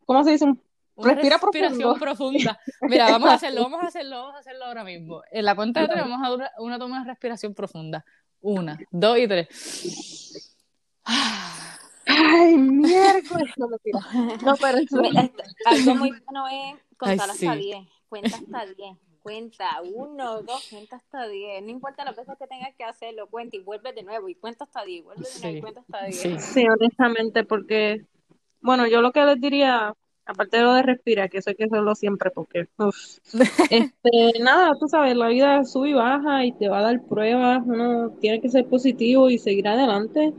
¿cómo 0.05 0.22
se 0.22 0.32
dice? 0.32 0.45
Un- 0.45 0.61
Una 1.01 1.14
Respira 1.14 1.38
respiración 1.38 1.98
profunda. 1.98 2.61
Mira, 2.82 3.11
vamos 3.11 3.30
a 3.30 3.34
hacerlo, 3.34 3.62
vamos 3.62 3.82
a 3.82 3.86
hacerlo, 3.86 4.16
vamos 4.20 4.34
a 4.34 4.38
hacerlo 4.38 4.64
ahora 4.66 4.84
mismo. 4.84 5.22
En 5.30 5.44
la 5.44 5.55
cuenta 5.55 5.80
de 5.80 5.88
tres 5.88 6.03
vamos 6.03 6.20
a 6.26 6.36
dar 6.36 6.51
una 6.59 6.78
toma 6.78 7.01
de 7.03 7.11
respiración 7.11 7.55
profunda. 7.55 8.05
Una, 8.40 8.78
dos 8.90 9.18
y 9.18 9.28
tres. 9.28 10.57
Ay, 12.07 12.57
miércoles. 12.57 13.53
No, 13.57 13.68
mentira. 13.68 14.01
No, 14.44 14.55
pero 14.57 14.78
eso- 14.78 15.01
Me- 15.01 15.09
este, 15.09 15.42
algo 15.66 15.94
muy 15.96 16.11
bueno 16.26 16.48
es 16.48 16.74
contar 16.96 17.30
Ay, 17.30 17.36
sí. 17.36 17.46
hasta 17.46 17.59
10. 17.59 17.78
Cuenta 18.09 18.36
hasta 18.36 18.66
10. 18.74 18.98
Cuenta 19.22 19.68
uno, 19.94 20.42
dos, 20.42 20.66
cuenta 20.70 20.96
hasta 20.96 21.28
10. 21.28 21.62
No 21.62 21.70
importa 21.70 22.05
las 22.05 22.16
veces 22.16 22.34
que 22.38 22.46
tengas 22.46 22.74
que 22.74 22.84
hacerlo, 22.84 23.28
cuenta 23.28 23.57
y 23.57 23.61
vuelve 23.61 23.92
de 23.92 24.03
nuevo 24.03 24.28
y 24.28 24.34
cuenta 24.34 24.64
hasta 24.64 24.82
10. 24.84 25.05
Vuelve 25.05 25.22
de 25.28 25.40
nuevo 25.40 25.53
Sí. 25.53 25.59
y 25.59 25.61
cuenta 25.61 25.80
hasta 25.80 26.05
10. 26.07 26.16
Sí. 26.20 26.38
Sí, 26.38 26.66
honestamente, 26.68 27.44
porque, 27.44 28.07
bueno, 28.61 28.86
yo 28.86 29.01
lo 29.03 29.12
que 29.12 29.22
les 29.24 29.40
diría, 29.40 29.92
aparte 30.31 30.57
de 30.57 30.62
lo 30.62 30.74
de 30.74 30.83
respirar, 30.83 31.28
que 31.28 31.39
eso 31.39 31.51
hay 31.51 31.57
que 31.57 31.64
hacerlo 31.64 31.95
siempre, 31.95 32.31
porque, 32.31 32.68
uf, 32.78 33.18
este, 33.70 34.41
nada, 34.41 34.72
tú 34.78 34.89
sabes, 34.89 35.16
la 35.16 35.28
vida 35.28 35.64
sube 35.64 35.91
y 35.91 35.95
baja 35.95 36.45
y 36.45 36.53
te 36.53 36.68
va 36.68 36.78
a 36.78 36.83
dar 36.83 37.03
pruebas, 37.03 37.62
uno 37.66 38.11
tiene 38.20 38.41
que 38.41 38.49
ser 38.49 38.66
positivo 38.66 39.28
y 39.28 39.39
seguir 39.39 39.68
adelante. 39.68 40.33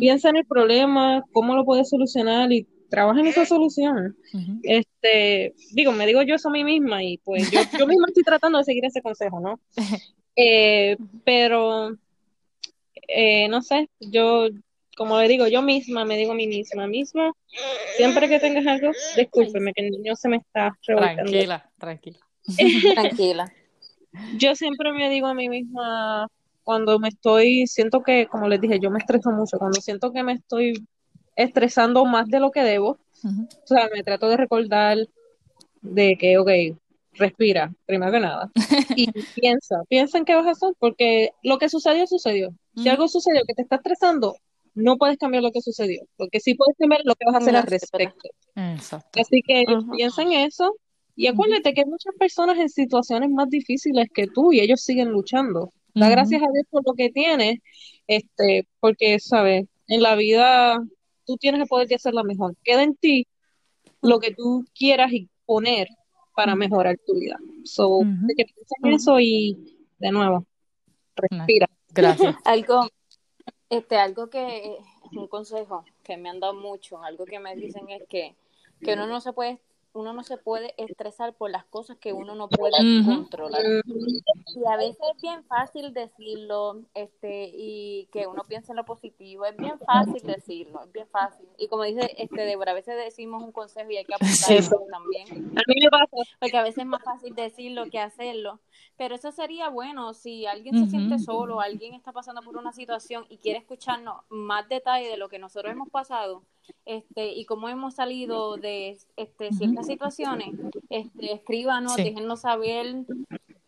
Piensa 0.00 0.30
en 0.30 0.36
el 0.36 0.46
problema, 0.46 1.22
cómo 1.32 1.54
lo 1.54 1.64
puedes 1.66 1.90
solucionar 1.90 2.50
y 2.50 2.66
trabaja 2.88 3.20
en 3.20 3.26
esa 3.26 3.44
solución. 3.44 4.16
Este, 4.62 5.54
digo, 5.72 5.92
me 5.92 6.06
digo 6.06 6.22
yo 6.22 6.34
eso 6.34 6.48
a 6.48 6.52
mí 6.52 6.64
misma 6.64 7.04
y 7.04 7.18
pues 7.18 7.50
yo, 7.50 7.60
yo 7.78 7.86
misma 7.86 8.06
estoy 8.08 8.22
tratando 8.22 8.58
de 8.58 8.64
seguir 8.64 8.84
ese 8.84 9.02
consejo, 9.02 9.40
¿no? 9.40 9.60
Eh, 10.38 10.98
pero, 11.24 11.96
eh, 13.08 13.48
no 13.48 13.62
sé, 13.62 13.88
yo, 14.00 14.48
como 14.96 15.18
le 15.20 15.28
digo, 15.28 15.46
yo 15.46 15.62
misma 15.62 16.04
me 16.04 16.16
digo 16.16 16.32
a 16.32 16.34
mí 16.34 16.46
misma, 16.46 16.86
misma, 16.86 17.32
siempre 17.96 18.28
que 18.28 18.40
tengas 18.40 18.66
algo, 18.66 18.90
discúlpeme 19.16 19.72
que 19.72 19.86
el 19.86 19.90
niño 19.90 20.16
se 20.16 20.28
me 20.28 20.38
está 20.38 20.76
revolcando. 20.86 21.30
Tranquila, 21.30 21.70
tranquila. 21.78 22.18
Tranquila. 22.94 23.52
Yo 24.38 24.54
siempre 24.54 24.92
me 24.92 25.10
digo 25.10 25.26
a 25.26 25.34
mí 25.34 25.48
misma, 25.48 26.28
cuando 26.64 26.98
me 26.98 27.08
estoy, 27.08 27.66
siento 27.66 28.02
que, 28.02 28.26
como 28.26 28.48
les 28.48 28.60
dije, 28.60 28.80
yo 28.80 28.90
me 28.90 28.98
estreso 28.98 29.30
mucho, 29.30 29.58
cuando 29.58 29.80
siento 29.80 30.12
que 30.12 30.22
me 30.22 30.32
estoy 30.32 30.86
estresando 31.36 32.06
más 32.06 32.26
de 32.28 32.40
lo 32.40 32.50
que 32.50 32.62
debo, 32.62 32.98
o 33.22 33.66
sea, 33.66 33.88
me 33.92 34.02
trato 34.02 34.28
de 34.28 34.38
recordar 34.38 34.96
de 35.82 36.16
que, 36.16 36.38
ok, 36.38 36.50
respira, 37.12 37.70
primero 37.84 38.12
que 38.12 38.20
nada, 38.20 38.50
y 38.96 39.10
piensa, 39.34 39.82
piensa 39.88 40.16
en 40.16 40.24
qué 40.24 40.34
vas 40.34 40.46
a 40.46 40.52
hacer, 40.52 40.72
porque 40.78 41.32
lo 41.42 41.58
que 41.58 41.68
sucedió, 41.68 42.06
sucedió. 42.06 42.54
Si 42.74 42.88
algo 42.88 43.08
sucedió 43.08 43.42
que 43.46 43.54
te 43.54 43.62
está 43.62 43.76
estresando, 43.76 44.36
no 44.76 44.96
puedes 44.98 45.16
cambiar 45.16 45.42
lo 45.42 45.50
que 45.50 45.62
sucedió, 45.62 46.02
porque 46.16 46.38
sí 46.38 46.54
puedes 46.54 46.76
cambiar 46.78 47.00
lo 47.04 47.14
que 47.14 47.24
vas 47.26 47.34
a 47.34 47.38
hacer 47.38 47.54
No, 47.54 47.60
al 47.60 47.66
respecto. 47.66 48.28
Exacto. 48.54 49.20
Así 49.20 49.42
que 49.42 49.64
Ujú. 49.68 49.92
piensa 49.92 50.22
en 50.22 50.32
eso 50.32 50.76
y 51.16 51.26
acuérdate 51.26 51.72
que 51.72 51.80
hay 51.80 51.86
muchas 51.86 52.14
personas 52.18 52.58
en 52.58 52.68
situaciones 52.68 53.30
más 53.30 53.48
difíciles 53.48 54.06
que 54.12 54.26
tú 54.26 54.52
y 54.52 54.60
ellos 54.60 54.82
siguen 54.82 55.08
luchando. 55.10 55.72
Da 55.94 56.10
gracias 56.10 56.42
a 56.42 56.52
Dios 56.52 56.66
por 56.68 56.82
lo 56.86 56.92
que 56.92 57.08
tienes, 57.08 57.60
este, 58.06 58.68
porque, 58.80 59.18
sabes, 59.18 59.64
en 59.88 60.02
la 60.02 60.14
vida 60.14 60.78
tú 61.24 61.38
tienes 61.38 61.62
el 61.62 61.66
poder 61.66 61.88
de 61.88 61.94
hacerla 61.94 62.22
mejor. 62.22 62.54
Queda 62.62 62.82
en 62.82 62.96
ti 62.96 63.26
lo 64.02 64.20
que 64.20 64.34
tú 64.34 64.66
quieras 64.74 65.10
y 65.12 65.30
poner 65.46 65.88
para 66.34 66.54
mejorar 66.54 66.98
tu 67.06 67.14
vida. 67.14 67.38
So, 67.64 68.00
que 68.36 68.44
piensa 68.44 68.74
en 68.82 68.92
eso 68.92 69.18
y 69.18 69.56
de 69.98 70.12
nuevo, 70.12 70.46
respira. 71.16 71.66
Gracias. 71.94 72.36
Algo, 72.44 72.88
este, 73.70 73.96
algo 73.96 74.28
que, 74.28 74.78
un 75.12 75.28
consejo 75.28 75.84
que 76.02 76.16
me 76.16 76.28
han 76.28 76.40
dado 76.40 76.54
mucho, 76.54 77.02
algo 77.02 77.24
que 77.24 77.38
me 77.38 77.54
dicen 77.56 77.88
es 77.90 78.02
que, 78.08 78.34
que 78.80 78.94
uno 78.94 79.06
no 79.06 79.20
se 79.20 79.32
puede, 79.32 79.58
uno 79.96 80.12
no 80.12 80.22
se 80.22 80.36
puede 80.36 80.74
estresar 80.76 81.34
por 81.34 81.50
las 81.50 81.64
cosas 81.64 81.96
que 81.96 82.12
uno 82.12 82.34
no 82.34 82.48
puede 82.48 82.76
controlar. 83.04 83.62
Y 83.64 84.66
a 84.66 84.76
veces 84.76 84.98
es 85.14 85.22
bien 85.22 85.42
fácil 85.44 85.92
decirlo, 85.94 86.82
este, 86.94 87.50
y 87.52 88.08
que 88.12 88.26
uno 88.26 88.42
piense 88.46 88.72
en 88.72 88.76
lo 88.76 88.84
positivo, 88.84 89.44
es 89.46 89.56
bien 89.56 89.78
fácil 89.80 90.22
decirlo, 90.22 90.82
es 90.84 90.92
bien 90.92 91.08
fácil. 91.08 91.46
Y 91.58 91.68
como 91.68 91.82
dice 91.84 92.14
este 92.18 92.42
Débora, 92.42 92.72
a 92.72 92.74
veces 92.74 92.96
decimos 92.96 93.42
un 93.42 93.52
consejo 93.52 93.90
y 93.90 93.96
hay 93.96 94.04
que 94.04 94.14
apuntarlo 94.14 94.86
también. 94.90 95.52
A 95.56 95.62
mí 95.66 95.80
me 95.82 95.90
pasa. 95.90 96.16
Porque 96.38 96.56
a 96.56 96.62
veces 96.62 96.78
es 96.78 96.86
más 96.86 97.02
fácil 97.02 97.34
decirlo 97.34 97.88
que 97.90 97.98
hacerlo. 97.98 98.60
Pero 98.96 99.14
eso 99.14 99.32
sería 99.32 99.68
bueno 99.70 100.14
si 100.14 100.46
alguien 100.46 100.78
se 100.78 100.90
siente 100.90 101.18
solo, 101.18 101.60
alguien 101.60 101.94
está 101.94 102.12
pasando 102.12 102.42
por 102.42 102.56
una 102.56 102.72
situación 102.72 103.26
y 103.28 103.38
quiere 103.38 103.58
escucharnos 103.58 104.22
más 104.28 104.68
detalle 104.68 105.08
de 105.08 105.16
lo 105.16 105.28
que 105.28 105.38
nosotros 105.38 105.72
hemos 105.72 105.88
pasado 105.90 106.42
este, 106.84 107.32
y 107.32 107.44
cómo 107.44 107.68
hemos 107.68 107.94
salido 107.94 108.56
de 108.56 108.98
este, 109.16 109.52
ciertas 109.52 109.86
situaciones, 109.86 110.54
este, 110.90 111.32
escríbanos, 111.32 111.94
Sí. 111.94 112.04
déjennos 112.04 112.40
saber. 112.42 113.04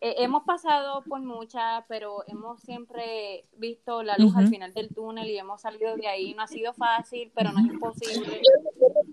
Eh, 0.01 0.15
hemos 0.19 0.43
pasado 0.43 1.03
por 1.03 1.19
muchas, 1.19 1.83
pero 1.89 2.23
hemos 2.27 2.61
siempre 2.61 3.43
visto 3.57 4.01
la 4.03 4.15
luz 4.17 4.33
al 4.35 4.47
final 4.47 4.73
del 4.73 4.93
túnel 4.93 5.27
y 5.27 5.37
hemos 5.37 5.61
salido 5.61 5.95
de 5.97 6.07
ahí. 6.07 6.33
No 6.33 6.43
ha 6.43 6.47
sido 6.47 6.73
fácil, 6.73 7.31
pero 7.35 7.51
no 7.51 7.59
es 7.59 7.65
imposible. 7.65 8.41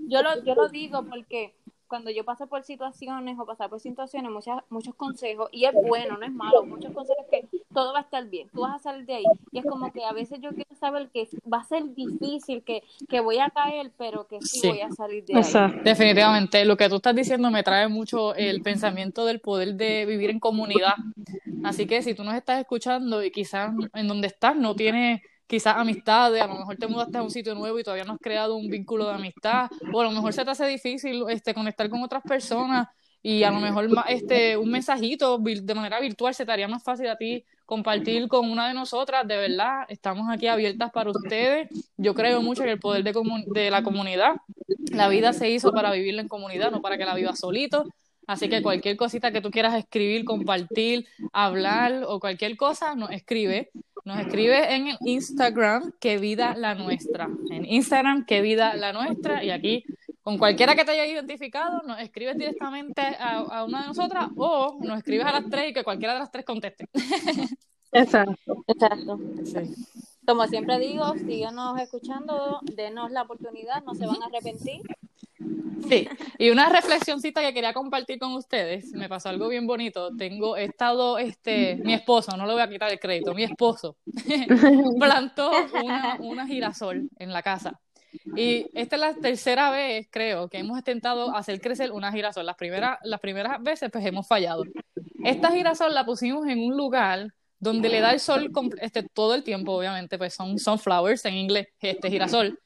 Yo 0.09 0.23
lo, 0.23 0.45
yo 0.45 0.55
lo 0.55 0.69
digo 0.69 1.05
porque 1.05 1.57
cuando 1.89 2.11
yo 2.11 2.25
paso 2.25 2.47
por 2.49 2.63
situaciones 2.65 3.39
o 3.39 3.47
pasar 3.47 3.71
por 3.71 3.81
situaciones, 3.81 4.31
muchas, 4.31 4.63
muchos 4.71 4.95
consejos, 4.95 5.49
y 5.53 5.65
es 5.67 5.75
bueno, 5.75 6.17
no 6.17 6.25
es 6.27 6.33
malo, 6.33 6.65
muchos 6.65 6.93
consejos 6.93 7.25
que 7.31 7.46
todo 7.77 7.93
va 7.93 7.99
a 7.99 8.03
estar 8.03 8.27
bien, 8.31 8.49
tú 8.55 8.63
vas 8.63 8.77
a 8.77 8.79
salir 8.79 9.05
de 9.05 9.17
ahí. 9.17 9.25
Y 9.53 9.59
es 9.59 9.67
como 9.67 9.93
que 9.93 10.03
a 10.03 10.13
veces 10.15 10.41
yo 10.41 10.49
quiero 10.55 10.75
saber 10.81 11.11
que 11.13 11.29
va 11.53 11.59
a 11.59 11.65
ser 11.65 11.95
difícil, 11.95 12.63
que, 12.65 12.83
que 13.07 13.21
voy 13.21 13.37
a 13.39 13.51
caer, 13.51 13.93
pero 13.99 14.27
que 14.27 14.41
sí, 14.41 14.61
Sí. 14.61 14.69
voy 14.69 14.81
a 14.81 14.91
salir 14.93 15.27
de 15.27 15.35
ahí. 15.35 15.41
Exacto. 15.41 15.83
Definitivamente, 15.85 16.65
lo 16.65 16.79
que 16.79 16.89
tú 16.89 16.97
estás 16.97 17.15
diciendo 17.15 17.51
me 17.51 17.63
trae 17.63 17.87
mucho 17.89 18.35
el 18.35 18.63
pensamiento 18.63 19.27
del 19.27 19.41
poder 19.41 19.75
de 19.75 20.07
vivir 20.07 20.31
en 20.31 20.41
comunidad. 20.41 20.95
Así 21.65 21.87
que 21.87 22.01
si 22.01 22.15
tú 22.15 22.25
nos 22.25 22.35
estás 22.35 22.61
escuchando 22.61 23.23
y 23.23 23.31
quizás 23.31 23.75
en 23.93 24.09
donde 24.09 24.29
estás 24.29 24.57
no 24.57 24.75
tienes 24.75 25.21
quizás 25.47 25.77
amistades, 25.77 26.41
a 26.43 26.47
lo 26.47 26.55
mejor 26.55 26.77
te 26.77 26.87
mudaste 26.89 27.19
a 27.19 27.23
un 27.23 27.31
sitio 27.31 27.55
nuevo 27.55 27.79
y 27.79 27.83
todavía 27.83 28.05
no 28.05 28.15
has 28.15 28.21
creado 28.21 28.57
un 28.57 28.69
vínculo 28.69 29.07
de 29.07 29.15
amistad, 29.17 29.69
o 29.93 30.01
a 30.01 30.05
lo 30.05 30.13
mejor 30.13 30.33
se 30.33 30.45
te 30.47 30.51
hace 30.51 30.67
difícil 30.67 31.25
este, 31.29 31.53
conectar 31.53 31.91
con 31.91 32.03
otras 32.03 32.23
personas 32.23 32.89
y 33.23 33.43
a 33.43 33.51
lo 33.51 33.61
mejor 33.61 33.87
este, 34.09 34.57
un 34.57 34.71
mensajito 34.71 35.37
de 35.39 35.75
manera 35.75 36.01
virtual 36.01 36.35
se 36.35 36.47
te 36.47 36.53
haría 36.53 36.69
más 36.69 36.83
fácil 36.83 37.09
a 37.09 37.17
ti 37.17 37.45
compartir 37.67 38.29
con 38.29 38.51
una 38.51 38.69
de 38.69 38.75
nosotras, 38.75 39.27
de 39.27 39.37
verdad, 39.37 39.85
estamos 39.89 40.29
aquí 40.31 40.47
abiertas 40.47 40.91
para 40.93 41.11
ustedes. 41.11 41.69
Yo 41.97 42.15
creo 42.15 42.41
mucho 42.41 42.63
en 42.63 42.71
el 42.71 42.79
poder 42.79 43.03
de, 43.03 43.13
de 43.49 43.71
la 43.71 43.83
comunidad. 43.83 44.37
La 44.93 45.09
vida 45.09 45.33
se 45.33 45.51
hizo 45.51 45.73
para 45.73 45.91
vivirla 45.91 46.23
en 46.23 46.29
comunidad, 46.29 46.71
no 46.71 46.81
para 46.81 46.97
que 46.97 47.05
la 47.05 47.15
vivas 47.15 47.41
solito. 47.41 47.85
Así 48.27 48.49
que 48.49 48.63
cualquier 48.63 48.97
cosita 48.97 49.31
que 49.31 49.41
tú 49.41 49.51
quieras 49.51 49.75
escribir, 49.75 50.25
compartir, 50.25 51.07
hablar 51.33 52.05
o 52.07 52.19
cualquier 52.19 52.57
cosa, 52.57 52.95
nos 52.95 53.11
escribe. 53.11 53.71
Nos 54.07 54.21
escribe 54.21 54.73
en 54.73 54.87
el 54.87 54.99
Instagram, 55.05 55.93
que 55.99 56.19
vida 56.19 56.55
la 56.57 56.77
nuestra. 56.77 57.29
En 57.51 57.65
Instagram, 57.65 58.25
que 58.25 58.41
vida 58.41 58.77
la 58.77 58.93
nuestra. 58.93 59.43
Y 59.43 59.51
aquí, 59.51 59.83
con 60.23 60.39
cualquiera 60.39 60.77
que 60.77 60.85
te 60.85 60.93
haya 60.93 61.07
identificado, 61.07 61.83
nos 61.83 61.99
escribes 61.99 62.39
directamente 62.39 63.03
a, 63.03 63.39
a 63.39 63.65
una 63.65 63.81
de 63.81 63.89
nosotras 63.89 64.29
o 64.37 64.79
nos 64.81 64.99
escribes 64.99 65.27
a 65.27 65.33
las 65.33 65.51
tres 65.51 65.71
y 65.71 65.75
que 65.75 65.83
cualquiera 65.83 66.15
de 66.15 66.21
las 66.21 66.31
tres 66.31 66.45
conteste. 66.45 66.89
Exacto. 67.91 68.63
Exacto. 68.69 69.19
Sí. 69.45 69.75
Como 70.25 70.47
siempre 70.47 70.79
digo, 70.79 71.13
síganos 71.27 71.81
escuchando, 71.81 72.61
denos 72.77 73.11
la 73.11 73.23
oportunidad, 73.23 73.83
no 73.83 73.97
se 73.97 74.07
van 74.07 74.23
a 74.23 74.27
arrepentir. 74.27 74.83
Sí, 75.89 76.09
y 76.39 76.51
una 76.51 76.69
reflexioncita 76.69 77.43
que 77.43 77.53
quería 77.53 77.73
compartir 77.73 78.19
con 78.19 78.33
ustedes, 78.33 78.93
me 78.93 79.09
pasó 79.09 79.29
algo 79.29 79.49
bien 79.49 79.67
bonito. 79.67 80.15
Tengo, 80.17 80.57
he 80.57 80.65
estado, 80.65 81.19
este, 81.19 81.77
mi 81.77 81.95
esposo, 81.95 82.37
no 82.37 82.47
le 82.47 82.55
voy 82.55 82.63
a 82.63 82.69
quitar 82.69 82.91
el 82.91 82.99
crédito, 82.99 83.35
mi 83.35 83.45
esposo 83.45 83.97
plantó 84.99 85.51
una, 85.83 86.17
una 86.21 86.47
girasol 86.47 87.09
en 87.19 87.33
la 87.33 87.43
casa. 87.43 87.81
Y 88.35 88.67
esta 88.75 88.97
es 88.97 89.01
la 89.01 89.15
tercera 89.15 89.71
vez, 89.71 90.09
creo, 90.11 90.49
que 90.49 90.59
hemos 90.59 90.79
intentado 90.79 91.35
hacer 91.37 91.61
crecer 91.61 91.93
una 91.93 92.13
girasol. 92.13 92.47
Las 92.47 92.57
primeras, 92.57 92.99
las 93.03 93.21
primeras 93.21 93.63
veces, 93.63 93.91
pues 93.93 94.05
hemos 94.05 94.27
fallado. 94.27 94.65
Esta 95.25 95.53
girasol 95.53 95.95
la 95.95 96.05
pusimos 96.05 96.47
en 96.47 96.61
un 96.61 96.77
lugar 96.77 97.33
donde 97.59 97.89
le 97.89 98.01
da 98.01 98.13
el 98.13 98.21
sol 98.21 98.51
este, 98.81 99.03
todo 99.03 99.35
el 99.35 99.43
tiempo, 99.43 99.73
obviamente, 99.73 100.19
pues 100.19 100.35
son 100.35 100.59
sunflowers 100.59 101.25
en 101.25 101.35
inglés, 101.35 101.69
este 101.81 102.11
girasol, 102.11 102.59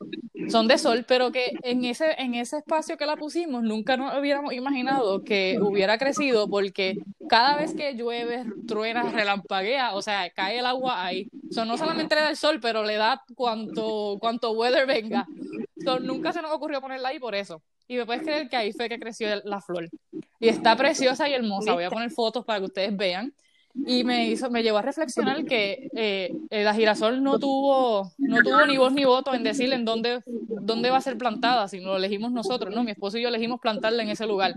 son 0.49 0.69
de 0.69 0.79
sol, 0.79 1.05
pero 1.07 1.33
que 1.33 1.53
en 1.63 1.85
ese, 1.85 2.15
en 2.19 2.35
ese 2.35 2.59
espacio 2.59 2.97
que 2.97 3.07
la 3.07 3.17
pusimos 3.17 3.63
nunca 3.63 3.97
nos 3.97 4.17
hubiéramos 4.19 4.53
imaginado 4.53 5.23
que 5.25 5.59
hubiera 5.61 5.99
crecido 5.99 6.49
porque 6.49 6.99
cada 7.29 7.57
vez 7.57 7.75
que 7.75 7.95
llueve, 7.95 8.45
truena, 8.67 9.03
relampaguea, 9.11 9.95
o 9.95 10.03
sea, 10.03 10.31
cae 10.31 10.59
el 10.59 10.67
agua 10.67 11.05
ahí. 11.05 11.29
So, 11.51 11.65
no 11.65 11.77
solamente 11.77 12.15
le 12.15 12.23
da 12.23 12.31
el 12.31 12.37
sol, 12.37 12.59
pero 12.61 12.85
le 12.85 12.97
da 12.97 13.23
cuanto, 13.35 14.19
cuanto 14.21 14.53
weather 14.53 14.87
venga. 14.87 15.27
So, 15.85 16.01
nunca 16.01 16.33
se 16.33 16.43
nos 16.43 16.53
ocurrió 16.53 16.81
ponerla 16.81 17.11
ahí 17.11 17.19
por 17.19 17.35
eso. 17.35 17.63
Y 17.87 17.97
me 17.97 18.07
puedes 18.07 18.23
creer 18.23 18.49
que 18.49 18.57
ahí 18.57 18.73
fue 18.73 18.89
que 18.89 18.99
creció 18.99 19.29
la 19.45 19.61
flor. 19.61 19.89
Y 20.39 20.49
está 20.49 20.77
preciosa 20.77 21.29
y 21.29 21.35
hermosa. 21.35 21.73
Voy 21.73 21.85
a 21.85 21.91
poner 21.91 22.11
fotos 22.11 22.45
para 22.45 22.61
que 22.61 22.67
ustedes 22.67 22.97
vean. 22.97 23.35
Y 23.75 24.05
me 24.05 24.29
hizo, 24.29 24.51
me 24.51 24.63
llevó 24.63 24.79
a 24.79 24.83
reflexionar 24.83 25.45
que 25.45 25.91
eh, 25.95 26.33
la 26.51 26.75
girasol 26.75 27.23
no 27.23 27.39
tuvo, 27.39 28.13
no 28.19 28.43
tuvo 28.43 28.67
ni 28.67 28.77
voz 28.77 28.93
ni 28.93 29.05
voto 29.05 29.35
en 29.35 29.45
decir 29.45 29.73
en 29.73 29.85
dónde, 29.85 30.23
dónde 30.27 30.91
va 30.91 30.99
a 30.99 31.03
ser 31.03 31.17
plantada, 31.17 31.69
sino 31.69 31.91
lo 31.91 31.97
elegimos 31.97 32.33
nosotros, 32.33 32.75
¿no? 32.75 32.85
Mi 32.85 32.91
esposo 32.91 33.19
y 33.19 33.23
yo 33.23 33.29
elegimos 33.29 33.61
plantarla 33.61 34.03
en 34.03 34.11
ese 34.11 34.27
lugar. 34.27 34.55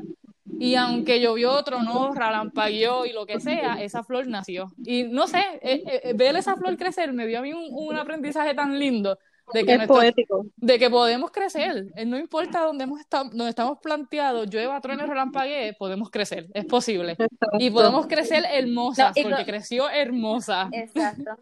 Y 0.60 0.76
aunque 0.76 1.20
llovió, 1.20 1.62
tronó, 1.64 2.14
relampagueó 2.14 3.06
y 3.06 3.14
lo 3.14 3.26
que 3.26 3.40
sea, 3.40 3.82
esa 3.82 4.04
flor 4.04 4.28
nació. 4.28 4.72
Y 4.86 5.04
no 5.04 5.28
sé, 5.28 5.44
eh, 5.62 5.84
eh, 6.04 6.14
ver 6.16 6.36
esa 6.36 6.56
flor 6.56 6.78
crecer 6.78 7.12
me 7.14 7.28
dio 7.28 7.40
a 7.40 7.42
mí 7.42 7.54
un, 7.54 7.68
un 7.72 7.96
aprendizaje 7.96 8.54
tan 8.54 8.78
lindo 8.80 9.18
de 9.54 9.66
que, 9.66 9.72
Es 9.72 9.78
nuestro- 9.78 9.96
poético. 9.98 10.46
de 10.56 10.80
que 10.80 10.90
podemos 10.90 11.32
crecer. 11.32 11.88
Eh, 11.96 12.06
No 12.06 12.18
importa 12.18 12.62
dónde, 12.62 12.84
hemos 12.86 13.00
estado, 13.00 13.26
donde 13.26 13.50
estamos 13.50 13.80
planteados, 13.80 14.50
llueva, 14.50 14.80
truene, 14.82 15.06
relampaguee, 15.06 15.74
podemos 15.74 16.10
crecer. 16.10 16.48
Es 16.54 16.66
posible. 16.66 17.18
Y 17.60 17.70
podemos 17.72 18.08
crecer 18.08 18.46
hermosas, 18.50 19.14
No, 19.18 19.24
porque 19.30 19.46
creció 19.46 19.90
hermosa. 19.90 20.70
Exacto. 20.72 21.38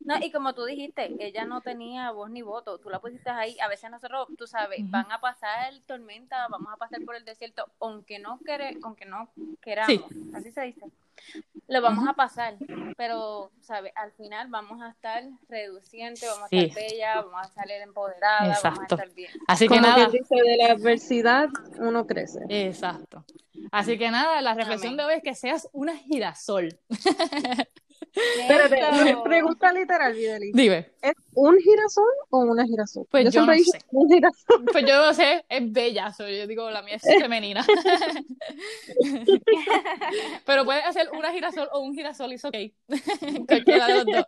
No, 0.00 0.14
y 0.22 0.30
como 0.30 0.54
tú 0.54 0.64
dijiste, 0.64 1.16
ella 1.18 1.44
no 1.46 1.60
tenía 1.62 2.12
voz 2.12 2.30
ni 2.30 2.40
voto, 2.40 2.78
tú 2.78 2.90
la 2.90 3.00
pusiste 3.00 3.28
ahí, 3.28 3.56
a 3.58 3.66
veces 3.66 3.90
nosotros, 3.90 4.28
tú 4.38 4.46
sabes, 4.46 4.78
van 4.88 5.10
a 5.10 5.20
pasar 5.20 5.72
tormenta, 5.84 6.46
vamos 6.48 6.72
a 6.72 6.76
pasar 6.76 7.00
por 7.04 7.16
el 7.16 7.24
desierto, 7.24 7.66
aunque 7.80 8.20
no 8.20 8.38
quere, 8.44 8.76
aunque 8.84 9.04
no 9.04 9.28
queramos, 9.60 10.04
así 10.32 10.52
se 10.52 10.60
dice, 10.62 10.82
lo 11.68 11.82
vamos 11.82 12.08
a 12.08 12.12
pasar, 12.12 12.56
pero, 12.96 13.50
sabes, 13.60 13.92
al 13.96 14.12
final 14.12 14.48
vamos 14.48 14.80
a 14.82 14.90
estar 14.90 15.24
reducientes, 15.48 16.28
vamos 16.28 16.48
a 16.52 16.56
estar 16.56 16.82
bellas, 16.82 17.16
vamos 17.16 17.40
a 17.40 17.48
salir 17.50 17.80
empoderadas, 17.82 18.62
vamos 18.62 18.80
a 18.80 18.82
estar 18.82 19.14
bien. 19.14 19.30
Así 19.48 19.68
que 19.68 19.80
nada. 19.80 20.08
dice, 20.08 20.36
de 20.36 20.56
la 20.56 20.72
adversidad 20.72 21.48
uno 21.78 22.06
crece. 22.06 22.40
Exacto. 22.48 23.24
Así 23.72 23.98
que 23.98 24.10
nada, 24.10 24.40
la 24.42 24.54
reflexión 24.54 24.94
Amén. 24.94 24.98
de 24.98 25.04
hoy 25.04 25.14
es 25.18 25.22
que 25.22 25.34
seas 25.34 25.68
una 25.72 25.96
girasol. 25.96 26.78
Espérate, 28.40 28.78
Eso. 29.10 29.22
pregunta 29.22 29.72
literal, 29.72 30.14
Videli. 30.14 30.52
Dime, 30.52 30.90
¿Es 31.02 31.12
un 31.34 31.56
girasol 31.58 32.04
o 32.30 32.38
una 32.38 32.64
girasol? 32.64 33.06
Pues 33.10 33.26
yo 33.26 33.30
siempre 33.30 33.54
no 33.54 33.58
dije 33.58 33.78
sé. 33.78 33.86
un 33.90 34.08
girasol. 34.08 34.64
pues 34.72 34.84
yo 34.86 35.04
no 35.06 35.14
sé, 35.14 35.44
es 35.48 35.72
bella, 35.72 36.12
soy, 36.12 36.38
yo 36.38 36.46
digo, 36.46 36.70
la 36.70 36.82
mía 36.82 36.96
es 36.96 37.02
femenina. 37.20 37.64
Pero 40.44 40.64
puedes 40.64 40.84
hacer 40.84 41.08
una 41.16 41.32
girasol 41.32 41.68
o 41.72 41.80
un 41.80 41.94
girasol, 41.94 42.32
es 42.32 42.44
ok. 42.44 42.56
Cualquiera 43.46 43.86
de 43.86 43.94
los 43.94 44.06
dos. 44.06 44.24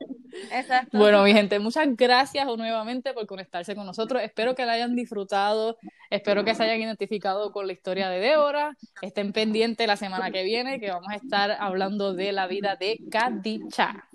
Exacto. 0.51 0.99
Bueno, 0.99 1.23
mi 1.23 1.33
gente, 1.33 1.59
muchas 1.59 1.87
gracias 1.97 2.47
nuevamente 2.47 3.13
por 3.13 3.27
conectarse 3.27 3.75
con 3.75 3.87
nosotros. 3.87 4.23
Espero 4.23 4.55
que 4.55 4.67
la 4.67 4.73
hayan 4.73 4.95
disfrutado, 4.95 5.77
espero 6.11 6.45
que 6.45 6.55
se 6.55 6.65
hayan 6.65 6.81
identificado 6.81 7.53
con 7.53 7.67
la 7.67 7.73
historia 7.73 8.09
de 8.09 8.21
Débora. 8.21 8.77
Estén 9.03 9.33
pendientes 9.33 9.87
la 9.87 9.97
semana 9.97 10.31
que 10.31 10.43
viene, 10.43 10.81
que 10.81 10.91
vamos 10.91 11.09
a 11.11 11.17
estar 11.17 11.53
hablando 11.53 12.15
de 12.15 12.33
la 12.33 12.47
vida 12.47 12.77
de 12.77 12.99
Kadicha. 13.11 14.09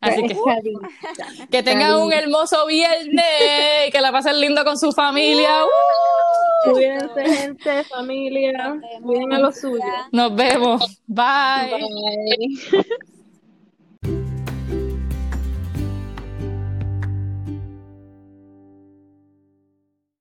Así 0.00 0.22
que 0.22 0.36
que 1.50 1.62
tengan 1.62 1.96
un 1.96 2.12
hermoso 2.12 2.66
viernes, 2.66 3.24
que 3.90 4.00
la 4.00 4.12
pasen 4.12 4.40
lindo 4.40 4.64
con 4.64 4.78
su 4.78 4.92
familia. 4.92 5.64
¡Uh! 5.64 6.72
Cuídense, 6.72 7.24
gente, 7.24 7.84
familia. 7.84 8.80
Cuiden 9.02 9.32
a 9.32 9.38
los 9.40 9.58
suyos. 9.58 9.84
Nos 10.12 10.34
vemos. 10.36 11.02
Bye. 11.06 11.80
Bye. 12.70 13.08